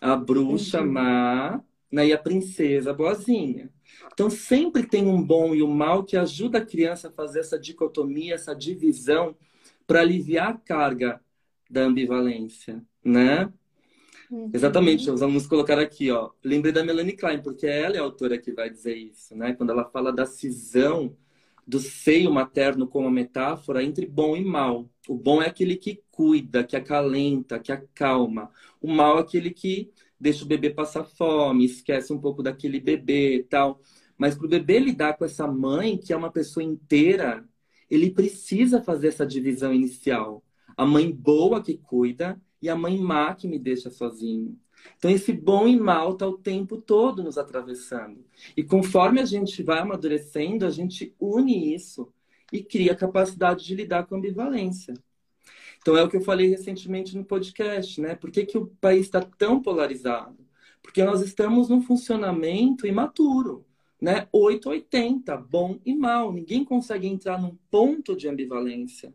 A 0.00 0.16
bruxa 0.16 0.78
Entendi. 0.78 0.92
má, 0.92 1.62
né, 1.90 2.08
e 2.08 2.12
a 2.12 2.18
princesa 2.18 2.92
boazinha. 2.92 3.70
Então 4.12 4.28
sempre 4.28 4.84
tem 4.84 5.06
um 5.06 5.22
bom 5.22 5.54
e 5.54 5.62
um 5.62 5.72
mal 5.72 6.04
que 6.04 6.16
ajuda 6.16 6.58
a 6.58 6.66
criança 6.66 7.08
a 7.08 7.12
fazer 7.12 7.40
essa 7.40 7.58
dicotomia, 7.58 8.34
essa 8.34 8.54
divisão 8.54 9.36
para 9.86 10.00
aliviar 10.00 10.50
a 10.50 10.58
carga 10.58 11.20
da 11.70 11.82
ambivalência, 11.82 12.82
né? 13.04 13.52
Exatamente, 14.52 15.10
Uhum. 15.10 15.16
vamos 15.16 15.46
colocar 15.46 15.78
aqui, 15.78 16.10
ó. 16.12 16.30
Lembrei 16.42 16.72
da 16.72 16.84
Melanie 16.84 17.16
Klein, 17.16 17.42
porque 17.42 17.66
ela 17.66 17.96
é 17.96 17.98
a 17.98 18.02
autora 18.02 18.38
que 18.38 18.52
vai 18.52 18.70
dizer 18.70 18.96
isso, 18.96 19.34
né? 19.36 19.52
Quando 19.54 19.70
ela 19.70 19.84
fala 19.90 20.12
da 20.12 20.24
cisão 20.26 21.16
do 21.66 21.80
seio 21.80 22.32
materno 22.32 22.86
como 22.86 23.10
metáfora 23.10 23.82
entre 23.82 24.06
bom 24.06 24.36
e 24.36 24.44
mal. 24.44 24.88
O 25.08 25.14
bom 25.16 25.42
é 25.42 25.46
aquele 25.48 25.76
que 25.76 26.02
cuida, 26.10 26.62
que 26.62 26.76
acalenta, 26.76 27.58
que 27.58 27.72
acalma. 27.72 28.50
O 28.80 28.88
mal 28.88 29.18
é 29.18 29.20
aquele 29.22 29.50
que 29.50 29.90
deixa 30.20 30.44
o 30.44 30.48
bebê 30.48 30.70
passar 30.70 31.04
fome, 31.04 31.64
esquece 31.64 32.12
um 32.12 32.20
pouco 32.20 32.42
daquele 32.42 32.80
bebê 32.80 33.36
e 33.38 33.42
tal. 33.44 33.80
Mas 34.16 34.36
para 34.36 34.46
o 34.46 34.48
bebê 34.48 34.78
lidar 34.78 35.14
com 35.16 35.24
essa 35.24 35.46
mãe, 35.48 35.98
que 35.98 36.12
é 36.12 36.16
uma 36.16 36.30
pessoa 36.30 36.62
inteira, 36.62 37.44
ele 37.90 38.10
precisa 38.10 38.80
fazer 38.82 39.08
essa 39.08 39.26
divisão 39.26 39.72
inicial. 39.74 40.44
A 40.76 40.86
mãe 40.86 41.10
boa 41.10 41.62
que 41.62 41.76
cuida 41.78 42.40
e 42.64 42.70
a 42.70 42.74
mãe 42.74 42.98
má 42.98 43.34
que 43.34 43.46
me 43.46 43.58
deixa 43.58 43.90
sozinho. 43.90 44.58
Então, 44.96 45.10
esse 45.10 45.34
bom 45.34 45.68
e 45.68 45.78
mal 45.78 46.14
está 46.14 46.26
o 46.26 46.38
tempo 46.38 46.80
todo 46.80 47.22
nos 47.22 47.36
atravessando. 47.36 48.24
E 48.56 48.64
conforme 48.64 49.20
a 49.20 49.26
gente 49.26 49.62
vai 49.62 49.80
amadurecendo, 49.80 50.64
a 50.64 50.70
gente 50.70 51.14
une 51.20 51.74
isso 51.74 52.10
e 52.50 52.62
cria 52.62 52.92
a 52.92 52.96
capacidade 52.96 53.66
de 53.66 53.74
lidar 53.74 54.06
com 54.06 54.14
a 54.14 54.18
ambivalência. 54.18 54.94
Então, 55.76 55.94
é 55.94 56.02
o 56.02 56.08
que 56.08 56.16
eu 56.16 56.22
falei 56.22 56.48
recentemente 56.48 57.14
no 57.14 57.22
podcast, 57.22 58.00
né? 58.00 58.14
Por 58.14 58.30
que, 58.30 58.46
que 58.46 58.56
o 58.56 58.68
país 58.80 59.02
está 59.02 59.20
tão 59.20 59.60
polarizado? 59.60 60.38
Porque 60.82 61.04
nós 61.04 61.20
estamos 61.20 61.68
num 61.68 61.82
funcionamento 61.82 62.86
imaturo, 62.86 63.66
né? 64.00 64.26
880, 64.32 65.36
bom 65.36 65.78
e 65.84 65.94
mal. 65.94 66.32
Ninguém 66.32 66.64
consegue 66.64 67.06
entrar 67.06 67.38
num 67.38 67.58
ponto 67.70 68.16
de 68.16 68.26
ambivalência. 68.26 69.12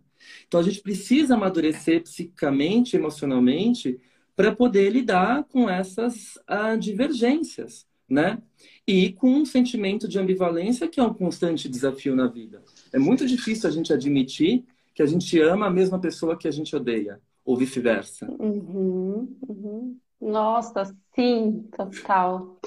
Então, 0.47 0.59
a 0.59 0.63
gente 0.63 0.81
precisa 0.81 1.35
amadurecer 1.35 2.03
psicicamente, 2.03 2.95
emocionalmente, 2.95 3.99
para 4.35 4.55
poder 4.55 4.89
lidar 4.89 5.43
com 5.45 5.69
essas 5.69 6.39
ah, 6.47 6.75
divergências, 6.75 7.85
né? 8.07 8.41
E 8.87 9.11
com 9.11 9.29
um 9.31 9.45
sentimento 9.45 10.07
de 10.07 10.17
ambivalência 10.17 10.87
que 10.87 10.99
é 10.99 11.03
um 11.03 11.13
constante 11.13 11.67
desafio 11.67 12.15
na 12.15 12.27
vida. 12.27 12.63
É 12.93 12.97
muito 12.97 13.25
difícil 13.25 13.69
a 13.69 13.71
gente 13.71 13.91
admitir 13.91 14.63
que 14.95 15.03
a 15.03 15.05
gente 15.05 15.39
ama 15.39 15.67
a 15.67 15.69
mesma 15.69 15.99
pessoa 15.99 16.37
que 16.37 16.47
a 16.47 16.51
gente 16.51 16.75
odeia, 16.75 17.21
ou 17.45 17.57
vice-versa. 17.57 18.29
Uhum, 18.39 19.35
uhum. 19.47 19.97
Nossa, 20.19 20.83
sim, 21.15 21.65
total. 21.75 22.59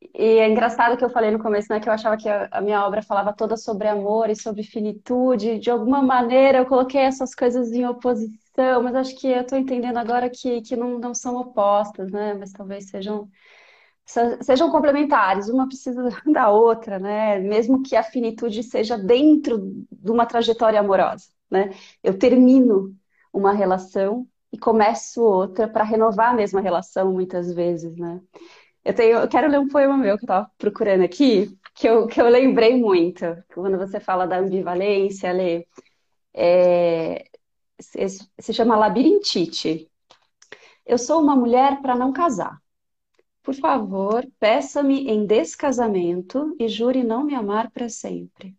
E 0.00 0.38
é 0.38 0.48
engraçado 0.48 0.96
que 0.96 1.04
eu 1.04 1.10
falei 1.10 1.30
no 1.30 1.38
começo, 1.38 1.68
né, 1.72 1.80
que 1.80 1.88
eu 1.88 1.92
achava 1.92 2.16
que 2.16 2.28
a, 2.28 2.60
minha 2.60 2.84
obra 2.86 3.02
falava 3.02 3.32
toda 3.34 3.56
sobre 3.56 3.88
amor 3.88 4.28
e 4.30 4.36
sobre 4.36 4.62
finitude. 4.62 5.58
De 5.58 5.70
alguma 5.70 6.02
maneira 6.02 6.58
eu 6.58 6.66
coloquei 6.66 7.00
essas 7.02 7.34
coisas 7.34 7.72
em 7.72 7.86
oposição, 7.86 8.82
mas 8.82 8.94
acho 8.94 9.16
que 9.18 9.26
eu 9.28 9.42
estou 9.42 9.58
entendendo 9.58 9.96
agora 9.98 10.28
que, 10.30 10.60
que 10.62 10.76
não, 10.76 10.98
não 10.98 11.14
são 11.14 11.36
opostas, 11.36 12.10
né? 12.12 12.34
Mas 12.34 12.52
talvez 12.52 12.88
sejam, 12.90 13.28
se- 14.06 14.42
sejam 14.42 14.70
complementares, 14.70 15.48
uma 15.48 15.68
precisa 15.68 16.08
da 16.32 16.50
outra, 16.50 16.98
né? 16.98 17.38
Mesmo 17.40 17.82
que 17.82 17.96
a 17.96 18.02
finitude 18.02 18.62
seja 18.64 18.98
dentro 18.98 19.58
de 19.92 20.10
uma 20.12 20.26
trajetória 20.26 20.80
amorosa, 20.80 21.26
né? 21.50 21.70
Eu 22.02 22.18
termino 22.18 22.94
uma 23.32 23.52
relação 23.52 24.26
e 24.52 24.58
começo 24.58 25.22
outra 25.22 25.68
para 25.68 25.84
renovar 25.84 26.30
a 26.32 26.34
mesma 26.36 26.60
relação 26.60 27.12
muitas 27.12 27.52
vezes, 27.54 27.96
né? 27.98 28.20
Eu 28.86 28.94
tenho, 28.94 29.18
eu 29.18 29.28
quero 29.28 29.48
ler 29.48 29.58
um 29.58 29.66
poema 29.66 29.96
meu 29.96 30.16
que 30.16 30.22
eu 30.22 30.26
estava 30.26 30.48
procurando 30.56 31.02
aqui, 31.02 31.58
que 31.74 31.88
eu, 31.88 32.06
que 32.06 32.20
eu 32.20 32.28
lembrei 32.28 32.80
muito. 32.80 33.24
Quando 33.52 33.76
você 33.76 33.98
fala 33.98 34.28
da 34.28 34.38
ambivalência, 34.38 35.32
Lê, 35.32 35.66
é, 36.32 37.24
se, 37.80 38.06
se 38.38 38.52
chama 38.54 38.76
Labirintite. 38.76 39.90
Eu 40.86 40.98
sou 40.98 41.20
uma 41.20 41.34
mulher 41.34 41.82
para 41.82 41.96
não 41.96 42.12
casar. 42.12 42.62
Por 43.42 43.56
favor, 43.56 44.24
peça-me 44.38 45.08
em 45.08 45.26
descasamento 45.26 46.54
e 46.56 46.68
jure 46.68 47.02
não 47.02 47.24
me 47.24 47.34
amar 47.34 47.72
para 47.72 47.88
sempre. 47.88 48.56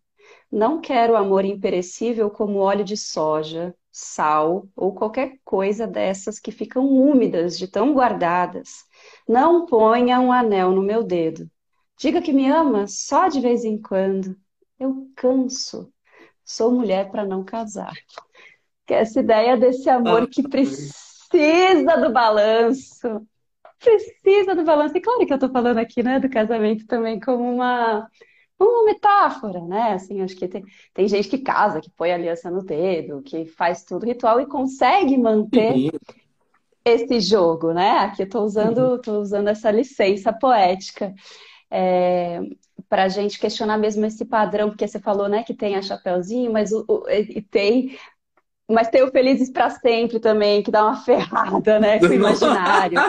Não 0.51 0.81
quero 0.81 1.15
amor 1.15 1.45
imperecível 1.45 2.29
como 2.29 2.59
óleo 2.59 2.83
de 2.83 2.97
soja, 2.97 3.73
sal 3.89 4.67
ou 4.75 4.93
qualquer 4.93 5.39
coisa 5.45 5.87
dessas 5.87 6.37
que 6.37 6.51
ficam 6.51 6.85
úmidas 6.85 7.57
de 7.57 7.65
tão 7.65 7.93
guardadas. 7.93 8.86
Não 9.27 9.65
ponha 9.65 10.19
um 10.19 10.31
anel 10.31 10.71
no 10.71 10.81
meu 10.81 11.03
dedo. 11.03 11.49
Diga 11.97 12.21
que 12.21 12.31
me 12.31 12.49
ama 12.49 12.87
só 12.87 13.27
de 13.27 13.39
vez 13.39 13.65
em 13.65 13.81
quando. 13.81 14.35
Eu 14.79 15.09
canso. 15.15 15.91
Sou 16.45 16.71
mulher 16.71 17.09
para 17.11 17.25
não 17.25 17.43
casar. 17.43 17.93
Que 18.85 18.93
é 18.93 18.99
essa 18.99 19.19
ideia 19.19 19.57
desse 19.57 19.89
amor 19.89 20.27
que 20.29 20.47
precisa 20.47 21.97
do 21.97 22.11
balanço. 22.11 23.27
Precisa 23.79 24.55
do 24.55 24.63
balanço. 24.63 24.97
E 24.97 25.01
claro 25.01 25.25
que 25.25 25.33
eu 25.33 25.35
estou 25.35 25.51
falando 25.51 25.79
aqui, 25.79 26.01
né, 26.01 26.19
do 26.19 26.29
casamento 26.29 26.85
também 26.85 27.19
como 27.19 27.43
uma 27.51 28.07
uma 28.59 28.85
metáfora, 28.85 29.61
né? 29.61 29.93
Assim, 29.93 30.21
acho 30.21 30.35
que 30.35 30.47
tem, 30.47 30.63
tem 30.93 31.07
gente 31.07 31.29
que 31.29 31.37
casa, 31.37 31.79
que 31.79 31.91
põe 31.91 32.11
aliança 32.11 32.49
no 32.49 32.63
dedo, 32.63 33.21
que 33.21 33.45
faz 33.45 33.83
tudo 33.83 34.05
ritual 34.05 34.39
e 34.41 34.47
consegue 34.47 35.17
manter. 35.17 35.91
Esse 36.89 37.19
jogo, 37.19 37.73
né? 37.73 37.99
Aqui 37.99 38.23
eu 38.23 38.29
tô 38.29 38.43
usando, 38.43 38.99
tô 39.01 39.19
usando 39.21 39.47
essa 39.49 39.71
licença 39.71 40.33
poética 40.33 41.13
é, 41.71 42.39
para 42.89 43.03
a 43.05 43.09
gente 43.09 43.39
questionar 43.39 43.77
mesmo 43.77 44.05
esse 44.05 44.25
padrão, 44.25 44.69
porque 44.69 44.87
você 44.87 44.99
falou, 44.99 45.29
né, 45.29 45.43
que 45.43 45.53
tem 45.55 45.75
a 45.75 45.81
Chapeuzinho, 45.81 46.51
mas 46.53 46.71
o, 46.73 46.85
o- 46.87 47.09
e 47.09 47.41
tem, 47.43 47.97
mas 48.69 48.89
tem 48.89 49.03
o 49.03 49.11
Felizes 49.11 49.51
para 49.51 49.69
Sempre 49.71 50.19
também, 50.19 50.63
que 50.63 50.71
dá 50.71 50.83
uma 50.85 50.97
ferrada, 51.05 51.79
né, 51.79 51.99
com 52.05 52.13
o 52.13 52.15
imaginário. 52.15 53.05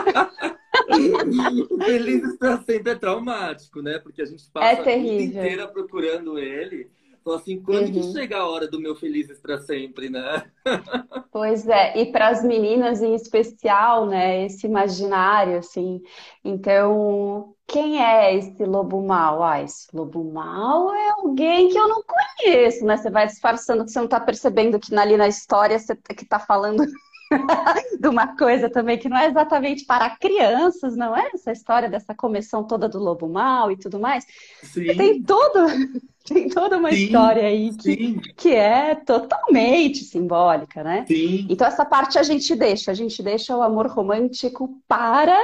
O 1.69 1.81
Felizes 1.81 2.37
para 2.37 2.61
sempre 2.61 2.91
é 2.91 2.95
traumático, 2.95 3.81
né? 3.81 3.99
Porque 3.99 4.21
a 4.21 4.25
gente 4.25 4.49
É 4.59 4.75
passa 4.75 4.83
a 4.83 4.87
vida 4.87 5.21
inteira 5.21 5.67
procurando 5.67 6.37
ele. 6.37 6.91
Fala 7.23 7.37
assim, 7.37 7.61
quando 7.61 7.91
que 7.91 7.99
Uhum. 7.99 8.03
chega 8.03 8.37
a 8.37 8.49
hora 8.49 8.67
do 8.67 8.79
meu 8.79 8.95
Felizes 8.95 9.39
para 9.39 9.57
sempre, 9.59 10.09
né? 10.09 10.51
Pois 11.31 11.67
é, 11.67 11.95
e 12.01 12.11
para 12.11 12.29
as 12.29 12.43
meninas 12.43 13.01
em 13.03 13.13
especial, 13.13 14.07
né, 14.07 14.45
esse 14.45 14.65
imaginário, 14.65 15.59
assim. 15.59 16.01
Então, 16.43 17.53
quem 17.67 18.03
é 18.03 18.33
esse 18.35 18.65
lobo 18.65 19.05
mau? 19.05 19.43
Ah, 19.43 19.61
esse 19.61 19.87
lobo 19.95 20.23
mau 20.23 20.91
é 20.93 21.09
alguém 21.11 21.69
que 21.69 21.77
eu 21.77 21.87
não 21.87 22.01
conheço, 22.03 22.83
né? 22.83 22.97
Você 22.97 23.11
vai 23.11 23.27
disfarçando 23.27 23.85
que 23.85 23.91
você 23.91 23.99
não 23.99 24.05
está 24.05 24.19
percebendo 24.19 24.79
que 24.79 24.93
ali 24.95 25.15
na 25.17 25.27
história 25.27 25.77
você 25.77 25.95
que 25.95 26.23
está 26.23 26.39
falando 26.39 26.83
de 27.99 28.07
uma 28.07 28.35
coisa 28.35 28.69
também 28.69 28.97
que 28.97 29.07
não 29.07 29.17
é 29.17 29.27
exatamente 29.27 29.85
para 29.85 30.09
crianças, 30.17 30.95
não 30.95 31.15
é? 31.15 31.29
Essa 31.33 31.51
história 31.51 31.89
dessa 31.89 32.15
comissão 32.15 32.63
toda 32.63 32.89
do 32.89 32.99
lobo 32.99 33.27
mau 33.27 33.71
e 33.71 33.77
tudo 33.77 33.99
mais. 33.99 34.25
Sim, 34.63 34.95
Tem 34.95 35.21
todo, 35.21 35.67
tem 36.25 36.49
toda 36.49 36.77
uma 36.77 36.91
sim, 36.91 37.05
história 37.05 37.43
aí 37.43 37.75
que, 37.75 37.93
sim, 37.93 38.19
que 38.35 38.53
é 38.55 38.95
totalmente 38.95 40.03
simbólica, 40.03 40.83
né? 40.83 41.05
sim. 41.07 41.45
Então, 41.49 41.67
essa 41.67 41.85
parte 41.85 42.17
a 42.17 42.23
gente 42.23 42.55
deixa, 42.55 42.91
a 42.91 42.95
gente 42.95 43.21
deixa 43.21 43.55
o 43.55 43.61
amor 43.61 43.87
romântico 43.87 44.81
para 44.87 45.37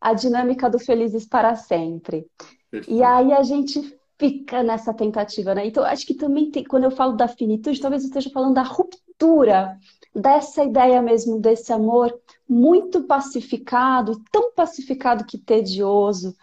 a 0.00 0.12
dinâmica 0.12 0.68
do 0.68 0.78
Felizes 0.78 1.26
para 1.26 1.54
Sempre. 1.54 2.18
E 2.18 2.70
Perfeito. 2.70 3.04
aí 3.04 3.32
a 3.32 3.42
gente 3.42 3.98
fica 4.18 4.62
nessa 4.62 4.92
tentativa, 4.92 5.54
né? 5.54 5.66
Então, 5.66 5.84
acho 5.84 6.04
que 6.04 6.14
também 6.14 6.50
tem, 6.50 6.64
quando 6.64 6.84
eu 6.84 6.90
falo 6.90 7.12
da 7.12 7.28
finitude, 7.28 7.80
talvez 7.80 8.02
eu 8.02 8.08
esteja 8.08 8.30
falando 8.30 8.54
da 8.54 8.62
ruptura 8.62 9.78
dessa 10.14 10.64
ideia 10.64 11.00
mesmo 11.02 11.40
desse 11.40 11.72
amor 11.72 12.12
muito 12.48 13.04
pacificado, 13.04 14.20
tão 14.32 14.52
pacificado 14.52 15.24
que 15.24 15.38
tedioso, 15.38 16.34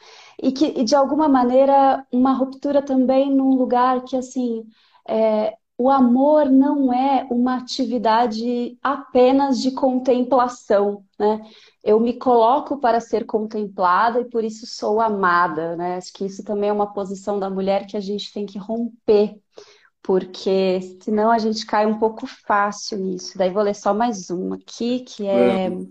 e 0.41 0.51
que 0.51 0.65
e 0.65 0.83
de 0.83 0.95
alguma 0.95 1.27
maneira 1.27 2.05
uma 2.11 2.33
ruptura 2.33 2.81
também 2.81 3.33
num 3.33 3.55
lugar 3.55 4.03
que 4.03 4.15
assim 4.15 4.65
é, 5.07 5.55
o 5.77 5.89
amor 5.89 6.49
não 6.49 6.93
é 6.93 7.27
uma 7.29 7.57
atividade 7.57 8.77
apenas 8.81 9.61
de 9.61 9.71
contemplação, 9.71 11.03
né? 11.19 11.41
Eu 11.83 11.99
me 11.99 12.13
coloco 12.13 12.79
para 12.79 13.01
ser 13.01 13.25
contemplada 13.25 14.21
e 14.21 14.25
por 14.25 14.43
isso 14.43 14.65
sou 14.65 15.01
amada, 15.01 15.75
né? 15.75 15.97
Acho 15.97 16.13
que 16.13 16.25
isso 16.25 16.43
também 16.43 16.69
é 16.69 16.73
uma 16.73 16.93
posição 16.93 17.37
da 17.39 17.49
mulher 17.49 17.85
que 17.87 17.97
a 17.97 17.99
gente 17.99 18.31
tem 18.33 18.45
que 18.45 18.57
romper, 18.57 19.37
porque 20.05 20.97
senão 21.01 21.31
a 21.31 21.39
gente 21.39 21.65
cai 21.65 21.83
um 21.87 21.97
pouco 21.97 22.27
fácil 22.27 22.99
nisso. 22.99 23.35
Daí 23.35 23.49
vou 23.49 23.63
ler 23.63 23.73
só 23.73 23.91
mais 23.91 24.29
uma 24.29 24.55
aqui, 24.57 24.99
que 24.99 25.25
é. 25.25 25.67
Vamos. 25.67 25.89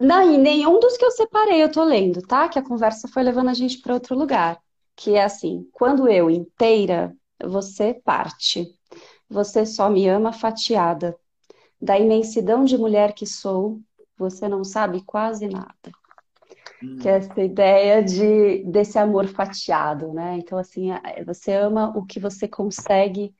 Não, 0.00 0.32
e 0.32 0.38
nenhum 0.38 0.80
dos 0.80 0.96
que 0.96 1.04
eu 1.04 1.10
separei 1.10 1.62
eu 1.62 1.70
tô 1.70 1.84
lendo, 1.84 2.22
tá? 2.22 2.48
Que 2.48 2.58
a 2.58 2.62
conversa 2.62 3.06
foi 3.08 3.22
levando 3.22 3.50
a 3.50 3.54
gente 3.54 3.78
para 3.78 3.92
outro 3.92 4.16
lugar. 4.16 4.58
Que 4.96 5.16
é 5.16 5.24
assim: 5.24 5.68
quando 5.70 6.08
eu 6.08 6.30
inteira, 6.30 7.14
você 7.38 7.92
parte. 7.92 8.66
Você 9.28 9.66
só 9.66 9.90
me 9.90 10.08
ama 10.08 10.32
fatiada. 10.32 11.14
Da 11.78 11.98
imensidão 11.98 12.64
de 12.64 12.78
mulher 12.78 13.12
que 13.12 13.26
sou, 13.26 13.80
você 14.16 14.48
não 14.48 14.64
sabe 14.64 15.02
quase 15.04 15.46
nada. 15.46 15.92
Hum. 16.82 16.96
Que 17.00 17.08
é 17.08 17.12
essa 17.12 17.40
ideia 17.40 18.02
de, 18.02 18.64
desse 18.64 18.98
amor 18.98 19.26
fatiado, 19.28 20.12
né? 20.12 20.36
Então, 20.38 20.58
assim, 20.58 20.88
você 21.24 21.52
ama 21.52 21.96
o 21.96 22.04
que 22.04 22.20
você 22.20 22.46
consegue 22.46 23.34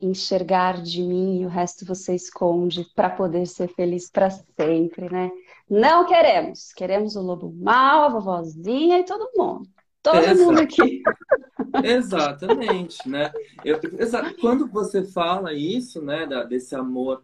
enxergar 0.00 0.82
de 0.82 1.00
mim 1.00 1.40
e 1.40 1.46
o 1.46 1.48
resto 1.48 1.86
você 1.86 2.14
esconde 2.14 2.84
para 2.94 3.08
poder 3.08 3.46
ser 3.46 3.68
feliz 3.68 4.10
para 4.10 4.30
sempre, 4.30 5.08
né? 5.08 5.30
Não 5.70 6.06
queremos. 6.06 6.72
Queremos 6.72 7.14
o 7.14 7.22
lobo 7.22 7.52
mal, 7.52 8.04
a 8.04 8.08
vovozinha 8.08 8.98
e 8.98 9.04
todo 9.04 9.30
mundo. 9.36 9.68
Todo 10.02 10.18
Exato. 10.18 10.40
mundo 10.40 10.60
aqui. 10.60 11.02
Exatamente, 11.84 13.08
né? 13.08 13.32
Eu, 13.64 13.78
exa 13.98 14.34
quando 14.40 14.66
você 14.66 15.04
fala 15.04 15.52
isso, 15.52 16.02
né, 16.02 16.26
da, 16.26 16.42
desse 16.42 16.74
amor 16.74 17.22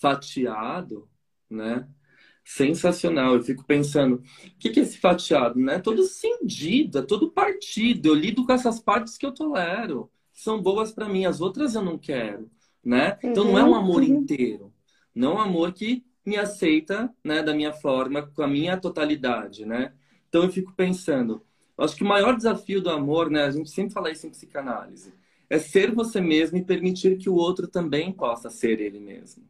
fatiado, 0.00 1.08
né? 1.48 1.86
Sensacional. 2.52 3.36
Eu 3.36 3.42
fico 3.44 3.64
pensando, 3.64 4.16
o 4.16 4.22
que, 4.58 4.70
que 4.70 4.80
é 4.80 4.82
esse 4.82 4.98
fatiado, 4.98 5.58
né? 5.58 5.78
Todo 5.78 6.02
cindido, 6.02 6.98
é 6.98 7.02
todo 7.02 7.30
partido. 7.30 8.08
Eu 8.08 8.14
lido 8.14 8.44
com 8.44 8.52
essas 8.52 8.80
partes 8.80 9.16
que 9.16 9.24
eu 9.24 9.32
tolero. 9.32 10.10
São 10.32 10.60
boas 10.60 10.90
para 10.90 11.08
mim, 11.08 11.24
as 11.26 11.40
outras 11.40 11.76
eu 11.76 11.82
não 11.82 11.96
quero, 11.96 12.50
né? 12.84 13.16
Então 13.22 13.44
não 13.44 13.56
é 13.58 13.62
um 13.62 13.74
amor 13.74 14.02
uhum. 14.02 14.08
inteiro. 14.08 14.72
Não 15.14 15.32
é 15.32 15.34
um 15.36 15.38
amor 15.38 15.72
que 15.72 16.04
me 16.26 16.36
aceita, 16.36 17.14
né, 17.24 17.40
da 17.40 17.54
minha 17.54 17.72
forma, 17.72 18.22
com 18.22 18.42
a 18.42 18.48
minha 18.48 18.76
totalidade, 18.76 19.64
né? 19.64 19.92
Então 20.28 20.42
eu 20.42 20.50
fico 20.50 20.72
pensando, 20.74 21.42
acho 21.78 21.94
que 21.96 22.02
o 22.02 22.08
maior 22.08 22.36
desafio 22.36 22.80
do 22.80 22.90
amor, 22.90 23.30
né, 23.30 23.44
a 23.44 23.50
gente 23.50 23.70
sempre 23.70 23.92
fala 23.92 24.10
isso 24.10 24.26
em 24.26 24.30
psicanálise, 24.30 25.14
é 25.48 25.58
ser 25.58 25.94
você 25.94 26.20
mesmo 26.20 26.58
e 26.58 26.64
permitir 26.64 27.16
que 27.16 27.28
o 27.28 27.34
outro 27.34 27.68
também 27.68 28.12
possa 28.12 28.50
ser 28.50 28.80
ele 28.80 28.98
mesmo. 28.98 29.44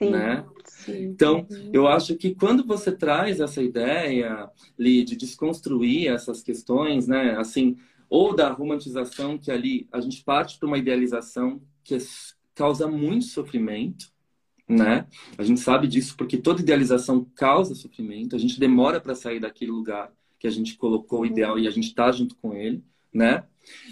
Sim, 0.00 0.10
né? 0.10 0.44
Sim. 0.64 1.04
Então, 1.04 1.46
uhum. 1.50 1.70
eu 1.72 1.88
acho 1.88 2.16
que 2.16 2.34
quando 2.34 2.64
você 2.66 2.92
traz 2.92 3.40
essa 3.40 3.62
ideia, 3.62 4.50
Li, 4.78 5.04
de 5.04 5.16
desconstruir 5.16 6.08
essas 6.08 6.42
questões, 6.42 7.08
né, 7.08 7.36
assim, 7.38 7.76
ou 8.08 8.34
da 8.34 8.50
romantização, 8.50 9.38
que 9.38 9.50
ali 9.50 9.88
a 9.90 10.00
gente 10.00 10.22
parte 10.22 10.58
para 10.58 10.68
uma 10.68 10.78
idealização 10.78 11.60
que 11.82 11.96
causa 12.54 12.86
muito 12.86 13.26
sofrimento, 13.26 14.10
né? 14.68 15.06
A 15.38 15.44
gente 15.44 15.60
sabe 15.60 15.86
disso 15.86 16.16
porque 16.16 16.36
toda 16.36 16.60
idealização 16.60 17.24
causa 17.36 17.74
sofrimento, 17.74 18.34
a 18.34 18.38
gente 18.38 18.58
demora 18.58 19.00
para 19.00 19.14
sair 19.14 19.38
daquele 19.38 19.70
lugar 19.70 20.12
que 20.38 20.46
a 20.46 20.50
gente 20.50 20.76
colocou 20.76 21.20
o 21.20 21.26
ideal 21.26 21.58
e 21.58 21.66
a 21.66 21.70
gente 21.70 21.88
está 21.88 22.10
junto 22.10 22.36
com 22.36 22.52
ele, 22.54 22.82
né? 23.12 23.44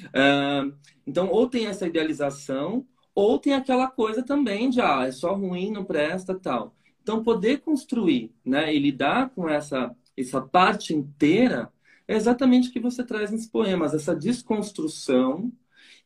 Uh, 0.06 0.74
então, 1.06 1.28
ou 1.28 1.48
tem 1.48 1.66
essa 1.66 1.86
idealização, 1.86 2.86
ou 3.14 3.38
tem 3.38 3.54
aquela 3.54 3.88
coisa 3.90 4.22
também 4.22 4.70
de, 4.70 4.80
ah, 4.80 5.04
é 5.06 5.12
só 5.12 5.34
ruim, 5.34 5.70
não 5.70 5.84
presta, 5.84 6.34
tal. 6.34 6.74
Então, 7.02 7.22
poder 7.22 7.60
construir, 7.60 8.32
né, 8.44 8.74
e 8.74 8.78
lidar 8.78 9.30
com 9.30 9.48
essa, 9.48 9.94
essa 10.16 10.40
parte 10.40 10.94
inteira 10.94 11.70
é 12.08 12.14
exatamente 12.16 12.68
o 12.68 12.72
que 12.72 12.80
você 12.80 13.04
traz 13.04 13.30
nos 13.30 13.46
poemas, 13.46 13.94
essa 13.94 14.14
desconstrução 14.14 15.52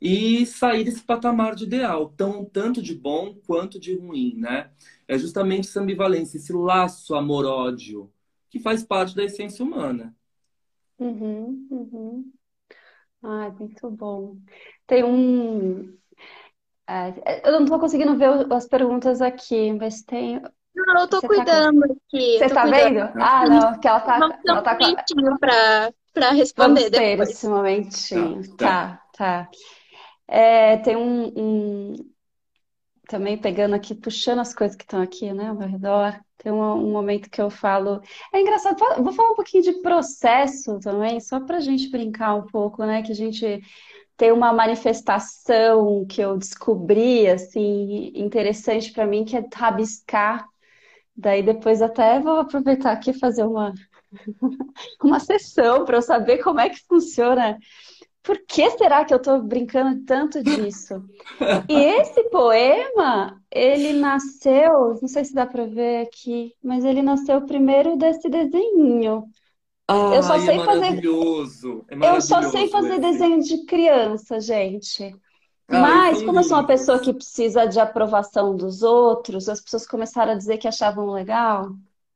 e 0.00 0.46
sair 0.46 0.84
desse 0.84 1.02
patamar 1.02 1.54
de 1.54 1.64
ideal, 1.64 2.12
tão, 2.16 2.44
tanto 2.44 2.80
de 2.82 2.94
bom 2.94 3.34
quanto 3.46 3.80
de 3.80 3.96
ruim, 3.96 4.34
né? 4.36 4.70
É 5.08 5.18
justamente 5.18 5.68
essa 5.68 5.80
ambivalência, 5.80 6.36
esse 6.36 6.52
laço 6.52 7.14
amor-ódio, 7.14 8.10
que 8.50 8.60
faz 8.60 8.82
parte 8.84 9.14
da 9.16 9.24
essência 9.24 9.64
humana. 9.64 10.14
Uhum, 10.98 11.66
uhum. 11.70 12.32
Muito 13.58 13.90
bom. 13.90 14.36
Tem 14.86 15.04
um. 15.04 15.96
É, 16.88 17.46
eu 17.48 17.53
não 17.53 17.64
estou 17.64 17.79
conseguindo 17.79 18.16
ver 18.16 18.31
as 18.53 18.66
perguntas 18.66 19.20
aqui, 19.20 19.72
mas 19.72 20.03
tem. 20.03 20.40
Não, 20.74 21.01
eu 21.03 21.09
tô 21.09 21.20
Você 21.20 21.29
tá 21.31 21.46
cuidando 21.46 21.85
aqui. 21.85 22.38
Você 22.38 22.51
tá 22.51 22.66
cuidando. 22.66 22.94
vendo? 22.96 23.12
Ah, 23.18 23.46
não, 23.46 23.79
que 23.81 23.88
ela 23.88 24.01
tá. 24.01 24.27
Ela 24.46 24.62
tá 24.62 24.74
um 24.74 24.79
momentinho 24.81 25.38
pra, 25.38 25.92
pra 26.14 26.31
responder 26.33 26.90
Vamos 26.90 26.90
ter 26.90 27.16
depois. 27.16 27.31
esse 27.31 27.46
momentinho. 27.48 28.42
Tá, 28.57 29.03
tá. 29.12 29.44
tá. 29.44 29.51
É, 30.29 30.77
tem 30.79 30.96
um, 30.96 31.33
um, 31.37 32.12
Também 33.09 33.38
pegando 33.40 33.74
aqui, 33.74 33.94
puxando 33.94 34.40
as 34.40 34.55
coisas 34.55 34.77
que 34.77 34.85
estão 34.85 35.01
aqui, 35.03 35.33
né, 35.33 35.48
ao 35.48 35.57
meu 35.57 35.68
redor. 35.68 36.18
Tem 36.37 36.53
um, 36.53 36.61
um 36.61 36.92
momento 36.92 37.31
que 37.31 37.40
eu 37.40 37.51
falo. 37.51 38.01
É 38.33 38.40
engraçado, 38.40 38.77
vou 39.03 39.12
falar 39.12 39.33
um 39.33 39.35
pouquinho 39.35 39.62
de 39.62 39.81
processo 39.83 40.79
também, 40.81 41.18
só 41.20 41.40
para 41.40 41.57
a 41.57 41.61
gente 41.61 41.90
brincar 41.90 42.35
um 42.35 42.46
pouco, 42.46 42.85
né? 42.85 43.03
Que 43.03 43.12
a 43.12 43.14
gente 43.14 43.61
tem 44.18 44.33
uma 44.33 44.52
manifestação 44.52 46.04
que 46.04 46.20
eu 46.20 46.37
descobri, 46.37 47.26
assim, 47.26 48.12
interessante 48.14 48.92
para 48.92 49.07
mim, 49.07 49.24
que 49.24 49.37
é 49.37 49.44
rabiscar. 49.54 50.46
Daí 51.16 51.42
depois 51.42 51.81
até 51.81 52.20
vou 52.20 52.40
aproveitar 52.40 52.92
aqui 52.92 53.11
e 53.11 53.18
fazer 53.18 53.44
uma, 53.44 53.72
uma 55.02 55.20
sessão 55.20 55.85
para 55.85 55.96
eu 55.96 56.02
saber 56.02 56.42
como 56.42 56.61
é 56.61 56.68
que 56.68 56.85
funciona 56.87 57.59
por 58.28 58.38
que 58.46 58.68
será 58.72 59.07
que 59.07 59.14
eu 59.14 59.16
estou 59.16 59.42
brincando 59.42 60.04
tanto 60.04 60.42
disso? 60.42 61.02
E 61.66 61.74
esse 61.74 62.24
poema, 62.24 63.40
ele 63.50 63.94
nasceu, 63.94 64.98
não 65.00 65.09
sei 65.09 65.24
se 65.24 65.33
dá 65.33 65.46
para 65.46 65.64
ver 65.64 66.02
aqui, 66.02 66.52
mas 66.62 66.85
ele 66.85 67.00
nasceu 67.00 67.46
primeiro 67.46 67.96
desse 67.96 68.28
desenho. 68.28 69.24
Ah, 69.88 70.14
eu 70.14 70.22
só 70.22 70.38
sei 70.38 70.55
é 70.55 70.57
maravilhoso. 70.57 71.85
fazer. 71.88 72.05
É 72.05 72.11
eu 72.11 72.20
só 72.20 72.42
sei 72.42 72.68
fazer 72.68 72.92
esse. 72.92 73.01
desenho 73.01 73.42
de 73.42 73.64
criança, 73.64 74.40
gente. 74.40 75.14
Ah, 75.70 75.81
mas, 75.81 76.22
como 76.22 76.38
eu 76.38 76.44
sou 76.44 76.57
uma 76.59 76.66
pessoa 76.66 76.98
que 76.98 77.12
precisa 77.12 77.66
de 77.66 77.79
aprovação 77.81 78.57
dos 78.57 78.83
outros, 78.83 79.48
as 79.48 79.61
pessoas 79.61 79.87
começaram 79.87 80.33
a 80.33 80.37
dizer 80.37 80.59
que 80.59 80.68
achavam 80.68 81.11
legal. 81.11 81.70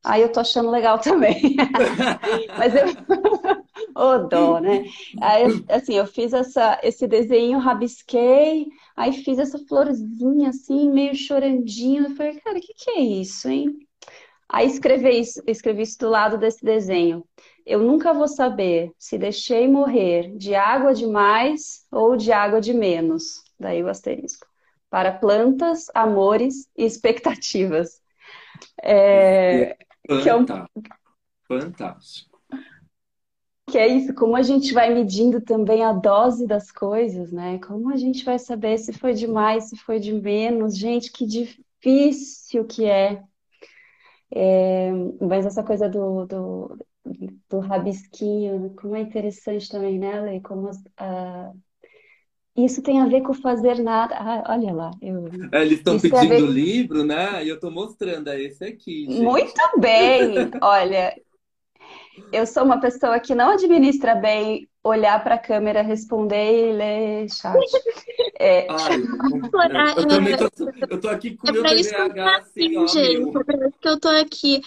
Aí 0.05 0.23
eu 0.23 0.33
tô 0.33 0.41
achando 0.41 0.71
legal 0.71 0.99
também. 1.01 1.57
mas 2.59 2.75
eu. 2.75 2.87
Ô, 3.95 4.19
dó, 4.27 4.59
né? 4.59 4.85
Aí, 5.21 5.45
assim, 5.69 5.95
eu 5.95 6.07
fiz 6.07 6.33
essa, 6.33 6.79
esse 6.83 7.07
desenho, 7.07 7.59
rabisquei, 7.59 8.67
aí 8.97 9.13
fiz 9.13 9.39
essa 9.39 9.59
florzinha, 9.67 10.49
assim, 10.51 10.91
meio 10.91 11.15
chorandinho. 11.15 12.05
Eu 12.05 12.11
falei, 12.17 12.41
cara, 12.41 12.59
o 12.59 12.61
que, 12.61 12.73
que 12.75 12.91
é 12.91 13.01
isso, 13.01 13.49
hein? 13.49 13.77
Aí 14.49 14.67
escrevi 14.67 15.21
isso, 15.21 15.43
escrevi 15.47 15.83
isso 15.83 15.99
do 15.99 16.09
lado 16.09 16.39
desse 16.39 16.65
desenho. 16.65 17.25
Eu 17.64 17.81
nunca 17.81 18.12
vou 18.12 18.29
saber 18.29 18.92
se 18.98 19.18
deixei 19.18 19.68
morrer 19.68 20.37
de 20.37 20.55
água 20.55 20.94
de 20.94 21.07
mais 21.07 21.87
ou 21.90 22.16
de 22.16 22.33
água 22.33 22.61
de 22.61 22.75
menos. 22.75 23.42
Daí 23.59 23.83
o 23.83 23.88
asterisco. 23.88 24.46
Para 24.90 25.12
plantas, 25.12 25.87
amores 25.94 26.68
e 26.77 26.85
expectativas. 26.85 28.01
É, 28.83 29.77
que 30.07 30.29
é 30.29 30.37
um... 30.37 30.44
Fantástico 31.46 32.33
que 33.72 33.79
é 33.79 33.88
isso, 33.88 34.14
como 34.14 34.37
a 34.37 34.42
gente 34.42 34.75
vai 34.75 34.92
medindo 34.92 35.40
também 35.40 35.83
a 35.83 35.94
dose 35.94 36.46
das 36.46 36.70
coisas, 36.70 37.33
né? 37.33 37.59
Como 37.59 37.90
a 37.90 37.96
gente 37.96 38.22
vai 38.22 38.38
saber 38.38 38.77
se 38.77 38.92
foi 38.92 39.14
de 39.14 39.27
mais, 39.27 39.70
se 39.70 39.77
foi 39.77 39.98
de 39.98 40.12
menos. 40.12 40.77
Gente, 40.77 41.11
que 41.11 41.25
difícil 41.27 42.66
que 42.66 42.85
é. 42.85 43.22
é 44.31 44.90
mas 45.20 45.46
essa 45.46 45.62
coisa 45.62 45.88
do, 45.88 46.27
do, 46.27 46.79
do 47.49 47.59
rabisquinho, 47.59 48.75
como 48.81 48.97
é 48.97 49.01
interessante 49.01 49.69
também, 49.69 49.99
né, 49.99 50.21
Lei? 50.21 50.41
Como 50.41 50.69
as, 50.69 50.83
a... 50.97 51.53
Isso 52.57 52.83
tem 52.83 53.01
a 53.01 53.07
ver 53.07 53.23
com 53.23 53.33
fazer 53.33 53.83
nada. 53.83 54.15
Ah, 54.17 54.45
olha 54.55 54.73
lá. 54.73 54.91
Eu... 55.01 55.25
É, 55.53 55.62
eles 55.62 55.79
estão 55.79 55.99
pedindo 55.99 56.29
ver... 56.29 56.41
livro, 56.41 57.05
né? 57.05 57.45
E 57.45 57.49
eu 57.49 57.55
estou 57.55 57.71
mostrando, 57.71 58.29
é 58.29 58.41
esse 58.41 58.65
aqui. 58.65 59.07
Gente. 59.07 59.23
Muito 59.23 59.61
bem! 59.79 60.51
Olha, 60.61 61.15
eu 62.31 62.47
sou 62.47 62.65
uma 62.65 62.79
pessoa 62.79 63.19
que 63.19 63.35
não 63.35 63.51
administra 63.51 64.15
bem 64.15 64.69
olhar 64.85 65.23
para 65.23 65.37
a 65.37 65.38
câmera, 65.38 65.83
responder 65.83 66.71
e 66.71 66.73
ler 66.73 67.31
chat. 67.31 67.57
É... 68.38 68.67
Ai, 68.69 69.03
eu, 69.97 70.09
também 70.09 70.37
tô, 70.37 70.49
eu 70.91 71.01
tô 71.01 71.09
aqui 71.09 71.37
com 71.37 71.49
é 71.49 71.53
meu 71.53 71.62
TDAH 71.62 72.37
assim, 72.38 72.77
ó, 72.77 72.87
gente, 72.87 73.19
meu. 73.19 73.41
É 73.41 73.71
que 73.81 73.88
eu 73.88 74.01
tô 74.01 74.09
aqui. 74.09 74.61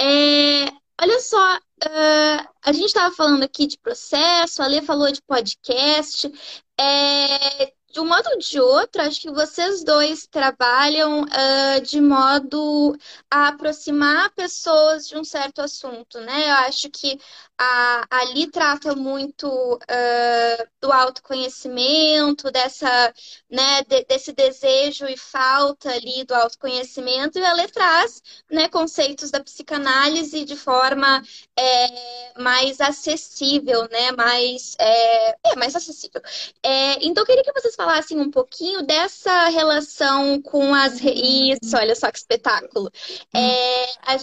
É, 0.00 0.66
olha 1.00 1.18
só, 1.20 1.58
uh, 1.86 2.48
a 2.64 2.72
gente 2.72 2.86
estava 2.86 3.14
falando 3.14 3.42
aqui 3.42 3.66
de 3.66 3.78
processo, 3.78 4.62
a 4.62 4.66
Lê 4.66 4.82
falou 4.82 5.10
de 5.10 5.22
podcast. 5.22 6.30
É, 6.78 7.72
de 7.92 8.00
um 8.00 8.06
modo 8.06 8.28
ou 8.30 8.38
de 8.38 8.58
outro, 8.58 9.02
acho 9.02 9.20
que 9.20 9.30
vocês 9.30 9.84
dois 9.84 10.26
trabalham 10.26 11.22
uh, 11.22 11.80
de 11.82 12.00
modo 12.00 12.96
a 13.30 13.48
aproximar 13.48 14.30
pessoas 14.30 15.06
de 15.06 15.16
um 15.16 15.22
certo 15.24 15.60
assunto, 15.60 16.18
né? 16.20 16.48
Eu 16.48 16.54
acho 16.66 16.88
que 16.90 17.18
a, 17.58 18.06
ali 18.10 18.50
trata 18.50 18.94
muito 18.96 19.46
uh, 19.46 20.68
do 20.80 20.90
autoconhecimento, 20.90 22.50
dessa, 22.50 23.12
né, 23.50 23.82
de, 23.84 24.04
desse 24.04 24.32
desejo 24.32 25.06
e 25.06 25.16
falta 25.16 25.92
ali 25.92 26.24
do 26.24 26.34
autoconhecimento, 26.34 27.38
e 27.38 27.42
ela 27.42 27.68
traz 27.68 28.22
né, 28.50 28.68
conceitos 28.68 29.30
da 29.30 29.42
psicanálise 29.42 30.44
de 30.44 30.56
forma 30.56 31.22
é, 31.56 32.40
mais 32.40 32.80
acessível, 32.80 33.88
né? 33.90 34.12
Mais, 34.12 34.74
é, 34.78 35.30
é 35.52 35.56
mais 35.56 35.76
acessível. 35.76 36.22
É, 36.62 37.04
então, 37.04 37.22
eu 37.22 37.26
queria 37.26 37.42
que 37.44 37.52
vocês 37.52 37.74
falassem 37.82 38.20
um 38.20 38.30
pouquinho 38.30 38.82
dessa 38.82 39.48
relação 39.48 40.40
com 40.40 40.74
as. 40.74 41.00
Isso, 41.02 41.76
olha 41.76 41.94
só 41.94 42.10
que 42.10 42.18
espetáculo. 42.18 42.90
É, 43.34 43.84
a, 44.02 44.16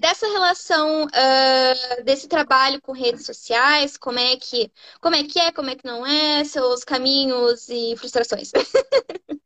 dessa 0.00 0.26
relação, 0.26 1.04
uh, 1.04 2.04
desse 2.04 2.28
trabalho 2.28 2.80
com 2.80 2.92
redes 2.92 3.26
sociais, 3.26 3.96
como 3.96 4.18
é 4.18 4.36
que, 4.36 4.70
como 5.00 5.14
é 5.14 5.22
que 5.24 5.38
é, 5.38 5.52
como 5.52 5.70
é 5.70 5.74
que 5.74 5.86
não 5.86 6.06
é, 6.06 6.44
seus 6.44 6.84
caminhos 6.84 7.68
e 7.68 7.94
frustrações. 7.96 8.50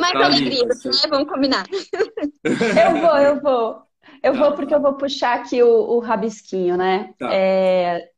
Mais 0.00 0.14
alegrias, 0.16 0.84
né? 0.84 0.92
Vamos 1.08 1.28
combinar. 1.28 1.64
Eu 2.44 3.00
vou, 3.00 3.16
eu 3.16 3.40
vou. 3.40 3.82
Eu 4.22 4.32
tá. 4.32 4.38
vou 4.38 4.52
porque 4.52 4.74
eu 4.74 4.80
vou 4.80 4.94
puxar 4.94 5.38
aqui 5.38 5.62
o, 5.62 5.68
o 5.68 5.98
rabisquinho, 5.98 6.76
né? 6.76 7.14
Tá. 7.18 7.32
É, 7.32 8.10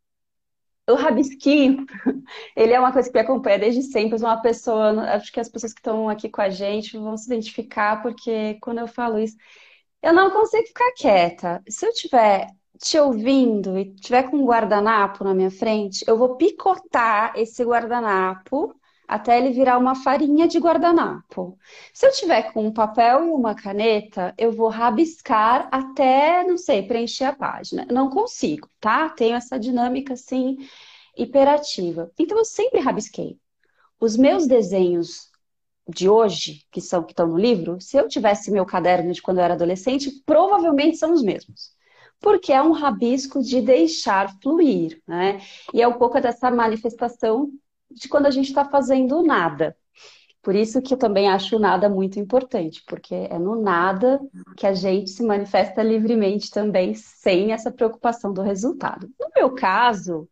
o 0.88 0.94
rabisquinho, 0.94 1.84
ele 2.56 2.72
é 2.72 2.80
uma 2.80 2.92
coisa 2.92 3.08
que 3.08 3.14
me 3.14 3.20
acompanha 3.22 3.58
desde 3.58 3.82
sempre. 3.82 4.18
Uma 4.18 4.40
pessoa, 4.40 5.02
acho 5.14 5.32
que 5.32 5.40
as 5.40 5.48
pessoas 5.48 5.72
que 5.72 5.80
estão 5.80 6.08
aqui 6.08 6.28
com 6.28 6.40
a 6.40 6.50
gente 6.50 6.96
vão 6.98 7.16
se 7.16 7.26
identificar, 7.26 8.02
porque 8.02 8.54
quando 8.60 8.78
eu 8.78 8.88
falo 8.88 9.18
isso, 9.18 9.36
eu 10.02 10.12
não 10.12 10.30
consigo 10.30 10.66
ficar 10.68 10.92
quieta. 10.96 11.62
Se 11.68 11.86
eu 11.86 11.90
estiver 11.90 12.48
te 12.78 12.98
ouvindo 12.98 13.78
e 13.78 13.94
tiver 13.96 14.24
com 14.30 14.38
um 14.38 14.46
guardanapo 14.46 15.24
na 15.24 15.34
minha 15.34 15.50
frente, 15.50 16.04
eu 16.06 16.16
vou 16.18 16.36
picotar 16.36 17.32
esse 17.36 17.64
guardanapo 17.64 18.74
até 19.08 19.38
ele 19.38 19.50
virar 19.50 19.78
uma 19.78 19.94
farinha 19.94 20.46
de 20.48 20.58
guardanapo. 20.58 21.58
Se 21.92 22.06
eu 22.06 22.12
tiver 22.12 22.52
com 22.52 22.66
um 22.66 22.72
papel 22.72 23.26
e 23.26 23.30
uma 23.30 23.54
caneta, 23.54 24.34
eu 24.38 24.52
vou 24.52 24.68
rabiscar 24.68 25.68
até, 25.70 26.44
não 26.44 26.58
sei, 26.58 26.82
preencher 26.82 27.24
a 27.24 27.34
página. 27.34 27.86
Não 27.90 28.10
consigo, 28.10 28.68
tá? 28.80 29.08
Tenho 29.10 29.36
essa 29.36 29.58
dinâmica 29.58 30.14
assim 30.14 30.56
hiperativa. 31.16 32.10
Então 32.18 32.38
eu 32.38 32.44
sempre 32.44 32.80
rabisquei. 32.80 33.38
Os 34.00 34.16
meus 34.16 34.46
desenhos 34.46 35.30
de 35.88 36.08
hoje, 36.08 36.64
que 36.70 36.80
são 36.80 37.02
que 37.02 37.12
estão 37.12 37.28
no 37.28 37.38
livro, 37.38 37.80
se 37.80 37.96
eu 37.96 38.08
tivesse 38.08 38.50
meu 38.50 38.66
caderno 38.66 39.12
de 39.12 39.22
quando 39.22 39.38
eu 39.38 39.44
era 39.44 39.54
adolescente, 39.54 40.10
provavelmente 40.26 40.96
são 40.96 41.12
os 41.12 41.22
mesmos 41.22 41.76
porque 42.20 42.52
é 42.52 42.62
um 42.62 42.72
rabisco 42.72 43.42
de 43.42 43.60
deixar 43.60 44.34
fluir, 44.40 45.00
né? 45.06 45.40
E 45.72 45.82
é 45.82 45.88
um 45.88 45.98
pouco 45.98 46.20
dessa 46.20 46.50
manifestação 46.50 47.50
de 47.90 48.08
quando 48.08 48.26
a 48.26 48.30
gente 48.30 48.48
está 48.48 48.64
fazendo 48.64 49.22
nada. 49.22 49.76
Por 50.46 50.54
isso 50.54 50.80
que 50.80 50.94
eu 50.94 50.98
também 50.98 51.28
acho 51.28 51.56
o 51.56 51.58
nada 51.58 51.88
muito 51.88 52.20
importante, 52.20 52.80
porque 52.86 53.14
é 53.14 53.36
no 53.36 53.60
nada 53.60 54.20
que 54.56 54.64
a 54.64 54.72
gente 54.72 55.10
se 55.10 55.24
manifesta 55.24 55.82
livremente 55.82 56.52
também, 56.52 56.94
sem 56.94 57.50
essa 57.50 57.68
preocupação 57.68 58.32
do 58.32 58.42
resultado. 58.42 59.10
No 59.18 59.28
meu 59.34 59.54
caso, 59.54 60.28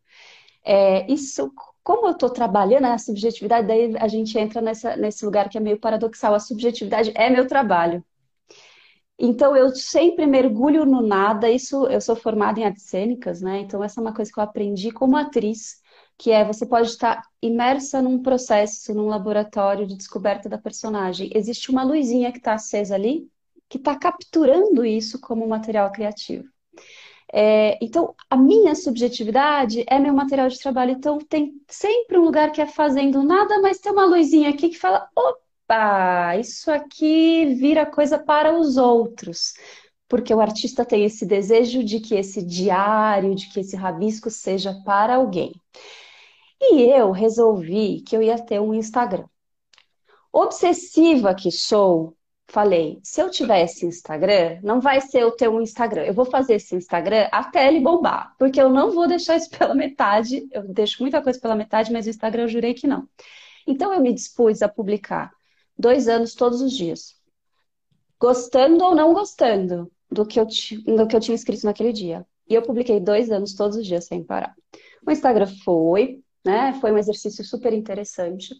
é, 0.63 1.05
isso, 1.11 1.51
como 1.83 2.07
eu 2.07 2.11
estou 2.13 2.29
trabalhando 2.29 2.83
na 2.83 2.97
subjetividade, 2.97 3.67
daí 3.67 3.93
a 3.97 4.07
gente 4.07 4.37
entra 4.37 4.61
nessa, 4.61 4.95
nesse 4.95 5.25
lugar 5.25 5.49
que 5.49 5.57
é 5.57 5.61
meio 5.61 5.79
paradoxal. 5.79 6.33
A 6.33 6.39
subjetividade 6.39 7.11
é 7.13 7.29
meu 7.29 7.45
trabalho. 7.45 8.01
Então 9.19 9.55
eu 9.55 9.69
sempre 9.75 10.25
mergulho 10.25 10.85
no 10.85 11.01
nada. 11.01 11.49
Isso, 11.49 11.87
eu 11.87 11.99
sou 12.01 12.15
formada 12.15 12.59
em 12.59 12.63
artes 12.63 12.83
cênicas, 12.83 13.41
né? 13.41 13.59
Então 13.59 13.83
essa 13.83 13.99
é 13.99 14.01
uma 14.01 14.13
coisa 14.13 14.31
que 14.31 14.39
eu 14.39 14.43
aprendi 14.43 14.91
como 14.91 15.17
atriz 15.17 15.81
que 16.17 16.31
é 16.31 16.45
você 16.45 16.65
pode 16.65 16.89
estar 16.89 17.23
imersa 17.41 18.01
num 18.01 18.21
processo, 18.21 18.93
num 18.93 19.07
laboratório 19.07 19.85
de 19.85 19.95
descoberta 19.95 20.47
da 20.47 20.57
personagem. 20.57 21.29
Existe 21.33 21.69
uma 21.69 21.83
luzinha 21.83 22.31
que 22.31 22.37
está 22.37 22.53
acesa 22.53 22.95
ali, 22.95 23.29
que 23.69 23.77
está 23.77 23.95
capturando 23.97 24.85
isso 24.85 25.19
como 25.19 25.47
material 25.47 25.91
criativo. 25.91 26.45
É, 27.33 27.77
então, 27.83 28.15
a 28.29 28.37
minha 28.37 28.75
subjetividade 28.75 29.83
é 29.87 29.99
meu 29.99 30.13
material 30.13 30.47
de 30.47 30.59
trabalho. 30.59 30.91
Então, 30.91 31.17
tem 31.19 31.53
sempre 31.67 32.17
um 32.17 32.23
lugar 32.23 32.51
que 32.51 32.61
é 32.61 32.65
fazendo 32.67 33.23
nada, 33.23 33.59
mas 33.61 33.79
tem 33.79 33.91
uma 33.91 34.05
luzinha 34.05 34.49
aqui 34.49 34.69
que 34.69 34.77
fala: 34.77 35.09
opa, 35.15 36.37
isso 36.37 36.71
aqui 36.71 37.45
vira 37.55 37.85
coisa 37.85 38.17
para 38.17 38.57
os 38.57 38.77
outros. 38.77 39.53
Porque 40.07 40.33
o 40.33 40.39
artista 40.39 40.85
tem 40.85 41.03
esse 41.03 41.25
desejo 41.25 41.83
de 41.83 41.99
que 41.99 42.15
esse 42.15 42.43
diário, 42.43 43.35
de 43.35 43.49
que 43.49 43.59
esse 43.59 43.75
rabisco 43.75 44.29
seja 44.29 44.73
para 44.85 45.15
alguém. 45.15 45.51
E 46.61 46.83
eu 46.83 47.11
resolvi 47.11 48.01
que 48.01 48.15
eu 48.15 48.21
ia 48.21 48.37
ter 48.37 48.59
um 48.59 48.73
Instagram. 48.73 49.25
Obsessiva 50.31 51.33
que 51.33 51.51
sou, 51.51 52.15
falei, 52.47 52.99
se 53.03 53.21
eu 53.21 53.29
tivesse 53.29 53.85
Instagram, 53.85 54.59
não 54.63 54.81
vai 54.81 54.99
ser 55.01 55.21
eu 55.21 55.31
ter 55.31 55.49
um 55.49 55.61
Instagram. 55.61 56.03
Eu 56.03 56.13
vou 56.13 56.25
fazer 56.25 56.55
esse 56.55 56.75
Instagram 56.75 57.27
até 57.31 57.67
ele 57.67 57.79
bombar, 57.79 58.35
porque 58.37 58.61
eu 58.61 58.69
não 58.69 58.91
vou 58.91 59.07
deixar 59.07 59.37
isso 59.37 59.49
pela 59.57 59.73
metade. 59.73 60.47
Eu 60.51 60.67
deixo 60.67 61.01
muita 61.01 61.21
coisa 61.21 61.39
pela 61.39 61.55
metade, 61.55 61.91
mas 61.91 62.05
o 62.05 62.09
Instagram 62.09 62.43
eu 62.43 62.47
jurei 62.49 62.73
que 62.73 62.87
não. 62.87 63.07
Então 63.67 63.93
eu 63.93 64.01
me 64.01 64.13
dispus 64.13 64.61
a 64.61 64.69
publicar 64.69 65.31
dois 65.77 66.07
anos 66.07 66.35
todos 66.35 66.61
os 66.61 66.73
dias, 66.73 67.15
gostando 68.19 68.83
ou 68.83 68.95
não 68.95 69.13
gostando 69.13 69.91
do 70.11 70.25
que 70.25 70.39
eu, 70.39 70.45
do 70.45 71.07
que 71.07 71.15
eu 71.15 71.19
tinha 71.19 71.35
escrito 71.35 71.65
naquele 71.65 71.91
dia. 71.91 72.25
E 72.47 72.53
eu 72.53 72.61
publiquei 72.61 72.99
dois 72.99 73.31
anos 73.31 73.55
todos 73.55 73.75
os 73.77 73.85
dias 73.85 74.05
sem 74.05 74.23
parar. 74.23 74.55
O 75.05 75.11
Instagram 75.11 75.47
foi 75.63 76.23
né? 76.45 76.73
Foi 76.79 76.91
um 76.91 76.97
exercício 76.97 77.43
super 77.43 77.73
interessante. 77.73 78.53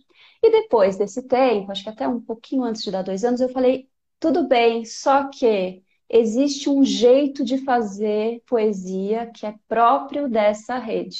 E 0.43 0.51
depois 0.51 0.97
desse 0.97 1.23
tempo, 1.27 1.71
acho 1.71 1.83
que 1.83 1.89
até 1.89 2.07
um 2.07 2.19
pouquinho 2.21 2.63
antes 2.63 2.83
de 2.83 2.91
dar 2.91 3.03
dois 3.03 3.23
anos, 3.23 3.41
eu 3.41 3.49
falei: 3.49 3.89
tudo 4.19 4.47
bem, 4.47 4.85
só 4.85 5.29
que 5.29 5.83
existe 6.09 6.69
um 6.69 6.83
jeito 6.83 7.43
de 7.43 7.59
fazer 7.59 8.41
poesia 8.47 9.31
que 9.33 9.45
é 9.45 9.55
próprio 9.67 10.29
dessa 10.29 10.77
rede. 10.77 11.19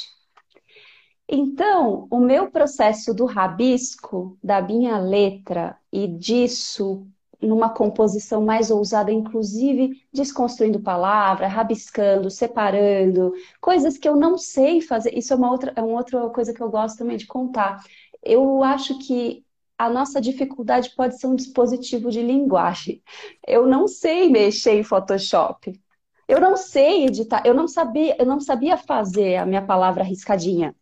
Então, 1.28 2.08
o 2.12 2.19
meu 2.19 2.51
processo 2.51 3.13
do 3.13 3.25
rabisco, 3.25 4.38
da 4.43 4.62
minha 4.62 4.99
letra 4.99 5.78
e 5.91 6.08
disso 6.08 7.08
numa 7.41 7.69
composição 7.69 8.43
mais 8.43 8.71
ousada, 8.71 9.12
inclusive 9.12 10.02
desconstruindo 10.12 10.80
palavra, 10.80 11.48
rabiscando, 11.48 12.30
separando, 12.30 13.34
coisas 13.62 13.98
que 13.98 14.08
eu 14.08 14.15
não 14.15 14.38
sei 14.38 14.82
fazer. 14.82 15.17
Isso 15.17 15.34
é 15.34 15.36
uma 15.36 15.52
outra, 15.52 15.74
é 15.76 15.82
uma 15.82 15.98
outra 15.98 16.30
coisa 16.30 16.54
que 16.54 16.62
eu 16.62 16.69
gosto 16.69 16.98
também 16.98 17.17
de 17.17 17.28
contar. 17.28 17.84
Eu 18.24 18.63
acho 18.63 18.98
que 19.00 19.45
a 19.78 19.89
nossa 19.89 20.21
dificuldade 20.21 20.93
pode 20.95 21.19
ser 21.19 21.28
um 21.28 21.36
dispositivo 21.36 22.10
de 22.10 22.21
linguagem. 22.21 23.02
Eu 23.45 23.67
não 23.67 23.88
sei 23.88 24.30
mexer 24.30 24.80
em 24.80 24.84
Photoshop. 24.84 25.80
Eu 26.28 26.39
não 26.39 26.58
sei 26.58 27.06
editar, 27.06 27.43
eu 27.45 27.54
não 27.54 27.67
sabia, 27.67 28.15
eu 28.17 28.26
não 28.26 28.39
sabia 28.39 28.78
fazer 28.78 29.36
a 29.36 29.45
minha 29.45 29.62
palavra 29.62 30.04
riscadinha. 30.04 30.76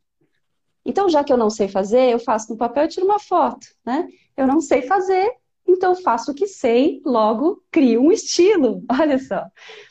Então, 0.85 1.09
já 1.09 1.23
que 1.23 1.31
eu 1.31 1.37
não 1.37 1.49
sei 1.49 1.67
fazer, 1.67 2.11
eu 2.11 2.19
faço 2.19 2.51
no 2.51 2.57
papel 2.57 2.85
e 2.85 2.87
tiro 2.87 3.05
uma 3.05 3.19
foto, 3.19 3.67
né? 3.85 4.07
Eu 4.35 4.47
não 4.47 4.61
sei 4.61 4.81
fazer, 4.83 5.31
então 5.67 5.95
faço 5.95 6.31
o 6.31 6.35
que 6.35 6.47
sei, 6.47 7.01
logo 7.05 7.63
crio 7.71 8.01
um 8.01 8.11
estilo. 8.11 8.83
Olha 8.89 9.17
só. 9.19 9.45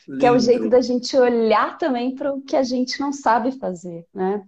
Lindo. 0.07 0.19
Que 0.19 0.25
é 0.25 0.31
o 0.31 0.39
jeito 0.39 0.69
da 0.69 0.81
gente 0.81 1.17
olhar 1.17 1.77
também 1.77 2.15
para 2.15 2.33
o 2.33 2.41
que 2.41 2.55
a 2.55 2.63
gente 2.63 2.99
não 2.99 3.11
sabe 3.11 3.51
fazer, 3.51 4.05
né? 4.13 4.43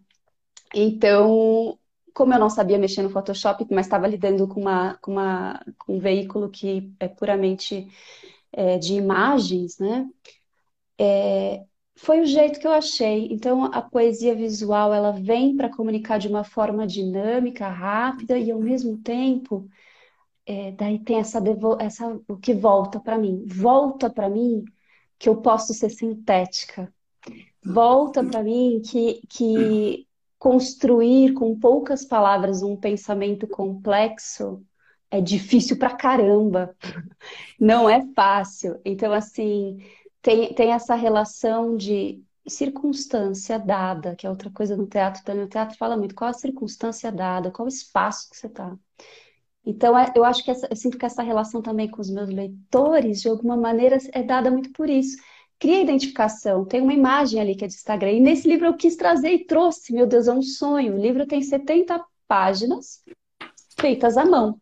Então, 0.73 1.77
como 2.13 2.33
eu 2.33 2.39
não 2.39 2.49
sabia 2.49 2.77
mexer 2.77 3.01
no 3.01 3.09
Photoshop, 3.09 3.65
mas 3.71 3.85
estava 3.85 4.07
lidando 4.07 4.47
com, 4.47 4.61
uma, 4.61 4.97
com, 5.01 5.13
uma, 5.13 5.61
com 5.77 5.97
um 5.97 5.99
veículo 5.99 6.49
que 6.49 6.93
é 6.99 7.07
puramente 7.07 7.87
é, 8.51 8.77
de 8.77 8.93
imagens, 8.93 9.77
né? 9.77 10.07
É, 10.97 11.63
foi 11.95 12.21
o 12.21 12.25
jeito 12.25 12.59
que 12.59 12.67
eu 12.67 12.71
achei. 12.71 13.27
Então, 13.31 13.65
a 13.65 13.81
poesia 13.81 14.35
visual 14.35 14.93
ela 14.93 15.11
vem 15.11 15.55
para 15.55 15.69
comunicar 15.69 16.17
de 16.17 16.27
uma 16.27 16.43
forma 16.43 16.85
dinâmica, 16.85 17.67
rápida 17.67 18.37
e 18.37 18.51
ao 18.51 18.59
mesmo 18.59 18.97
tempo 18.97 19.67
é, 20.45 20.71
daí 20.71 20.99
tem 20.99 21.19
essa, 21.19 21.41
devo... 21.41 21.77
essa 21.79 22.19
o 22.27 22.37
que 22.37 22.53
volta 22.53 22.99
para 22.99 23.17
mim. 23.17 23.43
Volta 23.47 24.09
para 24.09 24.29
mim 24.29 24.63
que 25.17 25.29
eu 25.29 25.41
posso 25.41 25.73
ser 25.73 25.89
sintética. 25.89 26.93
Volta 27.63 28.23
para 28.23 28.43
mim 28.43 28.81
que, 28.85 29.21
que 29.27 30.07
construir 30.37 31.33
com 31.33 31.59
poucas 31.59 32.05
palavras 32.05 32.61
um 32.61 32.75
pensamento 32.75 33.47
complexo 33.47 34.63
é 35.09 35.19
difícil 35.21 35.77
pra 35.79 35.95
caramba. 35.95 36.75
Não 37.59 37.89
é 37.89 38.05
fácil. 38.13 38.79
Então, 38.85 39.13
assim, 39.13 39.77
tem, 40.21 40.53
tem 40.53 40.71
essa 40.71 40.95
relação 40.95 41.75
de 41.75 42.23
circunstância 42.47 43.57
dada, 43.57 44.15
que 44.15 44.27
é 44.27 44.29
outra 44.29 44.51
coisa 44.51 44.77
no 44.77 44.85
teatro 44.85 45.23
também. 45.23 45.45
O 45.45 45.49
teatro 45.49 45.77
fala 45.77 45.97
muito 45.97 46.13
qual 46.13 46.29
a 46.29 46.33
circunstância 46.33 47.11
dada, 47.11 47.51
qual 47.51 47.65
o 47.65 47.69
espaço 47.69 48.29
que 48.29 48.37
você 48.37 48.47
está. 48.47 48.77
Então, 49.65 49.97
é, 49.97 50.11
eu 50.15 50.23
acho 50.23 50.43
que 50.43 50.51
essa, 50.51 50.67
eu 50.69 50.75
sinto 50.75 50.97
que 50.97 51.05
essa 51.05 51.23
relação 51.23 51.61
também 51.61 51.89
com 51.89 51.99
os 52.01 52.09
meus 52.09 52.29
leitores, 52.29 53.21
de 53.21 53.29
alguma 53.29 53.57
maneira, 53.57 53.97
é 54.13 54.21
dada 54.21 54.51
muito 54.51 54.71
por 54.71 54.89
isso. 54.89 55.17
Cria 55.57 55.81
identificação, 55.81 56.65
tem 56.65 56.81
uma 56.81 56.93
imagem 56.93 57.39
ali 57.41 57.55
que 57.55 57.65
é 57.65 57.67
de 57.67 57.73
Instagram. 57.73 58.11
E 58.11 58.19
nesse 58.19 58.47
livro 58.47 58.67
eu 58.67 58.75
quis 58.75 58.95
trazer 58.95 59.31
e 59.31 59.45
trouxe, 59.45 59.93
meu 59.93 60.05
Deus, 60.05 60.27
é 60.27 60.33
um 60.33 60.41
sonho. 60.41 60.93
O 60.95 61.01
livro 61.01 61.25
tem 61.25 61.41
70 61.41 62.03
páginas 62.27 63.03
feitas 63.79 64.17
à 64.17 64.25
mão. 64.25 64.59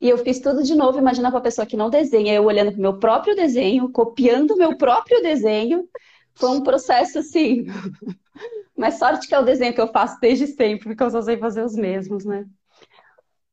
E 0.00 0.08
eu 0.08 0.18
fiz 0.18 0.38
tudo 0.38 0.62
de 0.62 0.76
novo, 0.76 0.98
imagina 0.98 1.30
para 1.30 1.40
a 1.40 1.42
pessoa 1.42 1.66
que 1.66 1.76
não 1.76 1.90
desenha, 1.90 2.34
eu 2.34 2.44
olhando 2.44 2.70
para 2.70 2.78
o 2.78 2.82
meu 2.82 2.98
próprio 3.00 3.34
desenho, 3.34 3.90
copiando 3.90 4.52
o 4.52 4.56
meu 4.56 4.76
próprio 4.76 5.20
desenho. 5.20 5.88
Foi 6.34 6.50
um 6.50 6.62
processo 6.62 7.18
assim. 7.18 7.66
Mas 8.76 8.98
sorte 8.98 9.26
que 9.26 9.34
é 9.34 9.40
o 9.40 9.44
desenho 9.44 9.74
que 9.74 9.80
eu 9.80 9.88
faço 9.88 10.20
desde 10.20 10.46
sempre, 10.46 10.90
porque 10.90 11.02
eu 11.02 11.10
só 11.10 11.20
sei 11.20 11.36
fazer 11.36 11.64
os 11.64 11.74
mesmos, 11.74 12.24
né? 12.24 12.46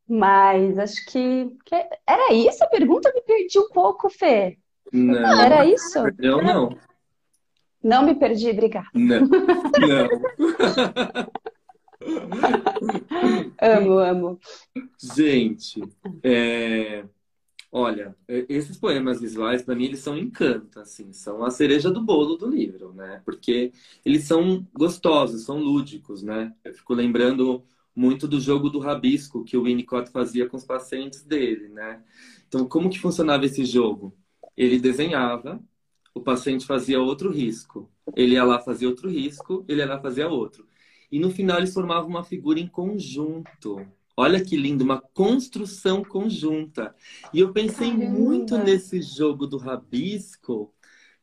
Mas 0.08 0.78
acho 0.78 1.06
que, 1.08 1.50
que 1.66 1.76
era 2.08 2.34
isso 2.34 2.64
a 2.64 2.68
pergunta? 2.68 3.10
Eu 3.10 3.16
me 3.16 3.22
perdi 3.22 3.58
um 3.60 3.70
pouco, 3.70 4.10
Fê. 4.10 4.58
Não, 4.94 5.42
Era 5.42 5.66
isso? 5.66 6.02
perdeu 6.04 6.42
não. 6.42 6.78
Não 7.84 8.04
me 8.04 8.16
perdi, 8.16 8.50
obrigada. 8.50 8.88
Não, 8.94 9.22
não. 9.22 10.10
Amo, 13.62 13.98
amo. 13.98 14.40
Gente, 15.02 15.82
é, 16.24 17.04
olha, 17.72 18.16
é, 18.28 18.46
esses 18.48 18.78
poemas 18.78 19.20
visuais, 19.20 19.64
para 19.64 19.76
mim, 19.76 19.86
eles 19.86 20.00
são 20.00 20.18
encanto, 20.18 20.80
assim, 20.80 21.12
são 21.14 21.44
a 21.44 21.50
cereja 21.50 21.90
do 21.90 22.02
bolo 22.02 22.36
do 22.36 22.48
livro, 22.48 22.94
né? 22.94 23.22
Porque 23.26 23.72
eles 24.06 24.26
são 24.26 24.66
gostosos, 24.74 25.44
são 25.46 25.58
lúdicos, 25.58 26.22
né? 26.22 26.54
Eu 26.64 26.74
fico 26.74 26.94
lembrando 26.94 27.64
muito 27.96 28.28
do 28.28 28.40
jogo 28.40 28.70
do 28.70 28.80
rabisco 28.80 29.44
que 29.44 29.56
o 29.56 29.64
Winnicott 29.64 30.12
fazia 30.12 30.48
com 30.48 30.58
os 30.58 30.66
pacientes 30.66 31.24
dele, 31.24 31.70
né? 31.70 32.04
Então, 32.48 32.68
como 32.68 32.90
que 32.90 33.00
funcionava 33.00 33.46
esse 33.46 33.64
jogo? 33.64 34.16
Ele 34.58 34.80
desenhava, 34.80 35.64
o 36.14 36.22
paciente 36.22 36.66
fazia 36.66 37.02
outro 37.02 37.32
risco, 37.32 37.90
ele 38.16 38.36
ia 38.36 38.44
lá 38.44 38.60
fazer 38.60 38.88
outro 38.88 39.10
risco, 39.10 39.66
ele 39.68 39.80
ia 39.80 39.88
lá 39.88 40.00
fazer 40.00 40.26
outro. 40.26 40.68
E 41.12 41.20
no 41.20 41.32
final 41.32 41.58
eles 41.58 41.74
formavam 41.74 42.10
uma 42.10 42.24
figura 42.24 42.60
em 42.60 42.68
conjunto. 42.68 43.86
Olha 44.18 44.44
que 44.44 44.56
lindo, 44.56 44.84
uma 44.84 45.02
construção 45.02 46.04
conjunta. 46.04 46.96
E 47.34 47.40
eu 47.40 47.52
pensei 47.52 47.92
Caramba. 47.92 48.20
muito 48.20 48.58
nesse 48.58 49.02
jogo 49.02 49.46
do 49.46 49.58
rabisco, 49.58 50.74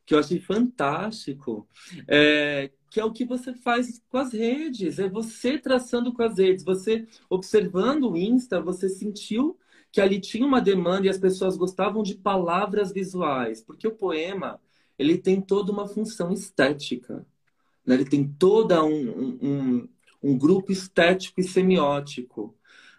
que 0.05 0.15
eu 0.15 0.19
achei 0.19 0.41
fantástico, 0.41 1.67
é, 2.07 2.71
que 2.93 3.01
é 3.01 3.05
o 3.05 3.13
que 3.13 3.25
você 3.25 3.55
faz 3.55 4.03
com 4.11 4.19
as 4.19 4.33
redes, 4.33 4.99
é 4.99 5.09
você 5.09 5.57
traçando 5.59 6.13
com 6.13 6.23
as 6.23 6.37
redes, 6.37 6.63
você 6.63 7.07
observando 7.31 8.11
o 8.11 8.17
Insta, 8.17 8.61
você 8.61 8.89
sentiu 8.89 9.59
que 9.91 10.01
ali 10.01 10.21
tinha 10.21 10.47
uma 10.47 10.61
demanda 10.61 11.07
e 11.07 11.11
as 11.11 11.19
pessoas 11.19 11.57
gostavam 11.57 12.03
de 12.03 12.15
palavras 12.15 12.93
visuais, 12.93 13.63
porque 13.63 13.89
o 13.89 13.95
poema 13.95 14.61
ele 14.99 15.17
tem 15.17 15.41
toda 15.41 15.73
uma 15.73 15.89
função 15.89 16.33
estética 16.33 17.27
né? 17.87 17.95
Ele 17.95 18.05
tem 18.05 18.27
todo 18.27 18.75
um, 18.85 19.39
um, 19.43 19.89
um, 20.23 20.39
grupo 20.39 20.73
estético 20.73 21.41
e 21.41 21.45
semiótico. 21.45 22.55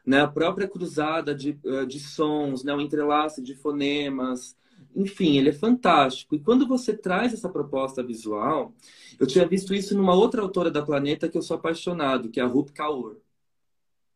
Né? 0.05 0.21
A 0.21 0.27
própria 0.27 0.67
cruzada 0.67 1.33
de, 1.33 1.57
eh, 1.65 1.85
de 1.85 1.99
sons, 1.99 2.63
né? 2.63 2.73
o 2.73 2.81
entrelace 2.81 3.41
de 3.41 3.55
fonemas, 3.55 4.57
enfim, 4.95 5.37
ele 5.37 5.49
é 5.49 5.53
fantástico. 5.53 6.35
E 6.35 6.39
quando 6.39 6.67
você 6.67 6.95
traz 6.95 7.33
essa 7.33 7.49
proposta 7.49 8.03
visual, 8.03 8.73
eu 9.19 9.27
tinha 9.27 9.47
visto 9.47 9.73
isso 9.73 9.95
numa 9.95 10.15
outra 10.15 10.41
autora 10.41 10.71
da 10.71 10.81
Planeta 10.81 11.29
que 11.29 11.37
eu 11.37 11.41
sou 11.41 11.57
apaixonado, 11.57 12.29
que 12.29 12.39
é 12.39 12.43
a 12.43 12.47
Rup 12.47 12.69
Kaur. 12.71 13.17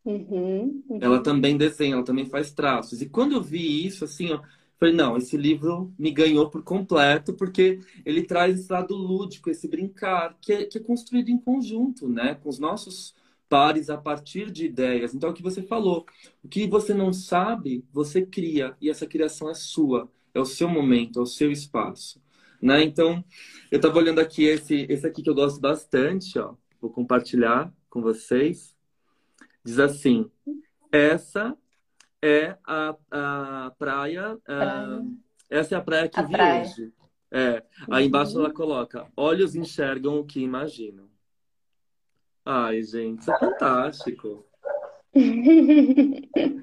Uhum, 0.05 0.83
uhum. 0.87 0.99
Ela 1.01 1.21
também 1.21 1.57
desenha, 1.57 1.95
ela 1.95 2.03
também 2.03 2.25
faz 2.25 2.51
traços. 2.51 3.01
E 3.01 3.09
quando 3.09 3.33
eu 3.33 3.41
vi 3.41 3.85
isso, 3.85 4.05
assim, 4.05 4.31
ó, 4.31 4.41
Falei, 4.79 4.93
não, 4.93 5.17
esse 5.17 5.35
livro 5.35 5.91
me 5.97 6.11
ganhou 6.11 6.49
por 6.51 6.63
completo, 6.63 7.33
porque 7.33 7.79
ele 8.05 8.23
traz 8.23 8.59
esse 8.59 8.71
lado 8.71 8.95
lúdico, 8.95 9.49
esse 9.49 9.67
brincar, 9.67 10.37
que 10.39 10.53
é, 10.53 10.65
que 10.65 10.77
é 10.77 10.81
construído 10.81 11.29
em 11.29 11.37
conjunto, 11.37 12.07
né? 12.07 12.35
Com 12.35 12.49
os 12.49 12.59
nossos 12.59 13.15
pares 13.49 13.89
a 13.89 13.97
partir 13.97 14.51
de 14.51 14.65
ideias. 14.65 15.15
Então, 15.15 15.29
é 15.29 15.31
o 15.31 15.35
que 15.35 15.41
você 15.41 15.63
falou, 15.63 16.05
o 16.43 16.47
que 16.47 16.67
você 16.67 16.93
não 16.93 17.11
sabe, 17.11 17.83
você 17.91 18.23
cria, 18.23 18.75
e 18.79 18.89
essa 18.89 19.07
criação 19.07 19.49
é 19.49 19.55
sua, 19.55 20.11
é 20.37 20.41
o 20.41 20.45
seu 20.45 20.69
momento, 20.69 21.19
é 21.19 21.21
o 21.21 21.25
seu 21.25 21.51
espaço. 21.51 22.21
Né? 22.61 22.83
Então, 22.83 23.23
eu 23.71 23.77
estava 23.77 23.97
olhando 23.97 24.19
aqui 24.19 24.43
esse, 24.45 24.85
esse 24.89 25.05
aqui 25.05 25.21
que 25.21 25.29
eu 25.29 25.35
gosto 25.35 25.59
bastante, 25.59 26.37
ó. 26.39 26.55
Vou 26.81 26.91
compartilhar 26.91 27.71
com 27.89 28.01
vocês. 28.01 28.75
Diz 29.63 29.79
assim: 29.79 30.29
essa 30.91 31.57
é 32.21 32.57
a, 32.65 32.95
a 33.11 33.71
praia, 33.77 34.37
Praia. 34.43 35.05
essa 35.49 35.75
é 35.75 35.77
a 35.77 35.81
praia 35.81 36.07
que 36.09 36.19
A 36.19 36.23
vi 36.23 36.31
praia. 36.31 36.61
hoje. 36.63 36.93
É. 37.29 37.63
Aí 37.91 38.05
embaixo 38.05 38.35
Uhum. 38.35 38.45
ela 38.45 38.53
coloca: 38.53 39.05
olhos 39.15 39.55
enxergam 39.55 40.19
o 40.19 40.25
que 40.25 40.39
imaginam. 40.39 41.09
Ai, 42.45 42.81
gente, 42.83 43.21
isso 43.21 43.31
é 43.33 43.37
fantástico. 43.39 44.46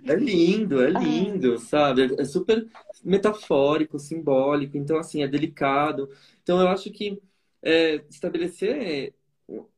É 0.06 0.14
lindo, 0.16 0.82
é 0.82 0.90
lindo, 0.90 1.58
sabe? 1.58 2.14
É 2.20 2.24
super 2.24 2.66
metafórico, 3.02 3.98
simbólico, 3.98 4.76
então, 4.76 4.98
assim, 4.98 5.22
é 5.22 5.28
delicado. 5.28 6.10
Então, 6.42 6.60
eu 6.60 6.68
acho 6.68 6.90
que 6.92 7.20
é, 7.62 7.96
estabelecer 8.10 9.14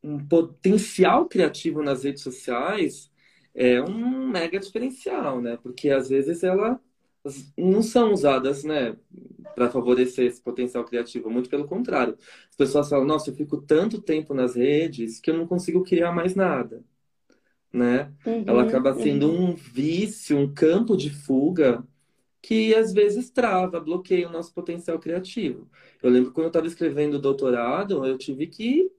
um 0.03 0.19
potencial 0.27 1.27
criativo 1.29 1.83
nas 1.83 2.05
redes 2.05 2.23
sociais 2.23 3.11
é 3.55 3.81
um 3.83 4.29
mega 4.29 4.59
diferencial, 4.59 5.41
né? 5.41 5.57
Porque 5.63 5.91
às 5.91 6.09
vezes 6.09 6.43
elas 6.45 6.79
não 7.57 7.83
são 7.83 8.13
usadas, 8.13 8.63
né, 8.65 8.97
para 9.55 9.71
favorecer 9.71 10.27
esse 10.27 10.41
potencial 10.43 10.85
criativo, 10.85 11.31
muito 11.31 11.49
pelo 11.51 11.67
contrário. 11.67 12.17
As 12.51 12.57
pessoas 12.57 12.89
falam: 12.89 13.07
Nossa, 13.07 13.31
eu 13.31 13.35
fico 13.37 13.61
tanto 13.63 14.01
tempo 14.03 14.35
nas 14.35 14.55
redes 14.57 15.21
que 15.21 15.31
eu 15.31 15.37
não 15.37 15.47
consigo 15.47 15.83
criar 15.85 16.13
mais 16.13 16.35
nada 16.35 16.85
né? 17.73 18.13
Ela 18.47 18.63
Uhum, 18.63 18.65
acaba 18.65 18.95
sendo 18.95 19.31
uhum. 19.31 19.51
um 19.51 19.55
vício, 19.55 20.39
um 20.39 20.53
campo 20.53 20.97
de 20.97 21.11
fuga 21.11 21.87
que 22.43 22.75
às 22.75 22.93
vezes 22.93 23.31
trava, 23.31 23.81
bloqueia 23.81 24.29
o 24.29 24.33
nosso 24.33 24.55
potencial 24.55 24.99
criativo. 24.99 25.69
Eu 26.03 26.11
lembro 26.11 26.33
quando 26.33 26.47
eu 26.47 26.49
estava 26.51 26.67
escrevendo 26.67 27.15
o 27.17 27.21
doutorado, 27.21 28.07
eu 28.07 28.19
tive 28.19 28.47
que 28.49 28.91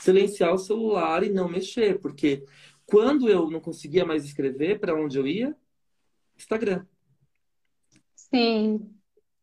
silenciar 0.00 0.54
o 0.54 0.58
celular 0.58 1.22
e 1.24 1.30
não 1.30 1.48
mexer, 1.48 2.00
porque 2.00 2.44
quando 2.86 3.28
eu 3.28 3.50
não 3.50 3.60
conseguia 3.60 4.04
mais 4.06 4.24
escrever, 4.24 4.80
para 4.80 4.94
onde 4.94 5.18
eu 5.18 5.26
ia? 5.26 5.56
Instagram, 6.38 6.86
Sim, 8.14 9.00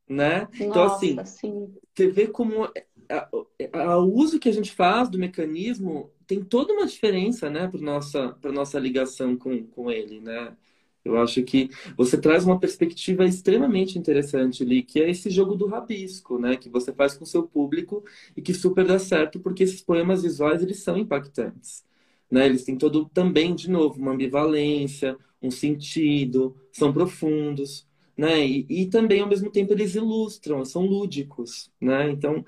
né? 0.07 0.47
Então, 0.59 0.83
assim, 0.83 1.17
nossa, 1.17 1.25
sim. 1.25 1.77
você 1.95 2.09
vê 2.09 2.27
como 2.27 2.65
a- 2.65 3.29
a- 3.73 3.99
o 3.99 4.13
uso 4.15 4.39
que 4.39 4.49
a 4.49 4.51
gente 4.53 4.71
faz 4.73 5.09
do 5.09 5.19
mecanismo 5.19 6.11
tem 6.27 6.43
toda 6.43 6.73
uma 6.73 6.85
diferença, 6.85 7.49
né, 7.49 7.67
para 7.67 7.79
nossa, 7.81 8.29
para 8.41 8.51
nossa 8.51 8.79
ligação 8.79 9.37
com, 9.37 9.65
com 9.67 9.89
ele, 9.91 10.19
né? 10.21 10.55
Eu 11.03 11.17
acho 11.21 11.41
que 11.43 11.69
você 11.95 12.19
traz 12.19 12.43
uma 12.45 12.59
perspectiva 12.59 13.25
extremamente 13.25 13.97
interessante 13.97 14.61
ali, 14.63 14.83
que 14.83 14.99
é 14.99 15.09
esse 15.09 15.29
jogo 15.29 15.55
do 15.55 15.65
rabisco, 15.67 16.37
né, 16.37 16.57
que 16.57 16.69
você 16.69 16.91
faz 16.93 17.15
com 17.17 17.23
o 17.23 17.27
seu 17.27 17.43
público 17.47 18.03
e 18.35 18.41
que 18.41 18.53
super 18.53 18.85
dá 18.85 18.99
certo, 18.99 19.39
porque 19.39 19.63
esses 19.63 19.81
poemas 19.81 20.23
visuais, 20.23 20.61
eles 20.61 20.79
são 20.83 20.97
impactantes, 20.97 21.85
né? 22.29 22.45
Eles 22.45 22.63
têm 22.63 22.77
todo 22.77 23.05
também, 23.09 23.55
de 23.55 23.69
novo, 23.69 23.99
uma 23.99 24.11
ambivalência, 24.11 25.17
um 25.41 25.49
sentido, 25.51 26.55
são 26.71 26.91
profundos, 26.93 27.87
né? 28.17 28.45
E, 28.45 28.65
e 28.69 28.85
também, 28.87 29.21
ao 29.21 29.29
mesmo 29.29 29.49
tempo, 29.51 29.71
eles 29.73 29.95
ilustram, 29.95 30.65
são 30.65 30.85
lúdicos, 30.85 31.71
né? 31.79 32.09
Então, 32.09 32.43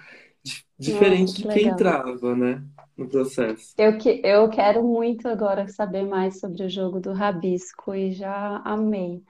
di- 0.79 0.91
Nossa, 0.93 1.29
diferente 1.29 1.33
que 1.33 1.43
de 1.43 1.47
quem 1.47 1.75
legal. 1.75 1.75
trava, 1.75 2.35
né, 2.35 2.63
no 2.97 3.07
processo. 3.09 3.77
Eu, 3.77 3.97
que, 3.97 4.21
eu 4.25 4.49
quero 4.49 4.83
muito 4.83 5.27
agora 5.27 5.67
saber 5.69 6.03
mais 6.05 6.39
sobre 6.39 6.63
o 6.65 6.69
jogo 6.69 6.99
do 6.99 7.13
rabisco 7.13 7.95
e 7.95 8.11
já 8.11 8.57
amei. 8.65 9.23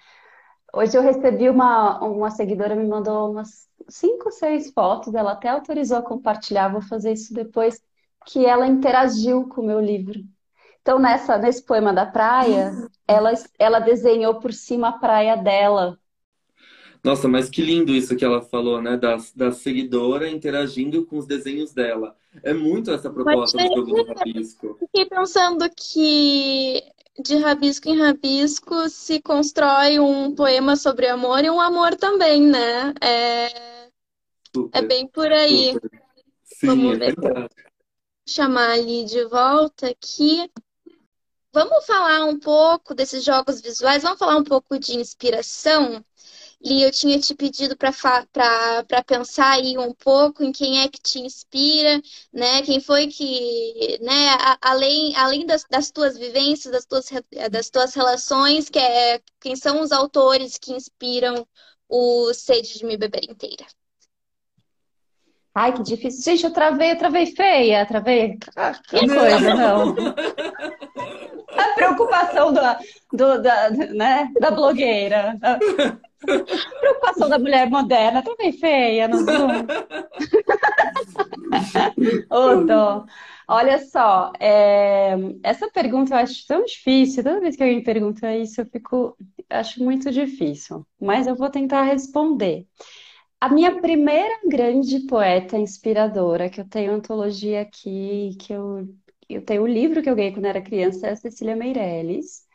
Hoje 0.73 0.97
eu 0.97 1.01
recebi 1.03 1.49
uma, 1.49 1.99
uma 2.05 2.31
seguidora 2.31 2.75
me 2.75 2.87
mandou 2.87 3.31
umas 3.31 3.69
cinco, 3.89 4.31
seis 4.31 4.71
fotos, 4.73 5.15
ela 5.15 5.33
até 5.33 5.49
autorizou 5.49 5.97
a 5.99 6.03
compartilhar, 6.03 6.69
vou 6.69 6.81
fazer 6.81 7.13
isso 7.13 7.33
depois, 7.33 7.81
que 8.27 8.45
ela 8.45 8.67
interagiu 8.67 9.47
com 9.49 9.61
o 9.61 9.65
meu 9.65 9.79
livro. 9.81 10.19
Então, 10.81 10.99
nessa, 10.99 11.37
nesse 11.37 11.65
poema 11.65 11.93
da 11.93 12.05
praia, 12.05 12.79
ela, 13.07 13.33
ela 13.59 13.79
desenhou 13.79 14.39
por 14.39 14.53
cima 14.53 14.89
a 14.89 14.99
praia 14.99 15.37
dela. 15.37 15.99
Nossa, 17.03 17.27
mas 17.27 17.49
que 17.49 17.61
lindo 17.61 17.93
isso 17.93 18.15
que 18.15 18.25
ela 18.25 18.41
falou, 18.41 18.81
né? 18.81 18.97
Da, 18.97 19.17
da 19.35 19.51
seguidora 19.51 20.29
interagindo 20.29 21.05
com 21.05 21.17
os 21.17 21.25
desenhos 21.25 21.73
dela. 21.73 22.15
É 22.43 22.53
muito 22.53 22.91
essa 22.91 23.09
proposta 23.09 23.57
do 23.57 23.75
jogo 23.75 24.03
do 24.03 24.13
rabisco. 24.13 24.77
fiquei 24.79 25.05
pensando 25.05 25.69
que 25.75 26.83
de 27.21 27.35
rabisco 27.37 27.89
em 27.89 27.97
rabisco 27.97 28.89
se 28.89 29.21
constrói 29.21 29.99
um 29.99 30.33
poema 30.33 30.75
sobre 30.75 31.07
amor 31.07 31.43
e 31.43 31.49
um 31.49 31.59
amor 31.59 31.95
também, 31.95 32.41
né? 32.41 32.93
É, 33.01 33.89
é 34.73 34.81
bem 34.81 35.07
por 35.07 35.31
aí. 35.31 35.73
super. 35.73 36.01
Sim, 36.43 36.67
Vamos 36.67 36.95
é 36.95 36.99
ver. 36.99 37.15
verdade. 37.15 37.49
chamar 38.27 38.71
ali 38.71 39.05
de 39.05 39.23
volta 39.25 39.87
aqui. 39.87 40.49
Vamos 41.51 41.85
falar 41.85 42.25
um 42.25 42.37
pouco 42.37 42.93
desses 42.93 43.23
jogos 43.23 43.61
visuais, 43.61 44.03
vamos 44.03 44.19
falar 44.19 44.37
um 44.37 44.43
pouco 44.43 44.77
de 44.77 44.95
inspiração. 44.97 46.03
Li, 46.61 46.83
eu 46.83 46.91
tinha 46.91 47.17
te 47.19 47.33
pedido 47.35 47.77
para 47.77 47.91
para 48.33 49.03
pensar 49.05 49.51
aí 49.53 49.77
um 49.77 49.93
pouco 49.93 50.43
em 50.43 50.51
quem 50.51 50.81
é 50.81 50.89
que 50.89 50.99
te 51.01 51.19
inspira, 51.19 52.01
né? 52.33 52.61
Quem 52.63 52.81
foi 52.81 53.07
que, 53.07 53.97
né? 54.01 54.29
a- 54.31 54.57
além 54.61 55.15
além 55.15 55.45
das, 55.45 55.63
das 55.69 55.89
tuas 55.89 56.17
vivências, 56.17 56.71
das 56.73 56.85
tuas, 56.85 57.05
das 57.49 57.69
tuas 57.69 57.93
relações, 57.95 58.69
que 58.69 58.77
é, 58.77 59.21
quem 59.39 59.55
são 59.55 59.81
os 59.81 59.91
autores 59.93 60.57
que 60.57 60.73
inspiram 60.73 61.47
o 61.87 62.33
Sede 62.33 62.77
de 62.77 62.85
Me 62.85 62.97
Beber 62.97 63.23
Inteira. 63.23 63.65
Ai, 65.55 65.73
que 65.73 65.81
difícil. 65.81 66.21
Gente, 66.23 66.43
eu 66.43 66.53
travei, 66.53 66.91
eu 66.91 66.97
travei 66.97 67.25
feia, 67.25 67.85
travei. 67.85 68.37
Ah, 68.55 68.73
que 68.73 69.05
Não! 69.07 69.15
coisa, 69.15 69.55
não. 69.55 69.95
Preocupação 71.75 72.53
do, 72.53 73.41
da, 73.41 73.69
né, 73.71 74.29
da 74.39 74.51
blogueira. 74.51 75.37
Preocupação 76.79 77.29
da 77.29 77.39
mulher 77.39 77.69
moderna, 77.69 78.21
também 78.21 78.51
feia 78.51 79.07
no 79.07 79.17
Zoom. 79.17 79.65
Ô, 82.29 82.65
dó. 82.65 83.05
Olha 83.47 83.79
só, 83.79 84.31
é, 84.39 85.15
essa 85.43 85.71
pergunta 85.71 86.13
eu 86.13 86.19
acho 86.19 86.45
tão 86.45 86.63
difícil. 86.65 87.23
Toda 87.23 87.39
vez 87.39 87.55
que 87.55 87.63
alguém 87.63 87.81
pergunta 87.83 88.35
isso, 88.35 88.61
eu 88.61 88.65
fico, 88.67 89.17
acho 89.49 89.83
muito 89.83 90.11
difícil. 90.11 90.85
Mas 91.01 91.25
eu 91.25 91.35
vou 91.35 91.49
tentar 91.49 91.83
responder. 91.83 92.67
A 93.41 93.49
minha 93.49 93.81
primeira 93.81 94.39
grande 94.47 94.99
poeta 95.07 95.57
inspiradora, 95.57 96.49
que 96.49 96.61
eu 96.61 96.67
tenho 96.67 96.93
antologia 96.93 97.61
aqui, 97.61 98.35
que 98.39 98.53
eu, 98.53 98.87
eu 99.29 99.43
tenho 99.43 99.63
um 99.63 99.67
livro 99.67 100.01
que 100.01 100.09
eu 100.09 100.15
ganhei 100.15 100.31
quando 100.31 100.45
era 100.45 100.61
criança, 100.61 101.07
é 101.07 101.11
a 101.11 101.15
Cecília 101.15 101.55
Meirelles. 101.55 102.47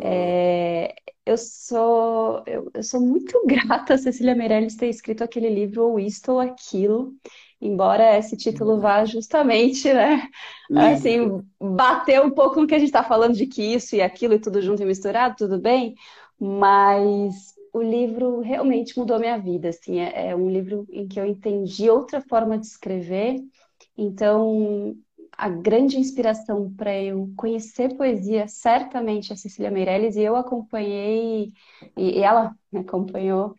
É, 0.00 0.94
eu 1.26 1.36
sou, 1.36 2.42
eu, 2.46 2.70
eu, 2.72 2.82
sou 2.82 3.00
muito 3.00 3.42
grata 3.46 3.94
a 3.94 3.98
Cecília 3.98 4.34
Meirelles 4.34 4.76
ter 4.76 4.88
escrito 4.88 5.24
aquele 5.24 5.48
livro 5.48 5.84
Ou 5.84 5.98
Isto 5.98 6.32
ou 6.32 6.40
Aquilo, 6.40 7.12
embora 7.60 8.16
esse 8.16 8.36
título 8.36 8.78
vá 8.78 9.04
justamente, 9.04 9.92
né, 9.92 10.28
assim, 10.92 11.42
bater 11.60 12.20
um 12.22 12.30
pouco 12.30 12.60
no 12.60 12.66
que 12.66 12.74
a 12.74 12.78
gente 12.78 12.88
está 12.88 13.02
falando 13.02 13.34
de 13.34 13.46
que 13.46 13.62
isso 13.62 13.96
e 13.96 14.02
aquilo 14.02 14.34
e 14.34 14.38
tudo 14.38 14.62
junto 14.62 14.82
e 14.82 14.86
misturado, 14.86 15.34
tudo 15.36 15.58
bem, 15.58 15.94
mas 16.38 17.54
o 17.72 17.82
livro 17.82 18.40
realmente 18.40 18.96
mudou 18.96 19.18
minha 19.18 19.38
vida, 19.38 19.70
assim, 19.70 19.98
é, 19.98 20.28
é 20.28 20.36
um 20.36 20.48
livro 20.48 20.86
em 20.92 21.08
que 21.08 21.18
eu 21.18 21.26
entendi 21.26 21.90
outra 21.90 22.20
forma 22.20 22.56
de 22.56 22.66
escrever, 22.66 23.40
então 23.96 24.94
a 25.36 25.48
grande 25.48 25.98
inspiração 25.98 26.72
para 26.74 26.96
eu 27.00 27.32
conhecer 27.36 27.96
poesia 27.96 28.46
certamente 28.48 29.32
a 29.32 29.36
Cecília 29.36 29.70
Meirelles 29.70 30.16
e 30.16 30.22
eu 30.22 30.36
acompanhei 30.36 31.52
e 31.96 32.18
ela 32.20 32.54
me 32.72 32.80
acompanhou 32.80 33.54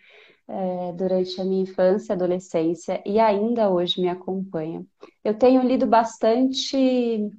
é, 0.48 0.94
durante 0.94 1.40
a 1.42 1.46
minha 1.46 1.64
infância, 1.64 2.14
adolescência 2.14 3.02
e 3.06 3.20
ainda 3.20 3.70
hoje 3.70 4.02
me 4.02 4.08
acompanha. 4.10 4.86
Eu 5.24 5.38
tenho 5.38 5.62
lido 5.62 5.88
bastante 5.88 7.30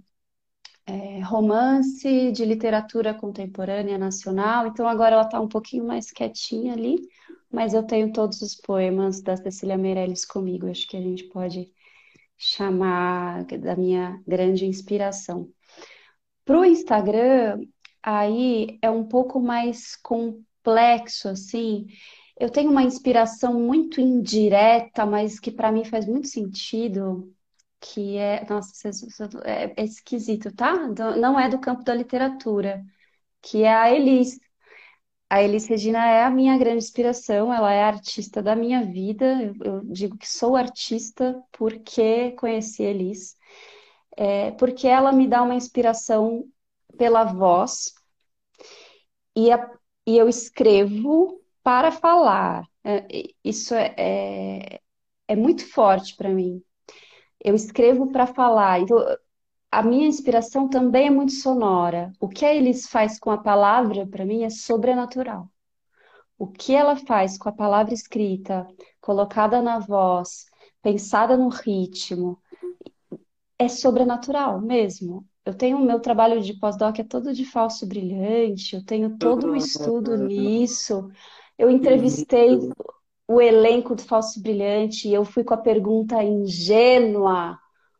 é, 0.86 1.20
romance 1.20 2.30
de 2.32 2.44
literatura 2.44 3.14
contemporânea 3.14 3.98
nacional, 3.98 4.66
então 4.66 4.88
agora 4.88 5.14
ela 5.14 5.24
está 5.24 5.40
um 5.40 5.48
pouquinho 5.48 5.84
mais 5.86 6.10
quietinha 6.10 6.72
ali, 6.74 6.96
mas 7.50 7.74
eu 7.74 7.82
tenho 7.82 8.12
todos 8.12 8.40
os 8.42 8.54
poemas 8.54 9.20
da 9.20 9.36
Cecília 9.36 9.76
Meirelles 9.76 10.24
comigo, 10.24 10.68
acho 10.68 10.86
que 10.88 10.96
a 10.96 11.00
gente 11.00 11.24
pode 11.24 11.70
chamar 12.36 13.44
da 13.44 13.76
minha 13.76 14.20
grande 14.26 14.66
inspiração. 14.66 15.50
Para 16.44 16.60
o 16.60 16.64
Instagram, 16.64 17.66
aí 18.02 18.78
é 18.82 18.90
um 18.90 19.06
pouco 19.06 19.40
mais 19.40 19.96
complexo, 19.96 21.28
assim. 21.28 21.86
Eu 22.38 22.50
tenho 22.50 22.70
uma 22.70 22.82
inspiração 22.82 23.54
muito 23.60 24.00
indireta, 24.00 25.06
mas 25.06 25.40
que 25.40 25.50
para 25.50 25.72
mim 25.72 25.84
faz 25.84 26.06
muito 26.06 26.28
sentido, 26.28 27.32
que 27.80 28.16
é, 28.16 28.44
nossa, 28.48 28.90
é, 29.44 29.74
é 29.76 29.84
esquisito, 29.84 30.54
tá? 30.54 30.74
Não 31.18 31.38
é 31.38 31.48
do 31.48 31.60
campo 31.60 31.82
da 31.84 31.94
literatura, 31.94 32.84
que 33.42 33.62
é 33.64 33.74
a 33.74 33.92
Elis. 33.92 34.38
A 35.28 35.42
Elis 35.42 35.66
Regina 35.66 36.06
é 36.06 36.24
a 36.24 36.30
minha 36.30 36.56
grande 36.56 36.78
inspiração, 36.78 37.52
ela 37.52 37.72
é 37.72 37.82
a 37.82 37.88
artista 37.88 38.42
da 38.42 38.54
minha 38.54 38.84
vida. 38.84 39.54
Eu, 39.64 39.80
digo 39.84 40.16
que 40.16 40.28
sou 40.28 40.54
artista 40.56 41.42
porque 41.52 42.32
conheci 42.32 42.84
a 42.84 42.90
Elis, 42.90 43.36
é, 44.16 44.52
porque 44.52 44.86
ela 44.86 45.12
me 45.12 45.26
dá 45.26 45.42
uma 45.42 45.54
inspiração 45.54 46.44
pela 46.96 47.24
voz 47.24 47.94
e, 49.36 49.50
a, 49.52 49.70
e 50.06 50.16
eu 50.16 50.28
escrevo 50.28 51.40
para 51.62 51.90
falar. 51.92 52.64
É, 52.84 53.06
isso 53.44 53.74
é, 53.74 53.94
é, 53.98 54.80
é 55.28 55.36
muito 55.36 55.68
forte 55.70 56.16
para 56.16 56.30
mim. 56.30 56.62
Eu 57.44 57.54
escrevo 57.54 58.12
para 58.12 58.26
falar. 58.26 58.80
Então, 58.80 58.98
a 59.70 59.82
minha 59.82 60.06
inspiração 60.06 60.68
também 60.68 61.08
é 61.08 61.10
muito 61.10 61.32
sonora. 61.32 62.12
O 62.20 62.28
que 62.28 62.44
a 62.44 62.54
Elis 62.54 62.86
faz 62.86 63.18
com 63.18 63.30
a 63.30 63.38
palavra, 63.38 64.06
para 64.06 64.24
mim, 64.24 64.44
é 64.44 64.50
sobrenatural. 64.50 65.50
O 66.38 66.46
que 66.46 66.74
ela 66.74 66.96
faz 66.96 67.38
com 67.38 67.48
a 67.48 67.52
palavra 67.52 67.94
escrita, 67.94 68.66
colocada 69.00 69.60
na 69.62 69.78
voz, 69.78 70.46
pensada 70.82 71.36
no 71.36 71.48
ritmo, 71.48 72.38
é 73.58 73.68
sobrenatural 73.68 74.60
mesmo. 74.60 75.26
Eu 75.44 75.54
tenho 75.54 75.78
o 75.78 75.84
meu 75.84 76.00
trabalho 76.00 76.40
de 76.42 76.54
pós-doc 76.54 76.98
é 76.98 77.04
todo 77.04 77.32
de 77.32 77.44
falso 77.44 77.86
brilhante, 77.86 78.76
eu 78.76 78.84
tenho 78.84 79.16
todo 79.16 79.50
um 79.50 79.56
estudo 79.56 80.16
nisso. 80.16 81.08
Eu 81.56 81.70
entrevistei 81.70 82.58
o 83.28 83.40
elenco 83.40 83.94
do 83.94 84.02
Falso 84.02 84.40
Brilhante 84.40 85.08
e 85.08 85.14
eu 85.14 85.24
fui 85.24 85.42
com 85.42 85.54
a 85.54 85.58
pergunta 85.58 86.22
ingênua: 86.22 87.58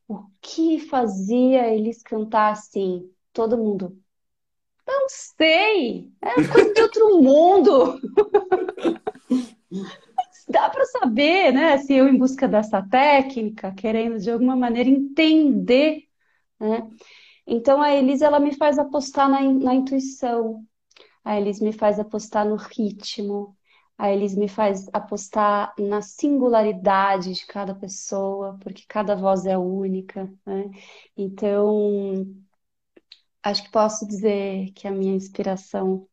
o 0.09 0.24
que 0.40 0.78
fazia 0.80 1.68
eles 1.68 2.02
cantar 2.02 2.52
assim? 2.52 3.11
Todo 3.32 3.59
mundo. 3.59 4.00
Não 4.86 5.09
sei, 5.09 6.12
é 6.22 6.34
coisa 6.48 6.72
de 6.72 6.80
outro 6.80 7.20
mundo. 7.22 8.00
Dá 10.48 10.70
para 10.70 10.84
saber, 10.86 11.52
né? 11.52 11.76
Se 11.78 11.94
eu 11.94 12.09
em 12.09 12.16
busca 12.16 12.46
dessa 12.46 12.80
técnica, 12.82 13.72
querendo 13.72 14.18
de 14.18 14.30
alguma 14.30 14.54
maneira 14.54 14.88
entender, 14.88 16.04
né? 16.61 16.88
Então 17.46 17.82
a 17.82 17.92
Elise 17.92 18.24
ela 18.24 18.40
me 18.40 18.54
faz 18.54 18.78
apostar 18.78 19.28
na, 19.28 19.40
na 19.42 19.74
intuição, 19.74 20.64
a 21.24 21.38
Elise 21.38 21.64
me 21.64 21.72
faz 21.72 21.98
apostar 21.98 22.46
no 22.46 22.57
ritmo, 22.57 23.57
a 23.99 24.12
Elis 24.12 24.36
me 24.36 24.49
faz 24.49 24.88
apostar 24.92 25.74
na 25.78 26.03
singularidade 26.03 27.32
de 27.32 27.47
cada 27.47 27.74
pessoa, 27.74 28.59
porque 28.62 28.84
cada 28.88 29.14
voz 29.14 29.47
é 29.47 29.57
única, 29.57 30.30
né? 30.44 30.70
Então, 31.16 32.26
acho 33.42 33.64
que 33.64 33.70
posso 33.70 34.07
dizer 34.07 34.72
que 34.72 34.86
a 34.86 34.90
minha 34.90 35.14
inspiração 35.14 36.07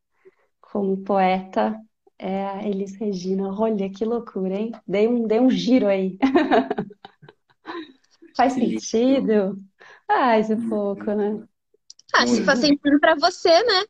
como 0.60 0.98
poeta 0.98 1.78
é 2.18 2.46
a 2.46 2.66
Elis 2.66 2.94
Regina. 2.96 3.52
Olha 3.52 3.90
que 3.90 4.04
loucura, 4.04 4.54
hein? 4.54 4.72
Dei 4.86 5.08
um, 5.08 5.26
dei 5.26 5.40
um 5.40 5.50
giro 5.50 5.86
aí. 5.86 6.18
Faz 8.36 8.54
sentido? 8.54 9.62
Faz 10.06 10.50
um 10.50 10.68
pouco, 10.68 11.04
né? 11.12 11.46
Ah, 12.12 12.26
se 12.26 12.44
faz 12.44 12.60
sentido 12.60 13.00
para 13.00 13.16
você, 13.16 13.50
né? 13.50 13.84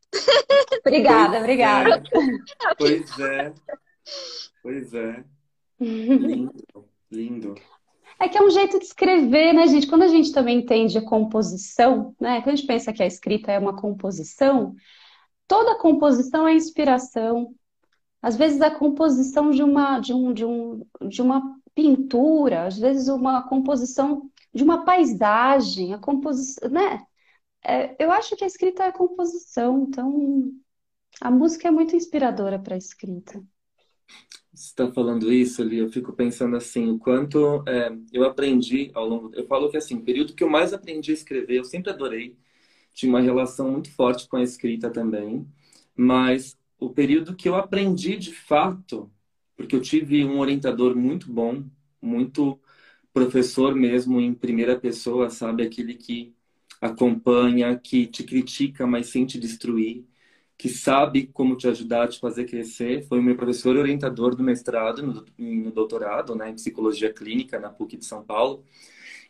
Obrigada, 0.80 1.38
obrigada. 1.38 2.02
Pois 2.78 3.18
é. 3.18 3.52
Pois 4.62 4.92
é. 4.94 5.24
Lindo, 5.80 6.88
lindo. 7.10 7.54
É 8.18 8.28
que 8.28 8.38
é 8.38 8.42
um 8.42 8.50
jeito 8.50 8.78
de 8.78 8.84
escrever, 8.84 9.52
né, 9.52 9.66
gente? 9.66 9.86
Quando 9.86 10.02
a 10.02 10.08
gente 10.08 10.32
também 10.32 10.58
entende 10.58 10.96
a 10.96 11.04
composição, 11.04 12.14
né? 12.20 12.40
Quando 12.40 12.54
a 12.54 12.56
gente 12.56 12.66
pensa 12.66 12.92
que 12.92 13.02
a 13.02 13.06
escrita 13.06 13.50
é 13.50 13.58
uma 13.58 13.76
composição, 13.76 14.74
toda 15.48 15.78
composição 15.78 16.46
é 16.46 16.54
inspiração. 16.54 17.54
Às 18.22 18.36
vezes 18.36 18.60
a 18.60 18.70
composição 18.70 19.50
de 19.50 19.62
uma, 19.62 19.98
de 19.98 20.14
um, 20.14 20.32
de 20.32 20.44
um, 20.44 20.86
de 21.08 21.20
uma 21.20 21.42
pintura, 21.74 22.66
às 22.66 22.78
vezes 22.78 23.08
uma 23.08 23.46
composição 23.48 24.30
de 24.54 24.62
uma 24.62 24.84
paisagem, 24.84 25.92
a 25.92 25.98
composição, 25.98 26.70
né? 26.70 27.04
É, 27.62 27.96
eu 28.02 28.12
acho 28.12 28.36
que 28.36 28.44
a 28.44 28.46
escrita 28.46 28.84
é 28.84 28.88
a 28.88 28.92
composição, 28.92 29.86
então 29.88 30.52
a 31.20 31.30
música 31.30 31.68
é 31.68 31.70
muito 31.70 31.96
inspiradora 31.96 32.58
para 32.58 32.74
a 32.74 32.78
escrita. 32.78 33.42
Está 34.52 34.90
falando 34.92 35.32
isso 35.32 35.62
ali, 35.62 35.78
eu 35.78 35.90
fico 35.90 36.12
pensando 36.12 36.56
assim, 36.56 36.88
o 36.90 36.98
quanto 36.98 37.64
é, 37.68 37.90
eu 38.12 38.24
aprendi 38.24 38.90
ao 38.94 39.04
longo. 39.06 39.30
Eu 39.34 39.46
falo 39.46 39.68
que 39.70 39.76
assim, 39.76 39.96
o 39.96 40.02
período 40.04 40.32
que 40.34 40.44
eu 40.44 40.48
mais 40.50 40.72
aprendi 40.72 41.10
a 41.10 41.14
escrever, 41.14 41.56
eu 41.58 41.64
sempre 41.64 41.90
adorei, 41.90 42.36
tinha 42.94 43.10
uma 43.10 43.20
relação 43.20 43.70
muito 43.72 43.90
forte 43.92 44.28
com 44.28 44.36
a 44.38 44.42
escrita 44.42 44.90
também, 44.90 45.46
mas 45.96 46.58
o 46.78 46.90
período 46.90 47.34
que 47.36 47.48
eu 47.48 47.56
aprendi 47.56 48.16
de 48.18 48.32
fato, 48.34 49.10
porque 49.56 49.76
eu 49.76 49.82
tive 49.82 50.24
um 50.24 50.40
orientador 50.40 50.96
muito 50.96 51.32
bom, 51.32 51.64
muito 52.02 52.60
professor 53.12 53.74
mesmo 53.74 54.20
em 54.20 54.34
primeira 54.34 54.78
pessoa, 54.78 55.30
sabe? 55.30 55.62
Aquele 55.64 55.94
que 55.94 56.34
acompanha, 56.80 57.78
que 57.78 58.06
te 58.06 58.24
critica, 58.24 58.86
mas 58.86 59.08
sem 59.08 59.26
te 59.26 59.38
destruir 59.40 60.06
que 60.56 60.68
sabe 60.68 61.26
como 61.26 61.56
te 61.56 61.66
ajudar 61.68 62.04
a 62.04 62.08
te 62.08 62.18
fazer 62.18 62.44
crescer. 62.44 63.06
Foi 63.06 63.18
o 63.18 63.22
meu 63.22 63.36
professor 63.36 63.76
orientador 63.76 64.34
do 64.34 64.42
mestrado 64.42 65.02
no, 65.02 65.24
no 65.38 65.70
doutorado, 65.72 66.34
né, 66.34 66.50
em 66.50 66.54
psicologia 66.54 67.12
clínica 67.12 67.58
na 67.58 67.70
PUC 67.70 67.96
de 67.96 68.04
São 68.04 68.24
Paulo. 68.24 68.64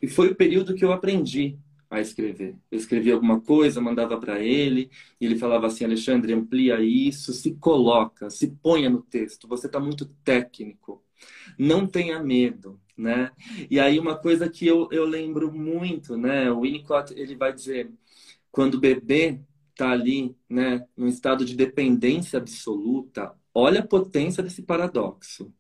E 0.01 0.09
foi 0.09 0.29
o 0.29 0.35
período 0.35 0.75
que 0.75 0.85
eu 0.85 0.93
aprendi 0.93 1.59
a 1.91 2.01
escrever. 2.01 2.57
Eu 2.71 2.79
escrevia 2.79 3.15
alguma 3.15 3.41
coisa, 3.41 3.81
mandava 3.81 4.19
para 4.19 4.41
ele, 4.41 4.91
e 5.21 5.27
ele 5.27 5.39
falava 5.39 5.67
assim: 5.67 5.85
Alexandre, 5.85 6.33
amplia 6.33 6.81
isso, 6.81 7.33
se 7.33 7.55
coloca, 7.55 8.31
se 8.31 8.49
ponha 8.49 8.91
no 8.91 9.03
texto. 9.03 9.49
Você 9.49 9.67
está 9.67 9.81
muito 9.81 10.07
técnico. 10.25 11.03
Não 11.59 11.87
tenha 11.87 12.23
medo, 12.23 12.81
né? 12.97 13.31
E 13.71 13.79
aí 13.81 13.99
uma 13.99 14.17
coisa 14.17 14.49
que 14.49 14.67
eu, 14.67 14.89
eu 14.91 15.05
lembro 15.05 15.53
muito, 15.53 16.17
né? 16.17 16.51
O 16.51 16.61
Winnicott 16.63 17.15
ele 17.15 17.37
vai 17.37 17.53
dizer: 17.53 17.91
quando 18.51 18.81
bebê 18.81 19.41
está 19.75 19.91
ali, 19.91 20.37
né, 20.49 20.87
num 20.97 21.09
estado 21.09 21.45
de 21.45 21.57
dependência 21.57 22.39
absoluta, 22.39 23.35
olha 23.53 23.81
a 23.81 23.87
potência 23.87 24.43
desse 24.43 24.63
paradoxo. 24.63 25.53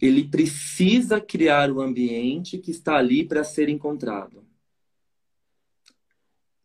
Ele 0.00 0.24
precisa 0.28 1.20
criar 1.20 1.70
o 1.70 1.80
ambiente 1.80 2.58
que 2.58 2.70
está 2.70 2.96
ali 2.96 3.24
para 3.24 3.42
ser 3.42 3.68
encontrado. 3.68 4.46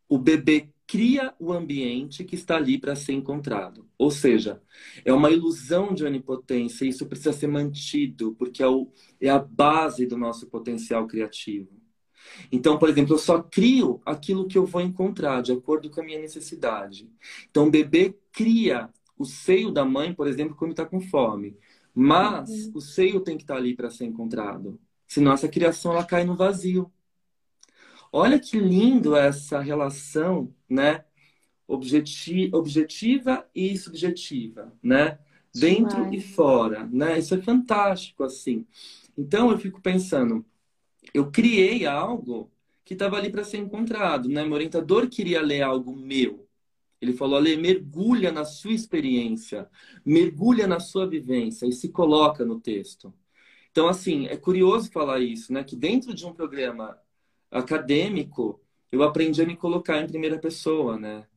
O 0.09 0.17
bebê 0.17 0.69
cria 0.85 1.33
o 1.37 1.51
ambiente 1.51 2.23
que 2.23 2.35
está 2.35 2.55
ali 2.55 2.77
para 2.77 2.95
ser 2.95 3.13
encontrado. 3.13 3.89
Ou 3.97 4.09
seja, 4.09 4.61
é 5.03 5.11
uma 5.11 5.29
ilusão 5.29 5.93
de 5.93 6.05
onipotência 6.05 6.85
e 6.85 6.89
isso 6.89 7.05
precisa 7.07 7.33
ser 7.33 7.47
mantido, 7.47 8.33
porque 8.35 8.63
é, 8.63 8.67
o, 8.67 8.91
é 9.19 9.29
a 9.29 9.39
base 9.39 10.05
do 10.05 10.17
nosso 10.17 10.47
potencial 10.47 11.05
criativo. 11.07 11.76
Então, 12.51 12.77
por 12.77 12.89
exemplo, 12.89 13.13
eu 13.13 13.17
só 13.17 13.41
crio 13.41 14.01
aquilo 14.05 14.47
que 14.47 14.57
eu 14.57 14.65
vou 14.65 14.81
encontrar, 14.81 15.41
de 15.41 15.51
acordo 15.51 15.89
com 15.89 16.01
a 16.01 16.03
minha 16.03 16.19
necessidade. 16.19 17.09
Então, 17.49 17.67
o 17.67 17.71
bebê 17.71 18.15
cria 18.31 18.89
o 19.17 19.25
seio 19.25 19.71
da 19.71 19.83
mãe, 19.83 20.13
por 20.13 20.27
exemplo, 20.27 20.55
quando 20.55 20.71
está 20.71 20.85
com 20.85 21.01
fome. 21.01 21.57
Mas 21.93 22.49
uhum. 22.49 22.71
o 22.75 22.81
seio 22.81 23.19
tem 23.21 23.37
que 23.37 23.43
estar 23.43 23.55
tá 23.55 23.59
ali 23.59 23.75
para 23.75 23.89
ser 23.89 24.05
encontrado. 24.05 24.79
Senão 25.07 25.31
essa 25.31 25.47
criação 25.47 25.93
ela 25.93 26.05
cai 26.05 26.23
no 26.23 26.35
vazio. 26.35 26.91
Olha 28.11 28.39
que 28.39 28.59
lindo 28.59 29.15
essa 29.15 29.59
relação, 29.59 30.53
né? 30.69 31.03
Objeti 31.67 32.49
objetiva 32.53 33.45
e 33.53 33.77
subjetiva, 33.77 34.71
né? 34.81 35.19
Dentro 35.53 36.13
e 36.13 36.21
fora, 36.21 36.87
né? 36.91 37.17
Isso 37.17 37.33
é 37.33 37.41
fantástico, 37.41 38.23
assim. 38.23 38.65
Então 39.17 39.49
eu 39.49 39.57
fico 39.57 39.81
pensando, 39.81 40.45
eu 41.13 41.31
criei 41.31 41.85
algo 41.85 42.51
que 42.83 42.93
estava 42.93 43.17
ali 43.17 43.29
para 43.29 43.43
ser 43.43 43.57
encontrado, 43.57 44.29
né? 44.29 44.43
Meu 44.43 44.53
orientador 44.53 45.09
queria 45.09 45.41
ler 45.41 45.61
algo 45.61 45.95
meu. 45.95 46.47
Ele 47.01 47.13
falou, 47.13 47.37
Ale, 47.37 47.55
mergulha 47.57 48.31
na 48.31 48.43
sua 48.43 48.71
experiência, 48.71 49.69
mergulha 50.05 50.65
na 50.65 50.79
sua 50.79 51.05
vivência 51.05 51.65
e 51.65 51.71
se 51.71 51.89
coloca 51.89 52.43
no 52.43 52.59
texto. 52.59 53.13
Então, 53.71 53.87
assim, 53.87 54.25
é 54.27 54.35
curioso 54.35 54.91
falar 54.91 55.19
isso, 55.19 55.53
né? 55.53 55.63
Que 55.63 55.75
dentro 55.75 56.13
de 56.13 56.25
um 56.25 56.33
programa 56.33 56.97
acadêmico, 57.51 58.59
eu 58.91 59.03
aprendi 59.03 59.41
a 59.41 59.45
me 59.45 59.55
colocar 59.55 60.01
em 60.01 60.07
primeira 60.07 60.39
pessoa, 60.39 60.97
né? 60.97 61.27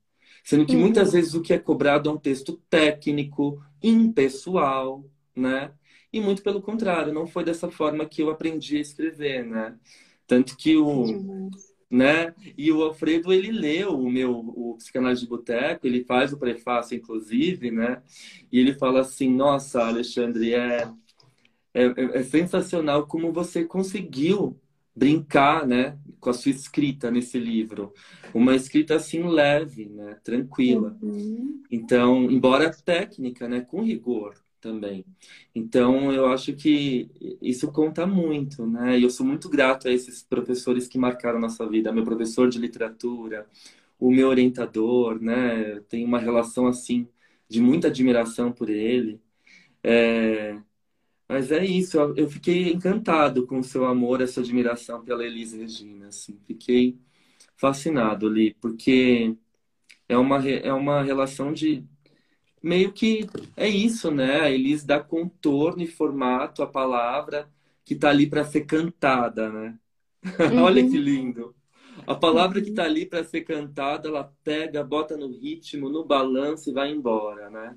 Sendo 0.43 0.65
que 0.65 0.75
muitas 0.75 1.09
uhum. 1.09 1.15
vezes 1.15 1.35
o 1.35 1.43
que 1.43 1.53
é 1.53 1.59
cobrado 1.59 2.09
é 2.09 2.13
um 2.13 2.17
texto 2.17 2.61
técnico, 2.71 3.63
impessoal, 3.83 5.05
né? 5.37 5.73
E 6.13 6.21
muito 6.21 6.43
pelo 6.43 6.61
contrário, 6.61 7.13
não 7.13 7.27
foi 7.27 7.45
dessa 7.45 7.71
forma 7.71 8.05
que 8.05 8.23
eu 8.23 8.31
aprendi 8.31 8.77
a 8.77 8.81
escrever, 8.81 9.45
né? 9.47 9.77
Tanto 10.27 10.57
que 10.57 10.77
o, 10.77 11.51
né? 11.91 12.35
E 12.57 12.71
o 12.73 12.83
Alfredo 12.83 13.33
ele 13.33 13.53
leu 13.53 13.99
o 13.99 14.11
meu 14.11 14.33
o 14.33 14.77
Psicanálise 14.77 15.23
de 15.23 15.29
Boteco, 15.29 15.87
ele 15.87 16.05
faz 16.05 16.33
o 16.33 16.39
prefácio 16.39 16.97
inclusive, 16.97 17.71
né? 17.71 18.03
E 18.51 18.59
ele 18.59 18.75
fala 18.75 19.01
assim: 19.01 19.29
"Nossa, 19.33 19.85
Alexandre, 19.85 20.55
é 20.55 20.89
é, 21.73 21.85
é, 21.85 22.19
é 22.19 22.23
sensacional 22.23 23.07
como 23.07 23.33
você 23.33 23.65
conseguiu 23.65 24.59
brincar, 24.95 25.67
né, 25.67 25.97
com 26.19 26.31
a 26.31 26.33
sua 26.35 26.51
escrita 26.51 27.11
nesse 27.11 27.39
livro. 27.39 27.93
Uma 28.35 28.55
escrita 28.55 28.97
assim 28.97 29.23
leve, 29.23 29.89
né, 29.89 30.19
tranquila. 30.23 30.97
Uhum. 31.01 31.63
Então, 31.71 32.31
embora 32.31 32.71
técnica, 32.71 33.49
né, 33.49 33.61
com 33.61 33.83
rigor 33.83 34.35
também. 34.61 35.05
Então, 35.55 36.13
eu 36.13 36.27
acho 36.27 36.55
que 36.55 37.11
isso 37.43 37.71
conta 37.73 38.07
muito, 38.07 38.67
né? 38.67 38.99
E 38.99 39.03
eu 39.03 39.11
sou 39.11 39.27
muito 39.27 39.49
grato 39.49 39.89
a 39.89 39.93
esses 39.93 40.23
professores 40.23 40.89
que 40.89 40.99
marcaram 40.99 41.41
nossa 41.41 41.67
vida, 41.69 41.93
meu 41.93 42.05
professor 42.05 42.49
de 42.49 42.59
literatura, 42.59 43.47
o 43.99 44.11
meu 44.11 44.29
orientador, 44.29 45.21
né? 45.21 45.81
Tenho 45.89 46.07
uma 46.07 46.19
relação 46.19 46.67
assim 46.67 47.09
de 47.49 47.61
muita 47.61 47.89
admiração 47.89 48.53
por 48.53 48.71
ele. 48.71 49.21
É... 49.83 50.61
Mas 51.29 51.53
é 51.53 51.65
isso, 51.65 51.99
eu 52.17 52.29
fiquei 52.29 52.73
encantado 52.73 53.47
com 53.47 53.61
o 53.61 53.65
seu 53.65 53.85
amor, 53.87 54.21
essa 54.21 54.41
admiração 54.41 55.05
pela 55.05 55.25
Elise 55.25 55.59
Regina, 55.59 56.09
assim. 56.09 56.39
Fiquei 56.47 56.99
fascinado 57.57 58.27
ali, 58.29 58.55
porque 58.61 59.37
é 60.09 60.19
uma, 60.19 60.49
é 60.49 60.73
uma 60.73 61.03
relação 61.03 61.53
de 61.53 61.85
meio 62.63 62.93
que 62.93 63.29
é 63.57 63.69
isso, 63.69 64.11
né? 64.11 64.41
A 64.41 64.51
Elise 64.51 64.87
dá 64.87 65.01
contorno 65.01 65.83
e 65.83 65.87
formato 65.87 66.63
à 66.63 66.67
palavra 66.67 67.49
que 67.85 67.95
está 67.95 68.11
ali 68.11 68.29
para 68.29 68.45
ser 68.45 68.63
cantada, 68.63 69.51
né? 69.51 69.79
Uhum. 70.39 70.63
Olha 70.65 70.83
que 70.83 70.99
lindo. 70.99 71.55
A 72.07 72.15
palavra 72.15 72.61
que 72.61 72.69
está 72.69 72.85
ali 72.85 73.07
para 73.07 73.25
ser 73.25 73.41
cantada, 73.41 74.09
ela 74.09 74.31
pega, 74.45 74.85
bota 74.85 75.17
no 75.17 75.29
ritmo, 75.29 75.89
no 75.89 76.05
balanço 76.05 76.69
e 76.69 76.75
vai 76.75 76.91
embora, 76.91 77.49
né? 77.49 77.75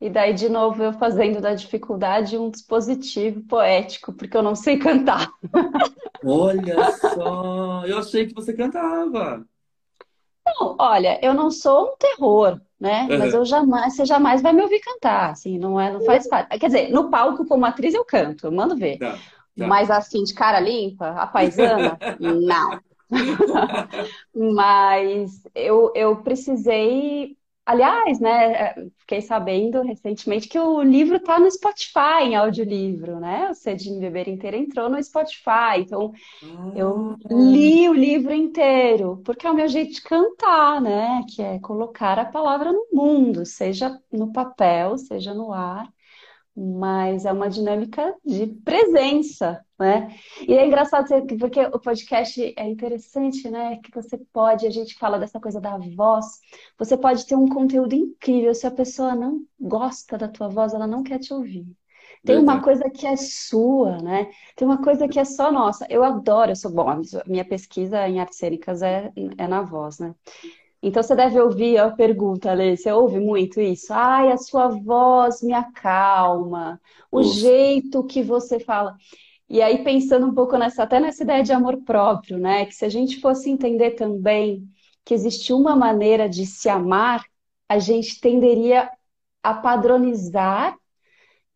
E 0.00 0.10
daí, 0.10 0.34
de 0.34 0.48
novo, 0.48 0.82
eu 0.82 0.92
fazendo 0.92 1.40
da 1.40 1.54
dificuldade 1.54 2.36
um 2.36 2.50
dispositivo 2.50 3.40
poético, 3.42 4.12
porque 4.12 4.36
eu 4.36 4.42
não 4.42 4.54
sei 4.54 4.78
cantar. 4.78 5.32
Olha 6.24 6.92
só! 6.92 7.84
Eu 7.86 7.98
achei 7.98 8.26
que 8.26 8.34
você 8.34 8.52
cantava. 8.52 9.46
Não, 10.44 10.76
olha, 10.78 11.20
eu 11.24 11.32
não 11.32 11.50
sou 11.50 11.92
um 11.92 11.96
terror, 11.96 12.60
né? 12.82 13.06
Uhum. 13.08 13.18
Mas 13.20 13.32
eu 13.32 13.44
jamais, 13.44 13.94
você 13.94 14.04
jamais 14.04 14.42
vai 14.42 14.52
me 14.52 14.60
ouvir 14.60 14.80
cantar, 14.80 15.30
assim, 15.30 15.56
não 15.56 15.80
é, 15.80 15.92
não 15.92 16.00
faz 16.04 16.28
parte. 16.28 16.58
Quer 16.58 16.66
dizer, 16.66 16.90
no 16.90 17.10
palco 17.10 17.46
como 17.46 17.64
atriz 17.64 17.94
eu 17.94 18.04
canto, 18.04 18.48
eu 18.48 18.50
mando 18.50 18.76
ver. 18.76 18.98
Tá, 18.98 19.12
tá. 19.56 19.66
Mas 19.68 19.88
assim, 19.88 20.24
de 20.24 20.34
cara 20.34 20.58
limpa, 20.58 21.10
a 21.10 21.24
paisana, 21.28 21.96
não. 22.18 22.80
Mas 24.34 25.46
eu, 25.54 25.92
eu 25.94 26.16
precisei 26.24 27.36
Aliás, 27.64 28.18
né, 28.18 28.52
é, 28.52 28.86
fiquei 28.98 29.22
sabendo 29.22 29.82
recentemente 29.82 30.48
que 30.48 30.58
o 30.58 30.82
livro 30.82 31.16
está 31.16 31.38
no 31.38 31.48
Spotify, 31.48 32.24
em 32.24 32.34
audiolivro, 32.34 33.20
né? 33.20 33.50
O 33.50 33.54
Cedinho 33.54 34.00
Beber 34.00 34.28
Inteiro 34.28 34.56
entrou 34.56 34.90
no 34.90 35.02
Spotify. 35.02 35.78
Então, 35.78 36.12
ah, 36.42 36.72
eu 36.74 37.16
li 37.30 37.88
o 37.88 37.94
livro 37.94 38.32
inteiro, 38.32 39.22
porque 39.24 39.46
é 39.46 39.50
o 39.50 39.54
meu 39.54 39.68
jeito 39.68 39.92
de 39.94 40.02
cantar, 40.02 40.80
né? 40.80 41.22
Que 41.34 41.40
é 41.40 41.58
colocar 41.60 42.18
a 42.18 42.24
palavra 42.24 42.72
no 42.72 42.88
mundo, 42.92 43.46
seja 43.46 43.96
no 44.12 44.32
papel, 44.32 44.98
seja 44.98 45.32
no 45.32 45.52
ar 45.52 45.88
mas 46.56 47.24
é 47.24 47.32
uma 47.32 47.48
dinâmica 47.48 48.14
de 48.24 48.46
presença, 48.46 49.64
né? 49.78 50.14
E 50.46 50.54
é 50.54 50.66
engraçado 50.66 51.06
porque 51.38 51.60
o 51.60 51.78
podcast 51.78 52.54
é 52.56 52.68
interessante, 52.68 53.50
né? 53.50 53.78
Que 53.82 53.90
você 53.94 54.18
pode, 54.32 54.66
a 54.66 54.70
gente 54.70 54.94
fala 54.96 55.18
dessa 55.18 55.40
coisa 55.40 55.60
da 55.60 55.78
voz, 55.96 56.26
você 56.78 56.96
pode 56.96 57.26
ter 57.26 57.36
um 57.36 57.48
conteúdo 57.48 57.94
incrível, 57.94 58.54
se 58.54 58.66
a 58.66 58.70
pessoa 58.70 59.14
não 59.14 59.40
gosta 59.58 60.18
da 60.18 60.28
tua 60.28 60.48
voz, 60.48 60.74
ela 60.74 60.86
não 60.86 61.02
quer 61.02 61.18
te 61.18 61.32
ouvir. 61.32 61.66
Tem 62.24 62.38
uma 62.38 62.62
coisa 62.62 62.88
que 62.88 63.04
é 63.04 63.16
sua, 63.16 63.98
né? 64.00 64.30
Tem 64.54 64.66
uma 64.66 64.80
coisa 64.80 65.08
que 65.08 65.18
é 65.18 65.24
só 65.24 65.50
nossa. 65.50 65.86
Eu 65.90 66.04
adoro, 66.04 66.52
eu 66.52 66.56
sou 66.56 66.70
bom, 66.70 66.86
minha 67.26 67.44
pesquisa 67.44 68.06
em 68.06 68.20
artes 68.20 68.38
cênicas 68.38 68.80
é, 68.80 69.10
é 69.36 69.48
na 69.48 69.62
voz, 69.62 69.98
né? 69.98 70.14
Então 70.82 71.02
você 71.02 71.14
deve 71.14 71.40
ouvir 71.40 71.78
a 71.78 71.90
pergunta, 71.92 72.52
Lê, 72.52 72.76
você 72.76 72.90
ouve 72.92 73.20
muito 73.20 73.60
isso? 73.60 73.92
Ai, 73.92 74.32
a 74.32 74.36
sua 74.36 74.68
voz 74.68 75.40
me 75.42 75.52
acalma, 75.52 76.80
o 77.10 77.20
Ufa. 77.20 77.34
jeito 77.40 78.04
que 78.04 78.22
você 78.22 78.58
fala. 78.58 78.96
E 79.48 79.62
aí, 79.62 79.84
pensando 79.84 80.26
um 80.26 80.34
pouco 80.34 80.56
nessa, 80.56 80.82
até 80.82 80.98
nessa 80.98 81.22
ideia 81.22 81.42
de 81.42 81.52
amor 81.52 81.82
próprio, 81.84 82.38
né? 82.38 82.66
Que 82.66 82.74
se 82.74 82.84
a 82.84 82.88
gente 82.88 83.20
fosse 83.20 83.50
entender 83.50 83.92
também 83.92 84.66
que 85.04 85.14
existe 85.14 85.52
uma 85.52 85.76
maneira 85.76 86.28
de 86.28 86.46
se 86.46 86.68
amar, 86.68 87.22
a 87.68 87.78
gente 87.78 88.20
tenderia 88.20 88.90
a 89.42 89.54
padronizar 89.54 90.76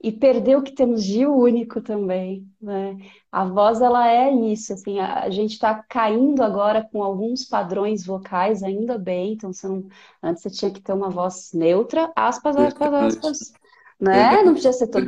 e 0.02 0.12
perder 0.12 0.56
o 0.56 0.62
que 0.62 0.72
temos 0.72 1.02
de 1.02 1.26
único 1.26 1.80
também, 1.80 2.46
né? 2.60 2.96
A 3.32 3.44
voz 3.44 3.80
ela 3.80 4.08
é 4.08 4.30
isso, 4.30 4.72
assim, 4.72 5.00
a, 5.00 5.28
gente 5.30 5.52
está 5.52 5.82
caindo 5.88 6.42
agora 6.42 6.86
com 6.92 7.02
alguns 7.02 7.44
padrões 7.44 8.04
vocais, 8.04 8.62
ainda 8.62 8.98
bem, 8.98 9.32
então 9.32 9.52
você 9.52 9.66
não, 9.66 9.88
antes 10.22 10.42
você 10.42 10.50
tinha 10.50 10.70
que 10.70 10.80
ter 10.80 10.92
uma 10.92 11.08
voz 11.08 11.50
neutra, 11.54 12.12
aspas, 12.14 12.56
aspas, 12.56 12.92
aspas, 12.92 13.52
né? 14.00 14.12
Verdade. 14.12 14.44
Não 14.44 14.54
podia 14.54 14.72
ser 14.72 14.88
todo 14.88 15.06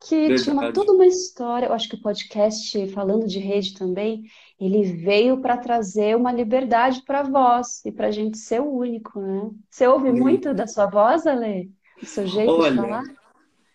que 0.00 0.36
tinha 0.36 0.52
uma, 0.52 0.72
toda 0.72 0.92
uma 0.92 1.06
história. 1.06 1.66
Eu 1.66 1.72
acho 1.72 1.88
que 1.88 1.96
o 1.96 2.00
podcast, 2.00 2.86
falando 2.92 3.26
de 3.26 3.40
rede 3.40 3.74
também, 3.74 4.22
ele 4.60 4.84
veio 4.84 5.40
para 5.40 5.56
trazer 5.56 6.16
uma 6.16 6.32
liberdade 6.32 7.02
para 7.02 7.20
a 7.20 7.24
voz 7.24 7.84
e 7.84 7.90
para 7.90 8.06
a 8.06 8.10
gente 8.12 8.38
ser 8.38 8.60
o 8.60 8.70
único, 8.70 9.20
né? 9.20 9.50
Você 9.68 9.86
ouve 9.86 10.12
muito 10.12 10.54
da 10.54 10.66
sua 10.66 10.86
voz, 10.86 11.26
Ale? 11.26 11.70
Do 12.00 12.06
seu 12.06 12.26
jeito 12.26 12.52
Olha, 12.52 12.70
de 12.70 12.76
falar? 12.76 13.02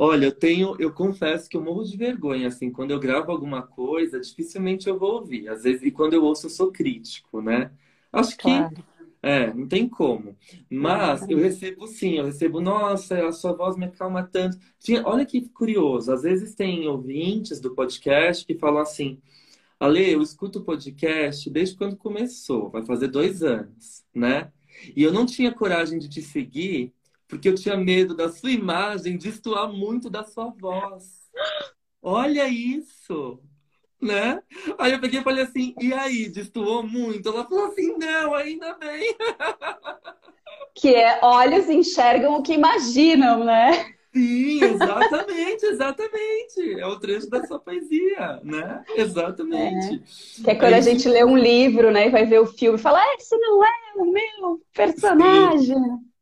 Olha, 0.06 0.26
eu 0.26 0.34
tenho, 0.34 0.76
eu 0.80 0.92
confesso 0.92 1.48
que 1.50 1.56
eu 1.56 1.64
morro 1.64 1.82
de 1.86 1.96
vergonha, 1.96 2.50
assim, 2.50 2.70
quando 2.70 2.92
eu 2.92 3.00
gravo 3.00 3.32
alguma 3.32 3.62
coisa, 3.62 4.20
dificilmente 4.20 4.86
eu 4.86 5.00
vou 5.00 5.14
ouvir. 5.14 5.48
Às 5.48 5.64
vezes, 5.64 5.82
e 5.82 5.92
quando 5.92 6.14
eu 6.14 6.26
ouço, 6.26 6.48
eu 6.48 6.50
sou 6.50 6.74
crítico, 6.74 7.42
né? 7.42 7.72
Acho 8.12 8.36
que 8.36 8.44
claro. 8.44 8.76
é, 9.22 9.54
não 9.54 9.66
tem 9.66 9.88
como. 9.88 10.36
Mas 10.70 11.26
eu 11.30 11.38
recebo 11.38 11.88
sim, 11.88 12.18
eu 12.18 12.26
recebo, 12.26 12.60
nossa, 12.60 13.26
a 13.26 13.32
sua 13.32 13.54
voz 13.54 13.78
me 13.78 13.86
acalma 13.86 14.24
tanto. 14.30 14.58
Tinha, 14.78 15.08
olha 15.08 15.26
que 15.26 15.48
curioso, 15.48 16.12
às 16.12 16.24
vezes 16.24 16.54
tem 16.54 16.86
ouvintes 16.86 17.62
do 17.62 17.74
podcast 17.74 18.46
que 18.46 18.56
falam 18.56 18.82
assim, 18.82 19.22
Ale, 19.80 20.12
eu 20.12 20.22
escuto 20.22 20.60
o 20.60 20.66
podcast 20.66 21.50
desde 21.50 21.78
quando 21.78 21.96
começou, 21.96 22.70
vai 22.70 22.86
fazer 22.86 23.08
dois 23.08 23.42
anos, 23.42 24.04
né? 24.14 24.52
E 24.98 25.02
eu 25.02 25.14
não 25.14 25.26
tinha 25.26 25.54
coragem 25.54 25.98
de 25.98 26.10
te 26.10 26.22
seguir 26.22 26.92
porque 27.34 27.50
eu 27.50 27.56
tinha 27.56 27.76
medo 27.76 28.16
da 28.16 28.30
sua 28.30 28.52
imagem 28.52 29.18
destoar 29.18 29.68
muito 29.72 30.10
da 30.10 30.24
sua 30.24 30.50
voz. 30.52 31.04
Olha 32.02 32.48
isso! 32.48 33.40
Né? 34.00 34.42
Aí 34.78 34.92
eu 34.92 35.00
peguei 35.00 35.20
e 35.20 35.24
falei 35.24 35.44
assim, 35.44 35.74
e 35.82 35.94
aí, 35.94 36.30
destoou 36.30 36.84
muito? 36.84 37.30
Ela 37.30 37.46
falou 37.46 37.68
assim, 37.68 37.98
não, 37.98 38.34
ainda 38.34 38.74
bem. 38.76 39.16
Que 40.76 40.96
é 40.96 41.20
olhos 41.22 41.70
enxergam 41.70 42.34
o 42.34 42.42
que 42.42 42.54
imaginam, 42.54 43.44
né? 43.44 43.94
Sim, 44.12 44.64
exatamente, 44.64 45.66
exatamente. 45.68 46.80
É 46.80 46.86
o 46.88 47.00
trecho 47.00 47.30
da 47.30 47.46
sua 47.46 47.60
poesia, 47.60 48.40
né? 48.44 48.84
Exatamente. 48.96 50.04
É. 50.42 50.44
Que 50.44 50.50
é 50.50 50.56
quando 50.56 50.74
a 50.74 50.82
gente 50.82 51.08
lê 51.08 51.24
um 51.24 51.38
livro, 51.38 51.92
né, 51.92 52.08
e 52.08 52.10
vai 52.10 52.26
ver 52.26 52.40
o 52.40 52.48
filme 52.48 52.80
e 52.80 52.82
fala, 52.82 53.00
esse 53.16 53.38
não 53.38 53.64
é 53.64 53.72
o 53.98 54.06
meu 54.06 54.62
personagem. 54.74 55.76
Sim, 55.76 56.13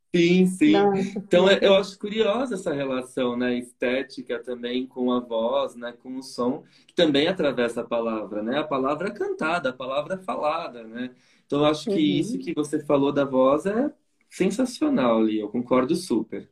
sim. 0.46 0.72
Nossa, 0.74 1.18
então 1.18 1.50
é, 1.50 1.60
eu 1.62 1.76
acho 1.76 1.98
curiosa 1.98 2.56
essa 2.56 2.74
relação, 2.74 3.38
né, 3.38 3.56
estética 3.58 4.40
também 4.40 4.86
com 4.86 5.12
a 5.12 5.20
voz, 5.20 5.76
né, 5.76 5.94
com 6.04 6.18
o 6.18 6.24
som, 6.24 6.64
que 6.86 6.94
também 6.94 7.28
atravessa 7.28 7.82
a 7.82 7.86
palavra, 7.86 8.44
né? 8.44 8.60
A 8.60 8.64
palavra 8.64 9.10
cantada, 9.12 9.70
a 9.70 9.74
palavra 9.74 10.18
falada, 10.18 10.84
né? 10.84 11.16
Então 11.46 11.60
eu 11.60 11.66
acho 11.66 11.86
que 11.86 11.92
uhum. 11.92 11.98
isso 11.98 12.40
que 12.40 12.54
você 12.54 12.84
falou 12.86 13.12
da 13.12 13.24
voz 13.24 13.66
é 13.66 13.94
sensacional, 14.30 15.24
Li, 15.24 15.40
eu 15.40 15.50
concordo 15.50 15.96
super. 15.96 16.50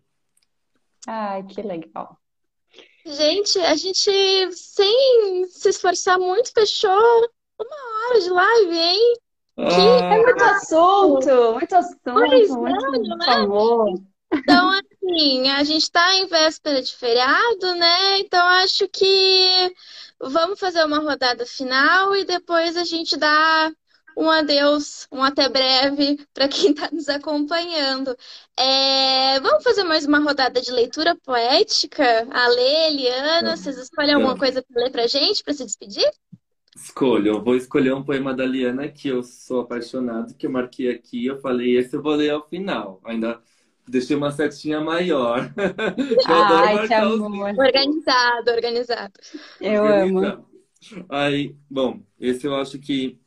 Ai, 1.07 1.43
que 1.43 1.61
legal. 1.61 2.17
Gente, 3.05 3.57
a 3.59 3.75
gente, 3.75 4.11
sem 4.51 5.45
se 5.47 5.69
esforçar 5.69 6.19
muito, 6.19 6.51
fechou 6.53 6.91
uma 7.59 8.09
hora 8.09 8.21
de 8.21 8.29
live, 8.29 8.77
hein? 8.77 9.13
Ah. 9.59 10.15
É 10.15 10.21
muito 10.21 10.43
assunto, 10.43 11.53
muito 11.53 11.75
assunto, 11.75 11.99
pois 12.03 12.49
muito, 12.49 13.17
né? 13.17 13.25
amor. 13.27 13.93
Então, 14.33 14.69
assim, 14.69 15.49
a 15.49 15.63
gente 15.63 15.83
está 15.83 16.15
em 16.15 16.27
véspera 16.27 16.81
de 16.81 16.95
feriado, 16.95 17.75
né? 17.75 18.19
Então, 18.19 18.45
acho 18.47 18.87
que 18.87 19.75
vamos 20.21 20.59
fazer 20.59 20.83
uma 20.85 20.99
rodada 20.99 21.45
final 21.45 22.15
e 22.15 22.23
depois 22.23 22.77
a 22.77 22.83
gente 22.83 23.17
dá 23.17 23.71
um 24.15 24.29
adeus, 24.29 25.07
um 25.11 25.23
até 25.23 25.49
breve 25.49 26.17
para 26.33 26.47
quem 26.47 26.71
está 26.71 26.89
nos 26.91 27.09
acompanhando. 27.09 28.15
É, 28.57 29.39
vamos 29.39 29.63
fazer 29.63 29.83
mais 29.83 30.05
uma 30.05 30.19
rodada 30.19 30.61
de 30.61 30.71
leitura 30.71 31.15
poética? 31.15 32.27
Ale, 32.31 32.61
Eliana, 32.87 33.57
vocês 33.57 33.77
escolhem 33.77 34.15
alguma 34.15 34.37
coisa 34.37 34.61
para 34.61 34.83
ler 34.83 34.91
para 34.91 35.07
gente, 35.07 35.43
para 35.43 35.53
se 35.53 35.65
despedir? 35.65 36.09
Escolho, 36.81 37.27
eu 37.27 37.43
vou 37.43 37.55
escolher 37.55 37.93
um 37.93 38.03
poema 38.03 38.33
da 38.33 38.45
Liana 38.45 38.87
que 38.87 39.09
eu 39.09 39.21
sou 39.21 39.61
apaixonado, 39.61 40.33
que 40.33 40.47
eu 40.47 40.51
marquei 40.51 40.89
aqui. 40.89 41.25
Eu 41.25 41.39
falei, 41.41 41.77
esse 41.77 41.95
eu 41.95 42.01
vou 42.01 42.15
ler 42.15 42.29
ao 42.29 42.47
final. 42.47 43.01
Ainda 43.03 43.41
deixei 43.85 44.15
uma 44.15 44.31
setinha 44.31 44.79
maior. 44.79 45.53
eu 45.59 46.33
Ai, 46.33 46.87
que 46.87 46.93
amor. 46.93 47.49
Organizado, 47.49 48.51
organizado. 48.51 49.13
Eu 49.59 49.83
organizado. 49.83 50.25
amo. 50.25 50.49
Aí, 51.09 51.53
bom, 51.69 52.01
esse 52.17 52.47
eu 52.47 52.55
acho 52.55 52.79
que 52.79 53.19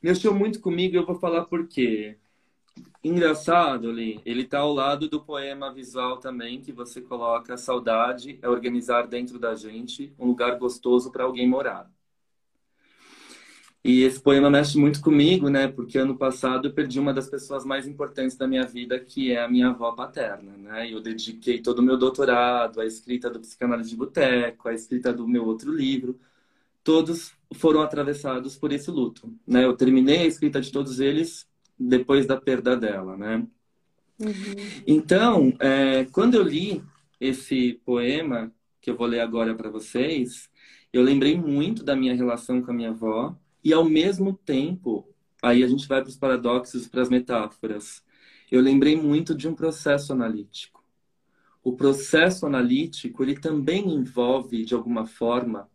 mexeu 0.00 0.32
muito 0.32 0.60
comigo, 0.60 0.96
eu 0.96 1.04
vou 1.04 1.16
falar 1.16 1.44
por 1.46 1.66
quê. 1.66 2.16
Engraçado, 3.02 3.90
Li, 3.90 4.20
ele 4.24 4.42
está 4.42 4.60
ao 4.60 4.72
lado 4.72 5.08
do 5.08 5.20
poema 5.20 5.74
visual 5.74 6.18
também, 6.18 6.60
que 6.60 6.70
você 6.70 7.00
coloca 7.00 7.56
saudade 7.56 8.38
é 8.40 8.48
organizar 8.48 9.08
dentro 9.08 9.40
da 9.40 9.56
gente 9.56 10.14
um 10.16 10.28
lugar 10.28 10.56
gostoso 10.56 11.10
para 11.10 11.24
alguém 11.24 11.48
morar. 11.48 11.90
E 13.84 14.02
esse 14.02 14.20
poema 14.20 14.48
mexe 14.48 14.78
muito 14.78 15.00
comigo, 15.00 15.48
né? 15.48 15.66
Porque 15.66 15.98
ano 15.98 16.16
passado 16.16 16.68
eu 16.68 16.72
perdi 16.72 17.00
uma 17.00 17.12
das 17.12 17.28
pessoas 17.28 17.64
mais 17.64 17.86
importantes 17.86 18.36
da 18.36 18.46
minha 18.46 18.64
vida, 18.64 18.98
que 19.00 19.32
é 19.32 19.42
a 19.42 19.48
minha 19.48 19.70
avó 19.70 19.90
paterna, 19.92 20.56
né? 20.56 20.92
Eu 20.92 21.00
dediquei 21.00 21.60
todo 21.60 21.80
o 21.80 21.82
meu 21.82 21.96
doutorado 21.96 22.80
à 22.80 22.86
escrita 22.86 23.28
do 23.28 23.40
Psicanálise 23.40 23.90
de 23.90 23.96
Boteco, 23.96 24.68
à 24.68 24.74
escrita 24.74 25.12
do 25.12 25.26
meu 25.26 25.44
outro 25.44 25.72
livro, 25.74 26.18
todos 26.84 27.32
foram 27.54 27.82
atravessados 27.82 28.56
por 28.56 28.72
esse 28.72 28.90
luto. 28.90 29.32
Né? 29.46 29.64
Eu 29.64 29.76
terminei 29.76 30.18
a 30.18 30.26
escrita 30.26 30.60
de 30.60 30.70
todos 30.72 31.00
eles 31.00 31.46
depois 31.78 32.26
da 32.26 32.40
perda 32.40 32.76
dela. 32.76 33.16
Né? 33.16 33.46
Uhum. 34.20 34.82
Então, 34.86 35.52
é, 35.58 36.04
quando 36.06 36.34
eu 36.34 36.42
li 36.42 36.82
esse 37.20 37.80
poema, 37.84 38.52
que 38.80 38.90
eu 38.90 38.96
vou 38.96 39.06
ler 39.06 39.20
agora 39.20 39.54
para 39.54 39.70
vocês, 39.70 40.50
eu 40.92 41.02
lembrei 41.02 41.36
muito 41.36 41.84
da 41.84 41.96
minha 41.96 42.14
relação 42.14 42.60
com 42.60 42.70
a 42.70 42.74
minha 42.74 42.90
avó 42.90 43.36
e, 43.64 43.72
ao 43.72 43.84
mesmo 43.84 44.32
tempo, 44.32 45.08
aí 45.42 45.62
a 45.62 45.66
gente 45.66 45.86
vai 45.88 46.00
para 46.00 46.08
os 46.08 46.16
paradoxos, 46.16 46.86
para 46.86 47.02
as 47.02 47.08
metáforas, 47.08 48.02
eu 48.50 48.60
lembrei 48.60 48.96
muito 48.96 49.34
de 49.34 49.48
um 49.48 49.54
processo 49.54 50.12
analítico. 50.12 50.84
O 51.64 51.74
processo 51.74 52.44
analítico, 52.44 53.22
ele 53.22 53.38
também 53.38 53.88
envolve, 53.88 54.64
de 54.64 54.74
alguma 54.74 55.06
forma, 55.06 55.70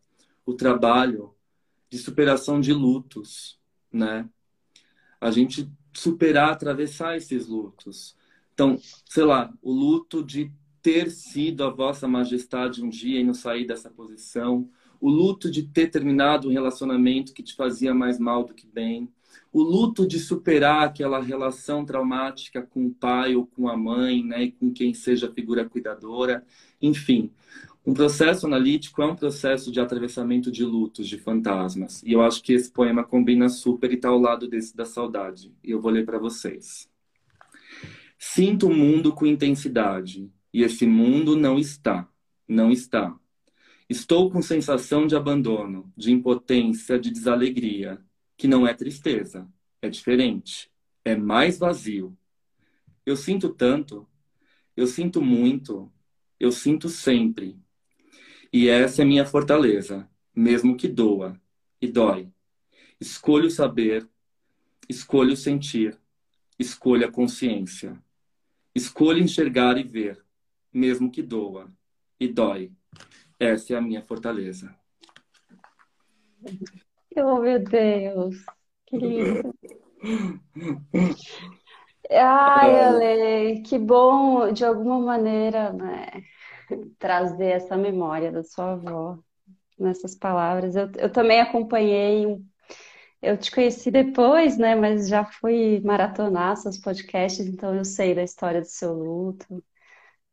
o 0.45 0.53
trabalho 0.53 1.33
de 1.89 1.97
superação 1.97 2.59
de 2.59 2.73
lutos, 2.73 3.59
né? 3.91 4.29
A 5.19 5.31
gente 5.31 5.69
superar, 5.93 6.51
atravessar 6.51 7.17
esses 7.17 7.47
lutos. 7.47 8.15
Então, 8.53 8.77
sei 9.05 9.23
lá, 9.23 9.51
o 9.61 9.71
luto 9.71 10.23
de 10.23 10.51
ter 10.81 11.09
sido 11.09 11.63
a 11.63 11.69
vossa 11.69 12.07
majestade 12.07 12.83
um 12.83 12.89
dia 12.89 13.19
e 13.19 13.23
não 13.23 13.33
sair 13.33 13.65
dessa 13.65 13.89
posição, 13.89 14.69
o 14.99 15.09
luto 15.09 15.49
de 15.49 15.63
ter 15.63 15.87
terminado 15.87 16.49
um 16.49 16.51
relacionamento 16.51 17.33
que 17.33 17.43
te 17.43 17.55
fazia 17.55 17.93
mais 17.93 18.19
mal 18.19 18.43
do 18.43 18.53
que 18.53 18.67
bem, 18.67 19.09
o 19.51 19.61
luto 19.61 20.07
de 20.07 20.19
superar 20.19 20.83
aquela 20.83 21.21
relação 21.21 21.85
traumática 21.85 22.61
com 22.61 22.87
o 22.87 22.93
pai 22.93 23.35
ou 23.35 23.45
com 23.45 23.67
a 23.67 23.77
mãe, 23.77 24.23
né, 24.23 24.43
e 24.43 24.51
com 24.51 24.71
quem 24.71 24.93
seja 24.93 25.27
a 25.27 25.31
figura 25.31 25.67
cuidadora, 25.67 26.45
enfim, 26.81 27.31
um 27.87 27.93
processo 27.93 28.45
analítico 28.45 29.01
é 29.01 29.05
um 29.05 29.15
processo 29.15 29.71
de 29.71 29.79
atravessamento 29.79 30.51
de 30.51 30.65
lutos, 30.65 31.07
de 31.07 31.17
fantasmas. 31.17 32.03
E 32.03 32.11
eu 32.11 32.21
acho 32.21 32.43
que 32.43 32.51
esse 32.51 32.69
poema 32.69 33.01
combina 33.01 33.47
super 33.47 33.89
e 33.89 33.95
está 33.95 34.09
ao 34.09 34.19
lado 34.19 34.45
desse 34.45 34.75
da 34.75 34.83
saudade. 34.83 35.53
E 35.63 35.71
eu 35.71 35.79
vou 35.79 35.89
ler 35.89 36.05
para 36.05 36.19
vocês. 36.19 36.89
Sinto 38.19 38.67
o 38.67 38.75
mundo 38.75 39.13
com 39.13 39.25
intensidade, 39.25 40.29
e 40.53 40.63
esse 40.63 40.85
mundo 40.85 41.37
não 41.37 41.57
está, 41.57 42.05
não 42.45 42.71
está. 42.71 43.15
Estou 43.89 44.29
com 44.29 44.41
sensação 44.41 45.07
de 45.07 45.15
abandono, 45.15 45.91
de 45.95 46.11
impotência, 46.11 46.99
de 46.99 47.09
desalegria, 47.11 47.99
que 48.35 48.47
não 48.47 48.67
é 48.67 48.73
tristeza, 48.73 49.47
é 49.81 49.89
diferente, 49.89 50.69
é 51.05 51.15
mais 51.15 51.57
vazio. 51.57 52.17
Eu 53.05 53.15
sinto 53.15 53.49
tanto, 53.49 54.07
eu 54.75 54.85
sinto 54.87 55.21
muito, 55.21 55.91
eu 56.39 56.51
sinto 56.51 56.89
sempre 56.89 57.57
e 58.51 58.69
essa 58.69 59.01
é 59.01 59.05
minha 59.05 59.25
fortaleza, 59.25 60.09
mesmo 60.33 60.77
que 60.77 60.87
doa 60.87 61.39
e 61.81 61.87
dói. 61.87 62.29
Escolho 62.99 63.51
saber, 63.51 64.07
escolho 64.87 65.35
sentir, 65.35 65.99
escolho 66.57 67.05
a 67.05 67.11
consciência. 67.11 68.01
Escolho 68.73 69.21
enxergar 69.21 69.77
e 69.77 69.83
ver, 69.83 70.23
mesmo 70.71 71.11
que 71.11 71.21
doa 71.21 71.71
e 72.19 72.27
dói. 72.27 72.71
Essa 73.39 73.73
é 73.73 73.77
a 73.77 73.81
minha 73.81 74.03
fortaleza. 74.03 74.75
Oh, 77.17 77.39
meu 77.41 77.59
Deus, 77.63 78.35
que 78.85 78.97
lindo. 78.97 79.53
Ai, 82.09 82.79
Ale, 82.79 83.61
que 83.63 83.77
bom, 83.77 84.51
de 84.51 84.63
alguma 84.65 84.99
maneira, 84.99 85.73
né? 85.73 86.07
trazer 86.99 87.45
essa 87.47 87.77
memória 87.77 88.31
da 88.31 88.43
sua 88.43 88.73
avó 88.73 89.19
nessas 89.79 90.15
palavras. 90.15 90.75
Eu, 90.75 90.91
eu 90.97 91.11
também 91.11 91.41
acompanhei, 91.41 92.39
eu 93.21 93.37
te 93.37 93.51
conheci 93.51 93.91
depois, 93.91 94.57
né? 94.57 94.75
Mas 94.75 95.07
já 95.09 95.25
fui 95.25 95.81
maratonar 95.81 96.57
seus 96.57 96.77
podcasts, 96.79 97.45
então 97.47 97.75
eu 97.75 97.85
sei 97.85 98.15
da 98.15 98.23
história 98.23 98.61
do 98.61 98.67
seu 98.67 98.93
luto, 98.93 99.63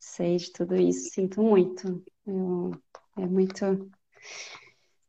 sei 0.01 0.37
de 0.39 0.53
tudo 0.53 0.77
isso, 0.77 1.11
sinto 1.13 1.43
muito. 1.43 2.05
Eu, 2.27 2.73
é 3.19 3.27
muito. 3.27 3.91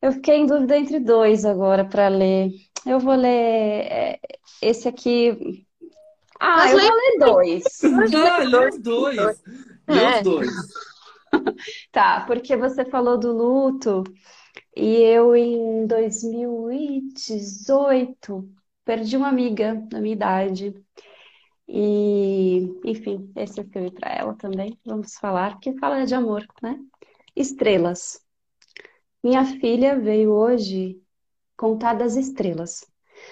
Eu 0.02 0.12
fiquei 0.12 0.36
em 0.38 0.46
dúvida 0.46 0.78
entre 0.78 1.00
dois 1.00 1.46
agora 1.46 1.86
para 1.86 2.08
ler. 2.08 2.52
Eu 2.86 3.00
vou 3.00 3.16
ler 3.16 3.30
é, 3.30 4.20
esse 4.62 4.88
aqui. 4.88 5.66
Ah, 6.40 6.58
Mas 6.58 6.74
eu 6.74 6.80
vou 6.80 6.96
ler 6.96 7.18
dois. 7.20 7.64
Ah, 7.84 8.44
lê 8.44 8.68
os 8.68 8.78
dois. 8.80 9.44
Lê 9.88 10.18
os 10.18 10.24
dois. 10.24 10.52
Tá, 11.92 12.24
porque 12.26 12.56
você 12.56 12.86
falou 12.86 13.18
do 13.18 13.34
luto 13.34 14.06
e 14.76 15.02
eu 15.02 15.36
em 15.36 15.86
2018 15.86 18.50
perdi 18.86 19.18
uma 19.18 19.28
amiga 19.28 19.76
da 19.90 20.00
minha 20.00 20.16
idade. 20.16 20.74
E, 21.68 22.72
enfim, 22.86 23.30
esse 23.36 23.60
eu 23.60 23.66
escrevi 23.66 23.92
para 23.92 24.14
ela 24.14 24.34
também. 24.36 24.80
Vamos 24.86 25.16
falar, 25.16 25.54
porque 25.54 25.78
fala 25.78 26.06
de 26.06 26.16
amor, 26.16 26.46
né? 26.62 26.80
Estrelas. 27.36 28.22
Minha 29.22 29.44
filha 29.44 30.00
veio 30.00 30.32
hoje 30.32 31.02
contar 31.58 31.94
das 31.94 32.16
estrelas. 32.16 32.86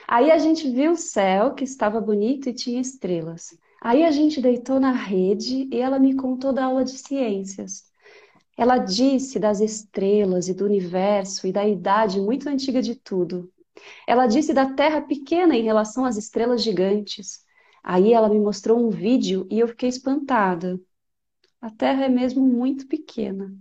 Aí 0.06 0.30
a 0.30 0.38
gente 0.38 0.70
viu 0.70 0.92
o 0.92 0.98
céu, 0.98 1.54
que 1.54 1.64
estava 1.64 2.02
bonito 2.02 2.50
e 2.50 2.54
tinha 2.54 2.82
estrelas. 2.82 3.58
Aí 3.82 4.04
a 4.04 4.12
gente 4.12 4.42
deitou 4.42 4.78
na 4.78 4.92
rede 4.92 5.70
e 5.72 5.80
ela 5.80 6.00
me 6.00 6.16
contou 6.16 6.52
da 6.52 6.66
aula 6.66 6.84
de 6.84 6.98
ciências. 6.98 7.86
Ela 8.58 8.78
disse 8.78 9.40
das 9.40 9.62
estrelas 9.62 10.50
e 10.50 10.54
do 10.54 10.66
universo 10.66 11.48
e 11.48 11.54
da 11.54 11.66
idade 11.66 12.20
muito 12.20 12.50
antiga 12.50 12.82
de 12.82 12.96
tudo. 12.96 13.50
Ela 14.06 14.28
disse 14.28 14.54
da 14.54 14.74
Terra 14.74 15.02
pequena 15.02 15.56
em 15.56 15.64
relação 15.64 16.04
às 16.04 16.18
estrelas 16.18 16.62
gigantes. 16.62 17.46
Aí 17.82 18.12
ela 18.12 18.28
me 18.28 18.40
mostrou 18.40 18.78
um 18.86 18.90
vídeo 18.90 19.48
e 19.50 19.60
eu 19.60 19.68
fiquei 19.70 19.88
espantada. 19.88 20.78
A 21.62 21.72
Terra 21.72 22.04
é 22.04 22.10
mesmo 22.10 22.46
muito 22.46 22.86
pequena. 22.86 23.54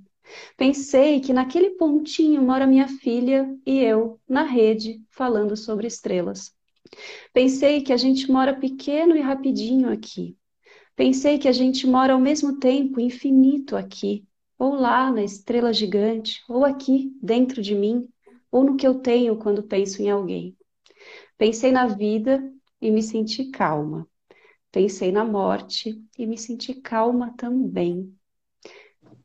Pensei 0.56 1.20
que 1.20 1.32
naquele 1.32 1.70
pontinho 1.70 2.42
mora 2.42 2.66
minha 2.66 2.88
filha 2.88 3.46
e 3.66 3.78
eu, 3.80 4.20
na 4.28 4.42
rede, 4.42 5.02
falando 5.10 5.56
sobre 5.56 5.86
estrelas. 5.86 6.52
Pensei 7.32 7.82
que 7.82 7.92
a 7.92 7.96
gente 7.96 8.30
mora 8.30 8.54
pequeno 8.54 9.16
e 9.16 9.20
rapidinho 9.20 9.90
aqui. 9.90 10.36
Pensei 10.94 11.38
que 11.38 11.48
a 11.48 11.52
gente 11.52 11.86
mora 11.86 12.12
ao 12.12 12.20
mesmo 12.20 12.58
tempo 12.58 13.00
infinito 13.00 13.76
aqui, 13.76 14.26
ou 14.58 14.74
lá 14.74 15.10
na 15.10 15.24
estrela 15.24 15.72
gigante, 15.72 16.42
ou 16.48 16.64
aqui 16.64 17.12
dentro 17.22 17.62
de 17.62 17.74
mim, 17.74 18.06
ou 18.50 18.62
no 18.62 18.76
que 18.76 18.86
eu 18.86 18.96
tenho 18.96 19.38
quando 19.38 19.62
penso 19.62 20.02
em 20.02 20.10
alguém. 20.10 20.56
Pensei 21.38 21.72
na 21.72 21.86
vida 21.86 22.42
e 22.80 22.90
me 22.90 23.02
senti 23.02 23.46
calma. 23.46 24.06
Pensei 24.70 25.10
na 25.10 25.24
morte 25.24 26.00
e 26.18 26.26
me 26.26 26.36
senti 26.36 26.74
calma 26.74 27.34
também. 27.36 28.14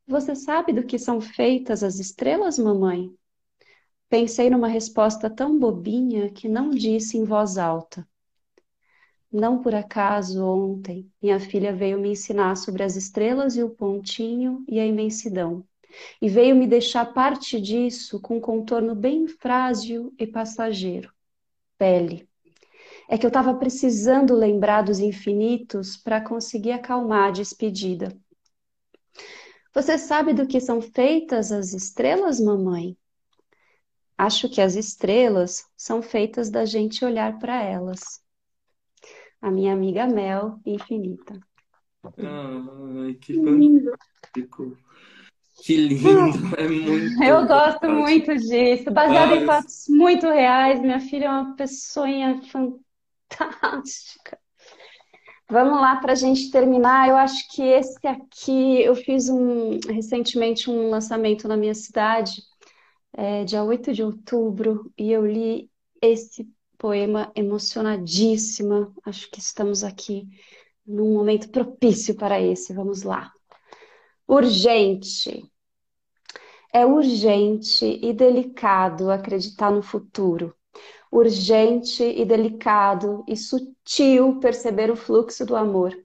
Você 0.07 0.35
sabe 0.35 0.71
do 0.71 0.85
que 0.85 0.97
são 0.97 1.19
feitas 1.19 1.83
as 1.83 1.99
estrelas, 1.99 2.57
mamãe? 2.57 3.13
Pensei 4.09 4.49
numa 4.49 4.69
resposta 4.69 5.29
tão 5.29 5.59
bobinha 5.59 6.29
que 6.29 6.47
não 6.47 6.69
disse 6.69 7.17
em 7.17 7.25
voz 7.25 7.57
alta. 7.57 8.07
Não 9.29 9.61
por 9.61 9.75
acaso 9.75 10.41
ontem 10.45 11.11
minha 11.21 11.41
filha 11.41 11.75
veio 11.75 11.99
me 11.99 12.11
ensinar 12.11 12.55
sobre 12.55 12.83
as 12.83 12.95
estrelas 12.95 13.57
e 13.57 13.63
o 13.63 13.69
pontinho 13.69 14.63
e 14.65 14.79
a 14.79 14.85
imensidão, 14.85 15.65
e 16.21 16.29
veio 16.29 16.55
me 16.55 16.65
deixar 16.65 17.13
parte 17.13 17.59
disso 17.59 18.21
com 18.21 18.37
um 18.37 18.41
contorno 18.41 18.95
bem 18.95 19.27
frágil 19.27 20.13
e 20.17 20.25
passageiro. 20.25 21.11
Pele. 21.77 22.29
É 23.09 23.17
que 23.17 23.25
eu 23.25 23.29
estava 23.29 23.53
precisando 23.53 24.33
lembrar 24.33 24.83
dos 24.83 24.99
infinitos 24.99 25.97
para 25.97 26.21
conseguir 26.21 26.71
acalmar 26.71 27.27
a 27.27 27.31
despedida. 27.31 28.17
Você 29.77 29.95
sabe 29.99 30.33
do 30.33 30.47
que 30.47 30.59
são 30.59 30.81
feitas 30.81 31.51
as 31.51 31.71
estrelas, 31.71 32.39
mamãe? 32.39 32.97
Acho 34.17 34.49
que 34.49 34.59
as 34.59 34.73
estrelas 34.75 35.69
são 35.77 36.01
feitas 36.01 36.49
da 36.49 36.65
gente 36.65 37.05
olhar 37.05 37.37
para 37.37 37.61
elas. 37.61 37.99
A 39.39 39.51
minha 39.51 39.71
amiga 39.73 40.07
Mel, 40.07 40.59
infinita. 40.65 41.39
Ai, 42.03 43.13
que 43.21 43.35
fantástico. 43.35 44.75
Que 45.63 45.77
lindo, 45.77 46.55
é 46.57 46.67
muito. 46.67 47.23
Eu 47.23 47.45
gosto 47.45 47.81
fantástico. 47.81 47.91
muito 47.91 48.35
disso. 48.35 48.89
Baseado 48.89 49.35
em 49.35 49.45
fatos 49.45 49.85
muito 49.87 50.25
reais. 50.25 50.81
Minha 50.81 50.99
filha 50.99 51.25
é 51.25 51.29
uma 51.29 51.55
pessoinha 51.55 52.41
fantástica. 53.29 54.39
Vamos 55.49 55.79
lá 55.79 55.95
para 55.95 56.11
a 56.11 56.15
gente 56.15 56.51
terminar. 56.51 57.07
Eu 57.07 57.15
acho 57.15 57.47
que 57.49 57.61
esse 57.61 58.05
aqui, 58.05 58.81
eu 58.81 58.95
fiz 58.95 59.29
um 59.29 59.79
recentemente 59.89 60.69
um 60.69 60.89
lançamento 60.89 61.47
na 61.47 61.55
minha 61.55 61.73
cidade, 61.73 62.41
é, 63.13 63.45
dia 63.45 63.63
8 63.63 63.93
de 63.93 64.03
outubro, 64.03 64.91
e 64.97 65.11
eu 65.11 65.25
li 65.25 65.71
esse 66.01 66.45
poema 66.77 67.31
emocionadíssima. 67.33 68.93
Acho 69.05 69.31
que 69.31 69.39
estamos 69.39 69.83
aqui 69.85 70.27
num 70.85 71.13
momento 71.13 71.49
propício 71.49 72.15
para 72.15 72.41
esse. 72.41 72.73
Vamos 72.73 73.03
lá. 73.03 73.31
Urgente. 74.27 75.49
É 76.73 76.85
urgente 76.85 77.85
e 77.85 78.13
delicado 78.13 79.09
acreditar 79.09 79.71
no 79.71 79.81
futuro 79.81 80.56
urgente 81.17 82.03
e 82.03 82.23
delicado 82.23 83.23
e 83.27 83.35
sutil 83.35 84.39
perceber 84.39 84.91
o 84.91 84.95
fluxo 84.95 85.45
do 85.45 85.55
amor. 85.55 85.97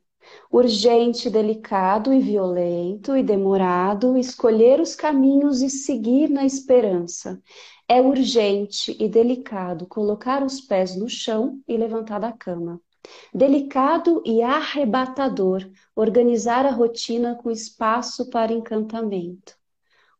Urgente, 0.51 1.29
delicado 1.29 2.15
e 2.15 2.19
violento 2.19 3.15
e 3.15 3.23
demorado 3.23 4.17
escolher 4.17 4.81
os 4.81 4.95
caminhos 4.95 5.61
e 5.61 5.69
seguir 5.69 6.31
na 6.31 6.47
esperança. 6.47 7.43
É 7.87 8.01
urgente 8.01 8.97
e 8.99 9.07
delicado 9.07 9.87
colocar 9.87 10.43
os 10.43 10.63
pés 10.63 10.97
no 10.97 11.09
chão 11.11 11.61
e 11.69 11.77
levantar 11.77 12.19
da 12.19 12.33
cama. 12.33 12.81
Delicado 13.35 14.23
e 14.25 14.41
arrebatador 14.41 15.69
organizar 15.95 16.65
a 16.65 16.71
rotina 16.71 17.35
com 17.35 17.51
espaço 17.51 18.31
para 18.31 18.53
encantamento. 18.53 19.55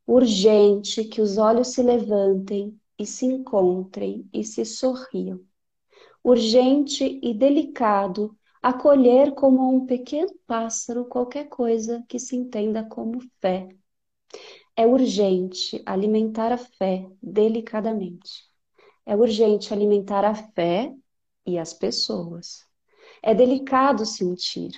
Urgente 0.07 1.05
que 1.05 1.23
os 1.23 1.39
olhos 1.39 1.69
se 1.69 1.83
levantem 1.83 2.79
e 2.99 3.07
se 3.07 3.27
encontrem 3.27 4.29
e 4.33 4.45
se 4.45 4.65
sorriam. 4.65 5.41
Urgente 6.23 7.21
e 7.23 7.35
delicado 7.35 8.37
acolher 8.63 9.35
como 9.35 9.69
um 9.75 9.87
pequeno 9.87 10.33
pássaro 10.47 11.05
qualquer 11.07 11.49
coisa 11.49 12.05
que 12.09 12.19
se 12.19 12.37
entenda 12.37 12.85
como 12.85 13.21
fé. 13.41 13.69
É 14.77 14.87
urgente 14.87 15.83
alimentar 15.85 16.53
a 16.53 16.57
fé 16.59 17.07
delicadamente. 17.23 18.31
É 19.05 19.17
urgente 19.17 19.73
alimentar 19.73 20.25
a 20.25 20.35
fé 20.35 20.95
e 21.45 21.59
as 21.59 21.75
pessoas. 21.75 22.65
É 23.23 23.35
delicado 23.35 24.07
sentir, 24.07 24.71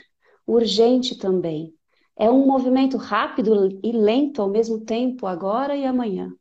urgente 0.46 1.16
também. 1.18 1.74
É 2.16 2.30
um 2.30 2.46
movimento 2.46 2.96
rápido 2.96 3.68
e 3.82 3.92
lento 3.92 4.40
ao 4.40 4.48
mesmo 4.48 4.80
tempo, 4.80 5.26
agora 5.26 5.76
e 5.76 5.84
amanhã. 5.84 6.32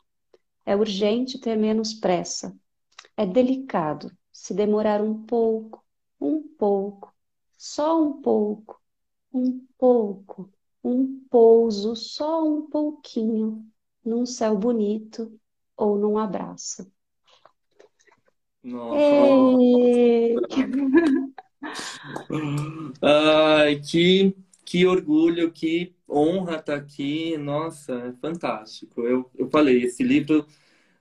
É 0.65 0.75
urgente 0.75 1.39
ter 1.39 1.57
menos 1.57 1.93
pressa. 1.93 2.55
É 3.17 3.25
delicado 3.25 4.11
se 4.31 4.53
demorar 4.53 5.01
um 5.01 5.25
pouco, 5.25 5.83
um 6.19 6.41
pouco, 6.41 7.13
só 7.57 8.01
um 8.01 8.21
pouco, 8.21 8.81
um 9.33 9.65
pouco, 9.77 10.51
um 10.83 11.23
pouso, 11.29 11.95
só 11.95 12.43
um 12.43 12.69
pouquinho, 12.69 13.65
num 14.03 14.25
céu 14.25 14.57
bonito 14.57 15.39
ou 15.77 15.97
num 15.97 16.17
abraço. 16.17 16.91
Nossa. 18.63 18.97
Ei. 18.97 20.35
Ai, 23.01 23.79
que, 23.79 24.35
que 24.65 24.85
orgulho, 24.85 25.51
que 25.51 25.95
honra 26.13 26.57
estar 26.57 26.63
tá 26.63 26.75
aqui. 26.75 27.37
Nossa, 27.37 27.93
é 27.93 28.13
fantástico. 28.13 29.01
Eu, 29.01 29.29
eu 29.35 29.49
falei, 29.49 29.83
esse 29.83 30.03
livro 30.03 30.45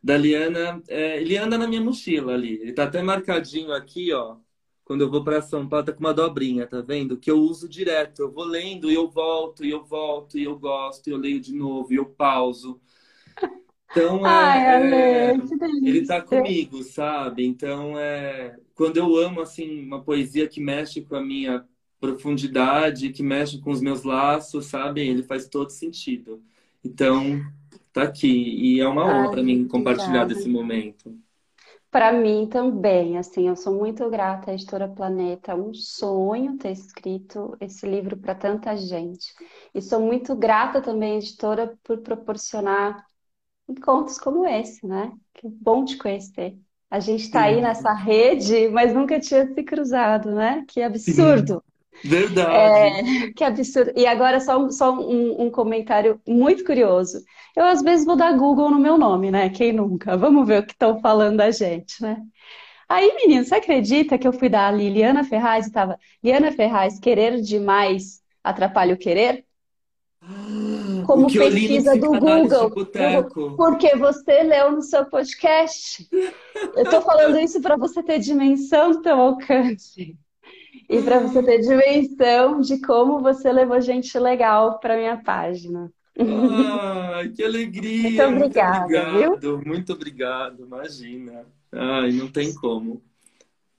da 0.03 0.17
Liana, 0.17 0.83
é, 0.89 1.21
ele 1.21 1.37
anda 1.37 1.57
na 1.57 1.69
minha 1.69 1.81
mochila 1.81 2.35
ali. 2.35 2.55
Ele 2.61 2.73
tá 2.73 2.85
até 2.85 3.03
marcadinho 3.03 3.73
aqui, 3.73 4.13
ó. 4.13 4.37
Quando 4.85 5.03
eu 5.03 5.11
vou 5.11 5.23
para 5.23 5.41
São 5.41 5.69
Paulo, 5.69 5.87
tá 5.87 5.93
com 5.93 6.01
uma 6.01 6.13
dobrinha, 6.13 6.67
tá 6.67 6.81
vendo? 6.81 7.17
Que 7.17 7.31
eu 7.31 7.39
uso 7.39 7.69
direto. 7.69 8.23
Eu 8.23 8.33
vou 8.33 8.45
lendo 8.45 8.91
e 8.91 8.95
eu 8.95 9.09
volto, 9.09 9.65
e 9.65 9.71
eu 9.71 9.85
volto, 9.85 10.37
e 10.39 10.45
eu 10.45 10.59
gosto, 10.59 11.09
e 11.09 11.13
eu 11.13 11.19
leio 11.19 11.41
de 11.41 11.55
novo, 11.55 11.93
e 11.93 11.97
eu 11.97 12.07
pauso. 12.07 12.81
Então, 13.91 14.21
é, 14.27 14.29
Ai, 14.29 14.95
é, 14.95 15.35
ele 15.83 16.05
tá 16.05 16.21
comigo, 16.21 16.83
sabe? 16.83 17.47
Então, 17.47 17.99
é, 17.99 18.59
quando 18.75 18.97
eu 18.97 19.17
amo, 19.17 19.41
assim, 19.41 19.85
uma 19.85 20.03
poesia 20.03 20.49
que 20.49 20.61
mexe 20.61 21.03
com 21.03 21.15
a 21.15 21.23
minha 21.23 21.65
profundidade, 22.03 23.11
que 23.11 23.22
mexe 23.22 23.61
com 23.61 23.70
os 23.70 23.80
meus 23.80 24.03
laços, 24.03 24.66
sabe? 24.66 25.00
Ele 25.00 25.22
faz 25.22 25.46
todo 25.46 25.70
sentido. 25.70 26.42
Então, 26.84 27.40
tá 27.92 28.03
aqui. 28.03 28.26
E 28.26 28.80
é 28.80 28.88
uma 28.88 29.07
honra 29.07 29.30
para 29.30 29.42
mim 29.42 29.68
compartilhar 29.68 30.24
desse 30.24 30.48
momento. 30.48 31.16
Para 31.92 32.11
mim 32.11 32.48
também, 32.50 33.18
assim, 33.18 33.46
eu 33.46 33.55
sou 33.55 33.74
muito 33.74 34.09
grata 34.11 34.50
à 34.50 34.55
Editora 34.55 34.88
Planeta, 34.88 35.53
é 35.53 35.55
um 35.55 35.72
sonho 35.74 36.57
ter 36.57 36.72
escrito 36.72 37.57
esse 37.61 37.86
livro 37.86 38.16
para 38.16 38.34
tanta 38.34 38.74
gente. 38.76 39.32
E 39.72 39.80
sou 39.80 40.00
muito 40.00 40.34
grata 40.34 40.80
também 40.80 41.12
à 41.12 41.18
editora 41.18 41.78
por 41.84 41.98
proporcionar 41.98 43.07
encontros 43.68 44.18
como 44.18 44.44
esse, 44.46 44.84
né? 44.84 45.12
Que 45.34 45.46
bom 45.48 45.84
te 45.84 45.96
conhecer. 45.96 46.59
A 46.90 46.98
gente 46.98 47.24
está 47.24 47.42
aí 47.42 47.61
nessa 47.61 47.92
rede, 47.92 48.68
mas 48.70 48.92
nunca 48.92 49.20
tinha 49.20 49.46
se 49.46 49.62
cruzado, 49.62 50.32
né? 50.32 50.64
Que 50.66 50.82
absurdo. 50.82 51.62
Verdade. 52.05 53.28
É, 53.28 53.32
que 53.32 53.45
absurdo. 53.45 53.93
E 53.97 54.07
agora 54.07 54.40
só, 54.40 54.68
só 54.70 54.93
um, 54.93 55.43
um, 55.43 55.51
comentário 55.51 56.20
muito 56.26 56.64
curioso. 56.64 57.22
Eu 57.57 57.64
às 57.64 57.82
vezes 57.82 58.05
vou 58.05 58.16
dar 58.16 58.36
Google 58.36 58.70
no 58.70 58.78
meu 58.78 58.99
nome, 58.99 59.30
né? 59.30 59.49
Quem 59.51 59.72
nunca? 59.72 60.16
Vamos 60.16 60.47
ver 60.47 60.61
o 60.61 60.66
que 60.66 60.72
estão 60.72 61.01
falando 61.01 61.36
da 61.36 61.51
gente, 61.51 62.03
né? 62.03 62.20
Aí, 62.88 63.14
menino, 63.14 63.45
você 63.45 63.55
acredita 63.55 64.18
que 64.18 64.26
eu 64.26 64.32
fui 64.32 64.49
dar 64.49 64.68
a 64.68 64.72
Liliana 64.72 65.24
Ferraz 65.24 65.66
e 65.66 65.72
tava 65.72 65.99
Liana 66.22 66.53
Ferraz, 66.53 66.99
querer 66.99 67.40
demais 67.40 68.20
atrapalha 68.43 68.95
o 68.95 68.99
querer? 68.99 69.45
como 71.07 71.26
O 71.26 71.28
que 71.28 71.38
eu 71.38 71.49
li 71.49 71.62
no 71.62 71.68
pesquisa 71.68 71.97
do 71.97 72.11
Google, 72.18 72.70
porque 73.57 73.97
você 73.97 74.43
leu 74.43 74.72
no 74.72 74.82
seu 74.82 75.05
podcast. 75.07 76.09
Eu 76.76 76.84
tô 76.88 77.01
falando 77.01 77.38
isso 77.38 77.61
para 77.61 77.76
você 77.76 78.03
ter 78.03 78.18
dimensão 78.18 78.93
do 78.93 79.03
teu 79.03 79.20
alcance 79.20 80.16
e 80.89 81.03
para 81.03 81.20
você 81.20 81.43
ter 81.43 81.59
dimensão 81.61 82.61
de 82.61 82.81
como 82.81 83.20
você 83.20 83.53
levou 83.53 83.81
gente 83.81 84.18
legal 84.18 84.79
para 84.79 84.97
minha 84.97 85.23
página. 85.23 85.93
Ai, 86.25 87.31
que 87.31 87.43
alegria! 87.43 88.03
Muito 88.03 88.23
obrigada, 88.23 88.85
obrigado, 88.85 89.62
muito 89.66 89.93
obrigado, 89.93 90.64
imagina. 90.64 91.47
Ai, 91.73 92.12
não 92.12 92.31
tem 92.31 92.55
como. 92.55 93.03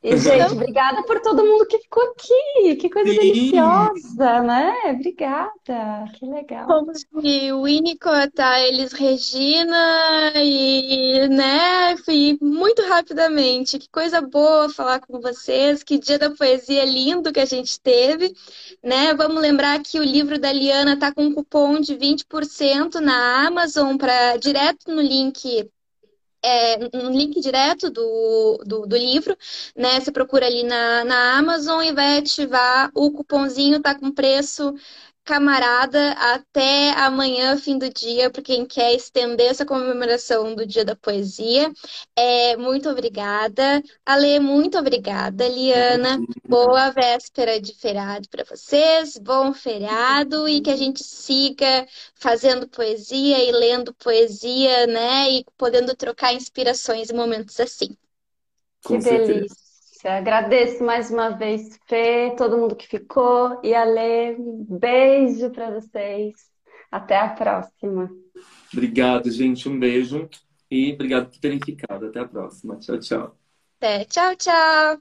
E, 0.03 0.17
gente, 0.17 0.51
obrigada 0.51 1.01
por 1.03 1.21
todo 1.21 1.45
mundo 1.45 1.65
que 1.65 1.79
ficou 1.79 2.03
aqui. 2.11 2.75
Que 2.75 2.89
coisa 2.89 3.09
Sim. 3.09 3.19
deliciosa, 3.19 4.43
né? 4.43 4.73
Obrigada. 4.91 6.05
Que 6.13 6.25
legal. 6.25 6.67
Fomos 6.67 7.05
de 7.21 7.53
Winnicott 7.53 8.33
a 8.37 8.59
Elis 8.67 8.91
Regina 8.91 10.33
e, 10.35 11.25
né, 11.29 11.95
fui 12.03 12.37
muito 12.41 12.81
rapidamente. 12.83 13.79
Que 13.79 13.87
coisa 13.89 14.19
boa 14.19 14.67
falar 14.67 14.99
com 14.99 15.21
vocês. 15.21 15.83
Que 15.83 15.97
dia 15.97 16.19
da 16.19 16.29
poesia 16.31 16.83
lindo 16.83 17.31
que 17.31 17.39
a 17.39 17.45
gente 17.45 17.79
teve, 17.79 18.33
né? 18.83 19.13
Vamos 19.13 19.41
lembrar 19.41 19.81
que 19.81 19.99
o 20.01 20.03
livro 20.03 20.37
da 20.37 20.51
Liana 20.51 20.99
tá 20.99 21.13
com 21.13 21.23
um 21.23 21.33
cupom 21.33 21.79
de 21.79 21.95
20% 21.95 22.95
na 22.95 23.47
Amazon 23.47 23.95
para 23.95 24.35
direto 24.35 24.93
no 24.93 25.01
link 25.01 25.71
é, 26.43 26.77
um 26.93 27.09
link 27.09 27.39
direto 27.39 27.89
do, 27.89 28.57
do, 28.65 28.85
do, 28.85 28.97
livro, 28.97 29.37
né? 29.75 29.99
Você 29.99 30.11
procura 30.11 30.45
ali 30.45 30.63
na, 30.63 31.03
na 31.05 31.37
Amazon 31.37 31.83
e 31.83 31.93
vai 31.93 32.17
ativar 32.17 32.91
o 32.93 33.11
cupomzinho, 33.11 33.81
tá 33.81 33.95
com 33.97 34.11
preço 34.11 34.73
camarada 35.23 36.11
até 36.13 36.91
amanhã, 36.91 37.57
fim 37.57 37.77
do 37.77 37.89
dia, 37.89 38.29
para 38.29 38.41
quem 38.41 38.65
quer 38.65 38.93
estender 38.93 39.47
essa 39.51 39.65
comemoração 39.65 40.55
do 40.55 40.65
Dia 40.65 40.83
da 40.85 40.95
Poesia. 40.95 41.71
É, 42.15 42.55
muito 42.57 42.89
obrigada. 42.89 43.81
Ale, 44.05 44.39
muito 44.39 44.77
obrigada. 44.77 45.47
Liana, 45.47 46.23
boa 46.47 46.91
véspera 46.91 47.59
de 47.59 47.73
feriado 47.73 48.27
para 48.29 48.43
vocês, 48.43 49.17
bom 49.17 49.53
feriado 49.53 50.47
e 50.47 50.61
que 50.61 50.69
a 50.71 50.75
gente 50.75 51.03
siga 51.03 51.87
fazendo 52.15 52.67
poesia 52.67 53.43
e 53.43 53.51
lendo 53.51 53.93
poesia, 53.95 54.87
né? 54.87 55.29
E 55.31 55.45
podendo 55.57 55.95
trocar 55.95 56.33
inspirações 56.33 57.09
em 57.09 57.15
momentos 57.15 57.59
assim. 57.59 57.95
Que 58.81 58.97
delícia 58.97 59.62
delícia. 60.03 60.17
Agradeço 60.17 60.83
mais 60.83 61.09
uma 61.09 61.29
vez, 61.29 61.79
Fê, 61.87 62.35
todo 62.37 62.57
mundo 62.57 62.75
que 62.75 62.87
ficou 62.87 63.59
e 63.63 63.73
Ale. 63.73 64.35
Um 64.37 64.77
beijo 64.77 65.49
para 65.49 65.71
vocês. 65.71 66.33
Até 66.91 67.17
a 67.17 67.29
próxima. 67.29 68.11
Obrigado, 68.71 69.31
gente. 69.31 69.67
Um 69.67 69.79
beijo 69.79 70.29
e 70.69 70.93
obrigado 70.93 71.29
por 71.31 71.39
terem 71.39 71.59
ficado. 71.59 72.07
Até 72.07 72.19
a 72.19 72.27
próxima. 72.27 72.77
Tchau, 72.77 72.99
tchau. 72.99 73.37
Até. 73.77 74.05
Tchau, 74.05 74.35
tchau. 74.35 74.99